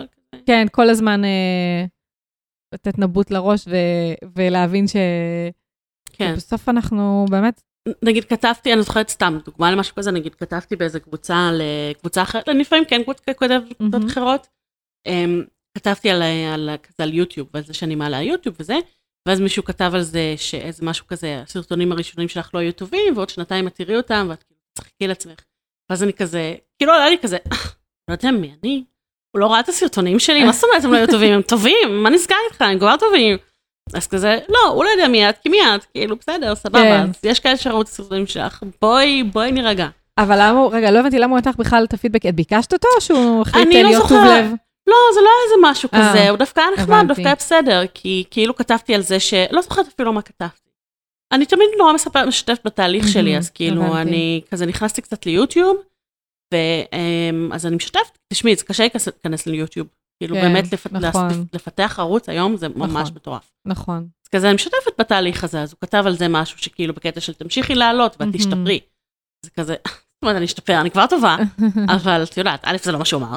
[0.46, 1.84] כן, כל הזמן אה,
[2.74, 4.96] לתת נבוט לראש ו- ולהבין ש...
[6.12, 6.32] כן.
[6.34, 7.62] שבסוף אנחנו באמת...
[8.02, 12.84] נגיד כתבתי, אני זוכרת סתם, דוגמה למשהו כזה, נגיד כתבתי באיזה קבוצה לקבוצה אחרת, לפעמים
[12.84, 13.26] כן קבוצות
[13.80, 14.06] מהמם.
[14.06, 14.46] אחרות.
[15.78, 16.22] כתבתי על,
[16.54, 18.78] על, כזה על יוטיוב, ועל זה שאני מעלה יוטיוב וזה,
[19.28, 23.30] ואז מישהו כתב על זה שאיזה משהו כזה, הסרטונים הראשונים שלך לא יהיו טובים, ועוד
[23.30, 25.40] שנתיים את תראי אותם, ואת כאילו תצחקי לעצמך.
[25.90, 27.36] ואז אני כזה, כאילו עלה לי כזה,
[28.08, 28.84] לא יודע מי אני,
[29.30, 31.32] הוא לא ראה את הסרטונים שלי, מה זאת אומרת הם לא יהיו טובים?
[31.32, 33.36] הם טובים, מה נסגר איתך, הם כבר טובים.
[33.94, 37.00] אז כזה, לא, הוא לא יודע מי את, כי מי את, כאילו, בסדר, סבבה, כן.
[37.00, 39.88] אז יש כאלה שראו את הסרטונים שלך, בואי, בואי נירגע.
[40.18, 43.00] אבל למה רגע, לא הבנתי למה הוא נתן בכלל את הפידבק, את ביקשת אותו או
[43.00, 44.24] שהוא החליט אני לא להיות טוב.
[44.24, 44.52] לב?
[44.88, 47.04] לא, זה לא היה איזה משהו אה, כזה, הוא דווקא היה נחמד.
[47.08, 49.34] דווקא היה בסדר, כי כאילו כתבתי על זה ש...
[49.50, 50.68] לא זוכרת אפילו מה כתבתי.
[51.32, 53.96] אני תמיד נורא מספר, משתפת בתהליך שלי, אז כאילו.
[53.96, 55.76] אני כזה נכנסתי קצת ליוטיוב,
[56.54, 59.86] ואז אני משתפת, תשמעי, זה קשה להיכנס ליוטיוב.
[60.22, 61.28] כאילו, כן, באמת לפ- נכון.
[61.30, 63.14] לפ- לפתח ערוץ היום זה ממש נכון.
[63.16, 63.50] מטורף.
[63.66, 63.96] נכון.
[64.24, 67.34] אז כזה אני משתפת בתהליך הזה, אז הוא כתב על זה משהו שכאילו בקטע של
[67.34, 68.28] תמשיכי לעלות ואת.
[68.32, 68.80] תשתפרי.
[69.44, 71.36] זה כזה, זאת אומרת, אני אשתפר, אני כבר טובה,
[71.96, 73.36] אבל את יודעת, א', זה לא מה שהוא אמר.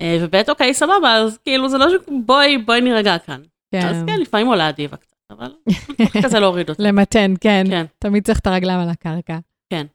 [0.00, 1.92] אה, וב', אוקיי, סבבה, אז כאילו זה לא ש...
[2.26, 3.40] בואי, נירגע כאן.
[3.74, 4.06] אז כן.
[4.06, 5.52] כן, לפעמים עולה הדיבה קצת, אבל
[6.24, 6.82] כזה להוריד אותה.
[6.82, 7.64] למתן, כן.
[7.70, 9.38] כן, תמיד צריך את הרגליים על הקרקע.
[9.70, 9.86] כן.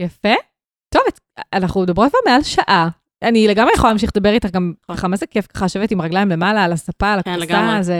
[0.00, 0.34] יפה.
[0.88, 1.02] טוב,
[1.52, 2.88] אנחנו מדברות כבר מעל שעה.
[3.22, 6.28] אני לגמרי יכולה להמשיך לדבר איתך גם ככה, מה זה כיף ככה לשבת עם רגליים
[6.28, 7.82] למעלה, על הספה, על כן.
[7.82, 7.92] זה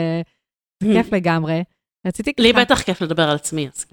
[0.81, 1.63] זה כיף לגמרי.
[2.07, 2.43] רציתי ככה...
[2.43, 3.85] לי בטח כיף לדבר על עצמי, אז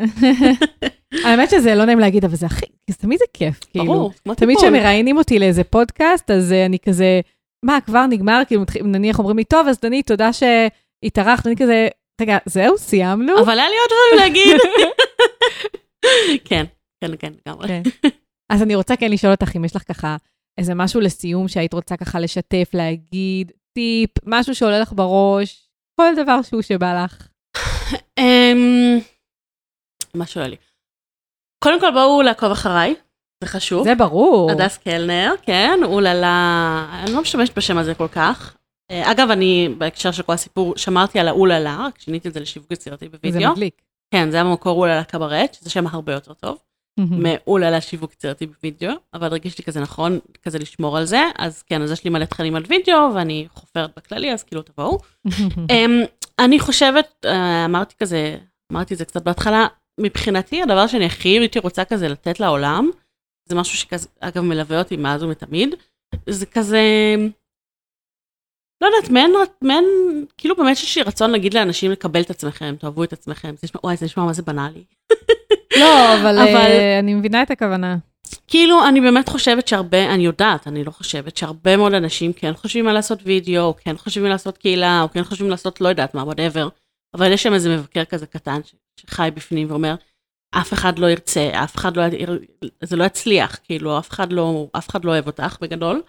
[1.24, 3.84] האמת שזה לא נעים להגיד, אבל זה הכי, כי תמיד זה כיף, כאילו.
[3.84, 4.72] ברור, כמו תמיד טיפול.
[4.72, 7.20] כשמראיינים אותי לאיזה פודקאסט, אז אה, אני כזה,
[7.64, 8.42] מה, כבר נגמר?
[8.46, 11.88] כאילו, נניח אומרים לי, טוב, אז דנית, תודה שהתארחת, אני כזה,
[12.20, 13.40] רגע, זהו, סיימנו?
[13.40, 14.60] אבל היה לי עוד דברים להגיד.
[16.48, 16.64] כן,
[17.00, 17.68] כן, כן, לגמרי.
[17.68, 17.82] כן.
[18.52, 20.16] אז אני רוצה כן לשאול אותך אם יש לך ככה
[20.58, 25.68] איזה משהו לסיום שהיית רוצה ככה לשתף, להגיד, טיפ, משהו שעולה לך בראש,
[26.00, 27.28] כל דבר שהוא שבא לך.
[28.18, 28.98] אמ,
[30.14, 30.56] מה שואל לי?
[31.64, 32.94] קודם כל בואו לעקוב אחריי,
[33.44, 33.84] זה חשוב.
[33.84, 34.50] זה ברור.
[34.50, 38.56] הדס קלנר, כן, אוללה, אני לא משתמשת בשם הזה כל כך.
[38.90, 42.70] אה, אגב, אני, בהקשר של כל הסיפור, שמרתי על האוללה, רק שיניתי את זה לשיווק
[42.70, 43.52] יצירתי זה בווידאו.
[43.52, 43.82] מדליק.
[44.10, 46.58] כן, זה המקור אוללה קברט, שזה שם הרבה יותר טוב,
[46.98, 51.82] מאוללה שיווק יצירתי בווידאו, אבל הרגיש לי כזה נכון, כזה לשמור על זה, אז כן,
[51.82, 54.98] אז יש לי מלא תכנים על וידאו, ואני חופרת בכללי, אז כאילו תבואו.
[56.40, 58.36] אני חושבת, אה, אמרתי כזה,
[58.72, 59.66] אמרתי את זה קצת בהתחלה,
[60.00, 62.90] מבחינתי הדבר שאני הכי הייתי רוצה כזה לתת לעולם,
[63.48, 65.74] זה משהו שכזה, אגב, מלווה אותי מאז ומתמיד,
[66.28, 66.80] זה כזה,
[68.80, 69.32] לא יודעת, מעין,
[69.62, 69.84] מעין,
[70.38, 73.80] כאילו באמת יש לי רצון להגיד לאנשים לקבל את עצמכם, תאהבו את עצמכם, זה נשמע,
[73.84, 74.84] וואי, זה נשמע מה זה בנאלי.
[75.78, 77.96] לא, אבל אבל- אה, אני מבינה את הכוונה.
[78.48, 82.88] כאילו, אני באמת חושבת שהרבה, אני יודעת, אני לא חושבת, שהרבה מאוד אנשים כן חושבים
[82.88, 86.22] על לעשות וידאו, או כן חושבים לעשות קהילה, או כן חושבים לעשות לא יודעת מה,
[86.22, 86.68] whatever,
[87.14, 88.60] אבל יש שם איזה מבקר כזה קטן
[89.00, 89.94] שחי בפנים ואומר,
[90.54, 92.38] אף אחד לא ירצה, אף אחד לא, יר-
[92.82, 96.02] זה לא יצליח, כאילו, אף אחד לא, אף אחד לא אוהב אותך בגדול.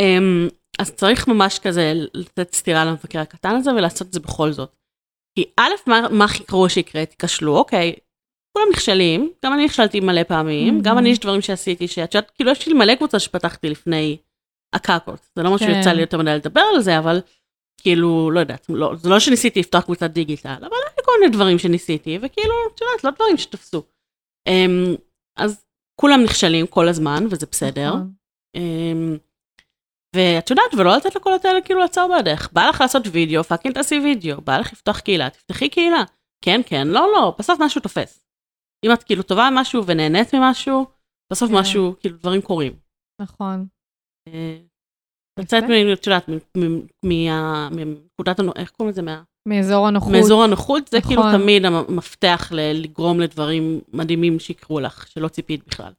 [0.00, 0.48] אמ,
[0.78, 4.76] אז צריך ממש כזה לתת סטירה למבקר הקטן הזה ולעשות את זה בכל זאת.
[5.38, 7.06] כי א', מה, הכי גרוע שיקרה?
[7.06, 7.94] תיכשלו, אוקיי,
[8.52, 12.50] כולם נכשלים, גם אני נכשלתי מלא פעמים, גם אני יש דברים שעשיתי, שאת יודעת, כאילו
[12.50, 14.16] יש לי מלא קבוצות שפתחתי לפני
[14.72, 15.74] הקקות, זה לא משהו כן.
[15.74, 17.20] שיצא לי יותר מדי לדבר על זה, אבל
[17.80, 21.58] כאילו, לא יודעת, לא, זה לא שניסיתי לפתוח קבוצת דיגיטל, אבל היו כל מיני דברים
[21.58, 23.82] שניסיתי, וכאילו, את יודעת, לא דברים שתפסו.
[24.48, 24.94] אמ,
[25.36, 25.64] אז
[26.00, 27.92] כולם נכשלים כל הזמן, וזה בסדר.
[28.56, 29.16] אמ,
[30.16, 32.48] ואת יודעת, ולא לתת לכל האלה כאילו לעצור בעדך.
[32.52, 34.40] בא לך לעשות וידאו, fucking תעשי וידאו.
[34.40, 36.04] בא לך לפתוח קהילה, תפתחי קהילה.
[36.44, 38.21] כן, כן, לא, לא, בסוף משהו תופס.
[38.86, 40.86] אם את כאילו טובה במשהו ונהנית ממשהו,
[41.32, 41.56] בסוף כן.
[41.58, 42.72] משהו, כאילו דברים קורים.
[43.22, 43.66] נכון.
[44.28, 44.58] אה.
[45.38, 46.28] לצאת, מ- את יודעת,
[47.72, 49.02] מנקודת, איך קוראים לזה?
[49.02, 50.12] מה- מאזור הנוחות.
[50.12, 51.40] מאזור הנוחות, זה כאילו נכון.
[51.42, 55.92] תמיד המפתח לגרום לדברים מדהימים שיקרו לך, שלא ציפית בכלל.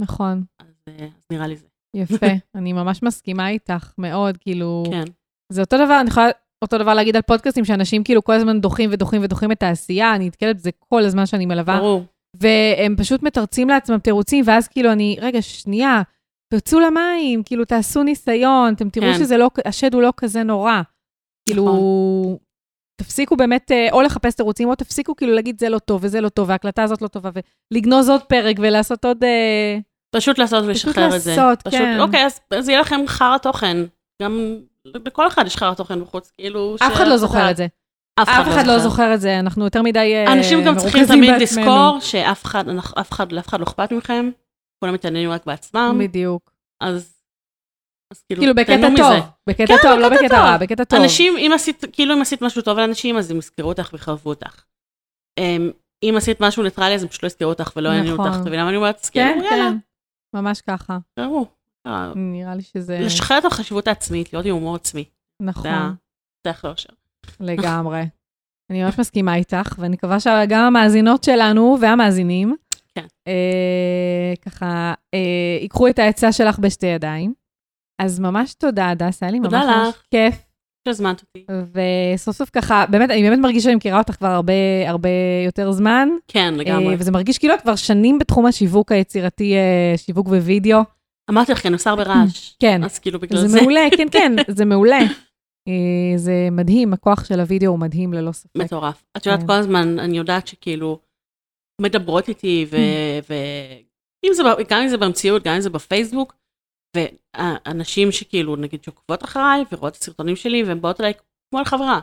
[0.00, 0.44] נכון.
[0.60, 1.66] אז אה, אז נראה לי זה.
[1.96, 2.26] יפה.
[2.54, 4.82] אני ממש מסכימה איתך מאוד, כאילו...
[4.90, 5.04] כן.
[5.52, 6.26] זה אותו דבר, אני יכולה
[6.64, 10.26] אותו דבר להגיד על פודקאסטים, שאנשים כאילו כל הזמן דוחים ודוחים ודוחים את העשייה, אני
[10.26, 12.04] נתקלת בזה כל הזמן שאני מלווה, ברור.
[12.36, 16.02] והם פשוט מתרצים לעצמם תירוצים, ואז כאילו אני, רגע, שנייה,
[16.54, 19.18] תרצו למים, כאילו תעשו ניסיון, אתם תראו כן.
[19.18, 20.80] שזה לא, השד הוא לא כזה נורא.
[21.48, 22.36] כאילו, נכון.
[23.00, 26.28] תפסיקו באמת אה, או לחפש תירוצים, או תפסיקו כאילו להגיד זה לא טוב וזה לא
[26.28, 27.30] טוב, וההקלטה הזאת לא טובה,
[27.72, 29.24] ולגנוז עוד פרק ולעשות עוד...
[29.24, 29.78] אה,
[30.16, 31.30] פשוט לעשות ולשחרר את זה.
[31.30, 32.00] לעשות, פשוט, כן.
[32.00, 33.76] אוקיי, אז, אז יהיה לכם חרא תוכן.
[34.22, 36.76] גם לכל אחד יש חרא תוכן בחוץ, כאילו...
[36.76, 37.66] אף אחד לא זוכר את זה.
[38.22, 41.24] אף אף אחד לא זוכר את זה, אנחנו יותר מדי אה, אנשים גם צריכים מרוכזים
[41.24, 41.66] תמיד בעצמנו.
[41.66, 42.64] לזכור שאף אחד,
[43.00, 44.30] אף אחד, לאף אחד לא אכפת מכם,
[44.84, 46.52] כולם מתעניינים רק בעצמם, בדיוק.
[46.82, 47.16] אז...
[48.12, 49.26] אז כאילו, כאילו בקטע טוב, מזה.
[49.48, 50.46] בקטע כן, טוב, לא בקטע בקטע טוב.
[50.46, 51.00] רע, בקטע טוב.
[51.00, 54.64] אנשים, אם עשית, כאילו אם עשית משהו טוב לאנשים, אז הם יזכרו אותך ויחרבו אותך.
[55.38, 55.70] אמ,
[56.02, 58.26] אם עשית משהו ניטרלי, אז הם פשוט לא יזכרו אותך ולא יעניינו נכון.
[58.26, 58.40] אותך.
[58.40, 59.08] אתה מבינה מה אני אומרת?
[59.12, 60.98] כן, כאילו, יאללה, כן, ממש ככה.
[61.86, 62.98] אה, נראה לי שזה...
[63.00, 65.04] לשחרר את החשיבות העצמית, להיות עם הומור עצמי.
[65.42, 66.88] זה נכון, המפתח לאושר.
[67.40, 68.02] לגמרי.
[68.70, 72.56] אני ממש מסכימה איתך, ואני מקווה שגם המאזינות שלנו והמאזינים,
[72.94, 73.06] כן.
[73.28, 77.34] אה, ככה, אה, ייקחו את העצה שלך בשתי ידיים.
[78.02, 80.02] אז ממש תודה, הדס, היה לי ממש תודה ממש לך.
[80.10, 80.50] כיף.
[80.88, 81.46] שהזמנת אותי.
[82.14, 84.52] וסוף סוף ככה, באמת, אני באמת מרגישה שאני מכירה אותך כבר הרבה,
[84.86, 85.08] הרבה
[85.46, 86.08] יותר זמן.
[86.28, 86.88] כן, לגמרי.
[86.88, 90.80] אה, וזה מרגיש כאילו את כבר שנים בתחום השיווק היצירתי, אה, שיווק ווידאו.
[91.30, 92.54] אמרתי לך, אני עושה הרבה רעש.
[92.60, 93.60] כן, אז כאילו בגלל זה זה.
[93.60, 94.98] מעולה, כן, כן, זה מעולה.
[95.68, 98.56] אה, זה מדהים, הכוח של הוידאו הוא מדהים ללא ספק.
[98.56, 99.04] מטורף.
[99.16, 99.46] את יודעת, כן.
[99.46, 100.98] כל הזמן אני יודעת שכאילו
[101.80, 102.66] מדברות איתי.
[103.28, 106.34] ואם זה, ב- גם אם זה במציאות, גם אם זה בפייסבוק,
[106.96, 111.12] ואנשים שכאילו, נגיד, שעוקבות אחריי ורואות את הסרטונים שלי, והן באות אליי
[111.50, 112.00] כמו על חברה.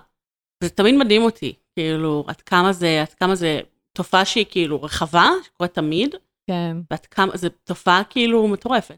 [0.63, 3.59] זה תמיד מדהים אותי, כאילו, עד כמה זה, עד כמה זה
[3.97, 6.15] תופעה שהיא כאילו רחבה, שקורית תמיד,
[6.49, 8.97] כן, ועד כמה, זו תופעה כאילו מטורפת.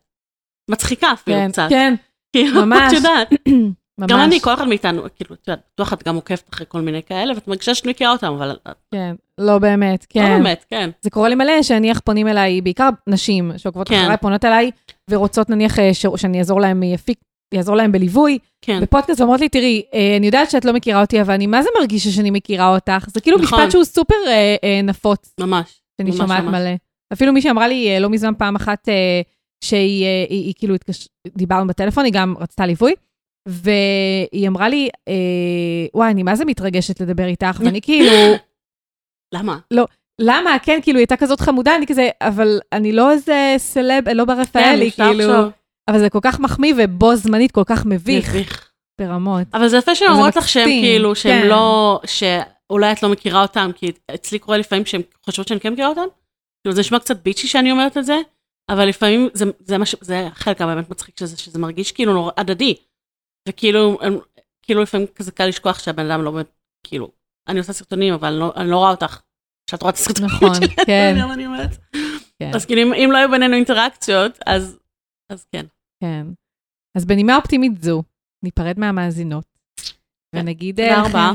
[0.70, 1.66] מצחיקה אפילו כן, קצת.
[1.70, 1.94] כן,
[2.34, 2.94] כאילו, ממש.
[2.94, 3.30] את יודעת.
[4.00, 4.12] ממש.
[4.12, 7.02] גם אני, כל אחד מאיתנו, כאילו, את יודעת, בטוח את גם עוקבת אחרי כל מיני
[7.04, 8.58] כאלה, ואת מרגישה שאת מכירה אותם, אבל
[8.92, 10.38] כן, לא באמת, לא כן.
[10.38, 10.90] באמת, כן.
[11.02, 14.02] זה קורה לי מלא, שנניח פונים אליי, בעיקר נשים שעוקבות כן.
[14.02, 14.72] אחריי, פונות אליי,
[15.10, 17.20] ורוצות נניח אה, ש- שאני אעזור להם, יפיק,
[17.54, 21.22] יעזור להם בליווי, כן, בפודקאסט, ואומרות לי, תראי, אה, אני יודעת שאת לא מכירה אותי,
[21.22, 23.06] אבל אני מה זה מרגישה שאני מכירה אותך?
[23.10, 23.60] זה כאילו נכון.
[23.60, 25.82] משפט שהוא סופר אה, אה, נפוץ, ממש.
[25.98, 26.54] שאני ממש, שומעת ממש.
[26.54, 26.72] מלא.
[27.14, 29.22] אפילו מי שאמרה לי אה, לא מזמן פעם אחת, אה,
[29.64, 31.08] שהיא אה, היא, היא, כאילו, התקש...
[31.28, 32.94] דיברנו בטלפון, היא גם רצתה ליווי,
[33.48, 35.14] והיא אמרה לי, אה,
[35.94, 38.12] וואי, אני מה זה מתרגשת לדבר איתך, ואני כאילו,
[39.34, 39.60] למה?
[40.22, 40.58] למה?
[40.64, 44.88] כן, כאילו, היא הייתה כזאת חמודה, אני כזה, אבל אני לא איזה סלב, לא ברפאלי,
[44.88, 45.52] אפשר כאילו, לחשוב.
[45.90, 48.70] אבל זה כל כך מחמיא ובו זמנית כל כך מביך מביך.
[49.02, 49.48] ברמות.
[49.54, 51.48] אבל זה יפה שהן אומרות לך שהן כאילו, שהן כן.
[51.48, 55.88] לא, שאולי את לא מכירה אותם, כי אצלי קורה לפעמים שהן חושבות שאני כן מכירה
[55.88, 56.06] אותם.
[56.64, 58.18] כאילו זה נשמע קצת ביצ'י שאני אומרת את זה,
[58.70, 62.14] אבל לפעמים זה, זה, מה ש- זה החלק הבאמת מצחיק של זה, שזה מרגיש כאילו
[62.14, 62.76] נורא הדדי.
[63.50, 64.20] וכאילו, הם-
[64.62, 66.50] כאילו לפעמים כזה קל לשכוח שהבן אדם לא באמת,
[66.88, 67.12] כאילו,
[67.48, 69.22] אני עושה סרטונים, אבל אני לא, אני לא רואה אותך.
[69.72, 71.16] שאת רואה את הסרטונים נכון, שלי, כן.
[71.34, 71.70] אני אומרת?
[72.40, 72.52] כן.
[72.56, 74.80] אז כאילו, אם, אם לא היו בינינו אינטראקציות, אז,
[75.32, 75.66] אז כן.
[76.04, 76.28] כן.
[76.98, 78.04] אז בנימה אופטימית זו,
[78.44, 79.46] ניפרד מהמאזינות,
[80.36, 80.40] כן.
[80.40, 81.32] ונגיד תודה אה, רבה.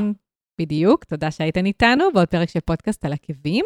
[0.61, 3.65] בדיוק, תודה שהייתן איתנו בעוד פרק של פודקאסט על עקבים.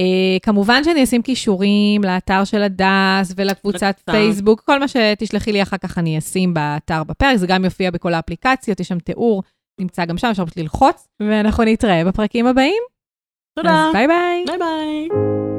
[0.00, 4.00] אה, כמובן שאני אשים קישורים לאתר של הדס ולקבוצת.
[4.10, 8.14] פייסבוק, כל מה שתשלחי לי אחר כך אני אשים באתר בפרק, זה גם יופיע בכל
[8.14, 9.42] האפליקציות, יש שם תיאור,
[9.80, 12.82] נמצא גם שם, אפשר פשוט ללחוץ, ואנחנו נתראה בפרקים הבאים.
[13.56, 13.86] תודה.
[13.88, 14.44] אז ביי ביי.
[14.46, 15.51] ביי ביי.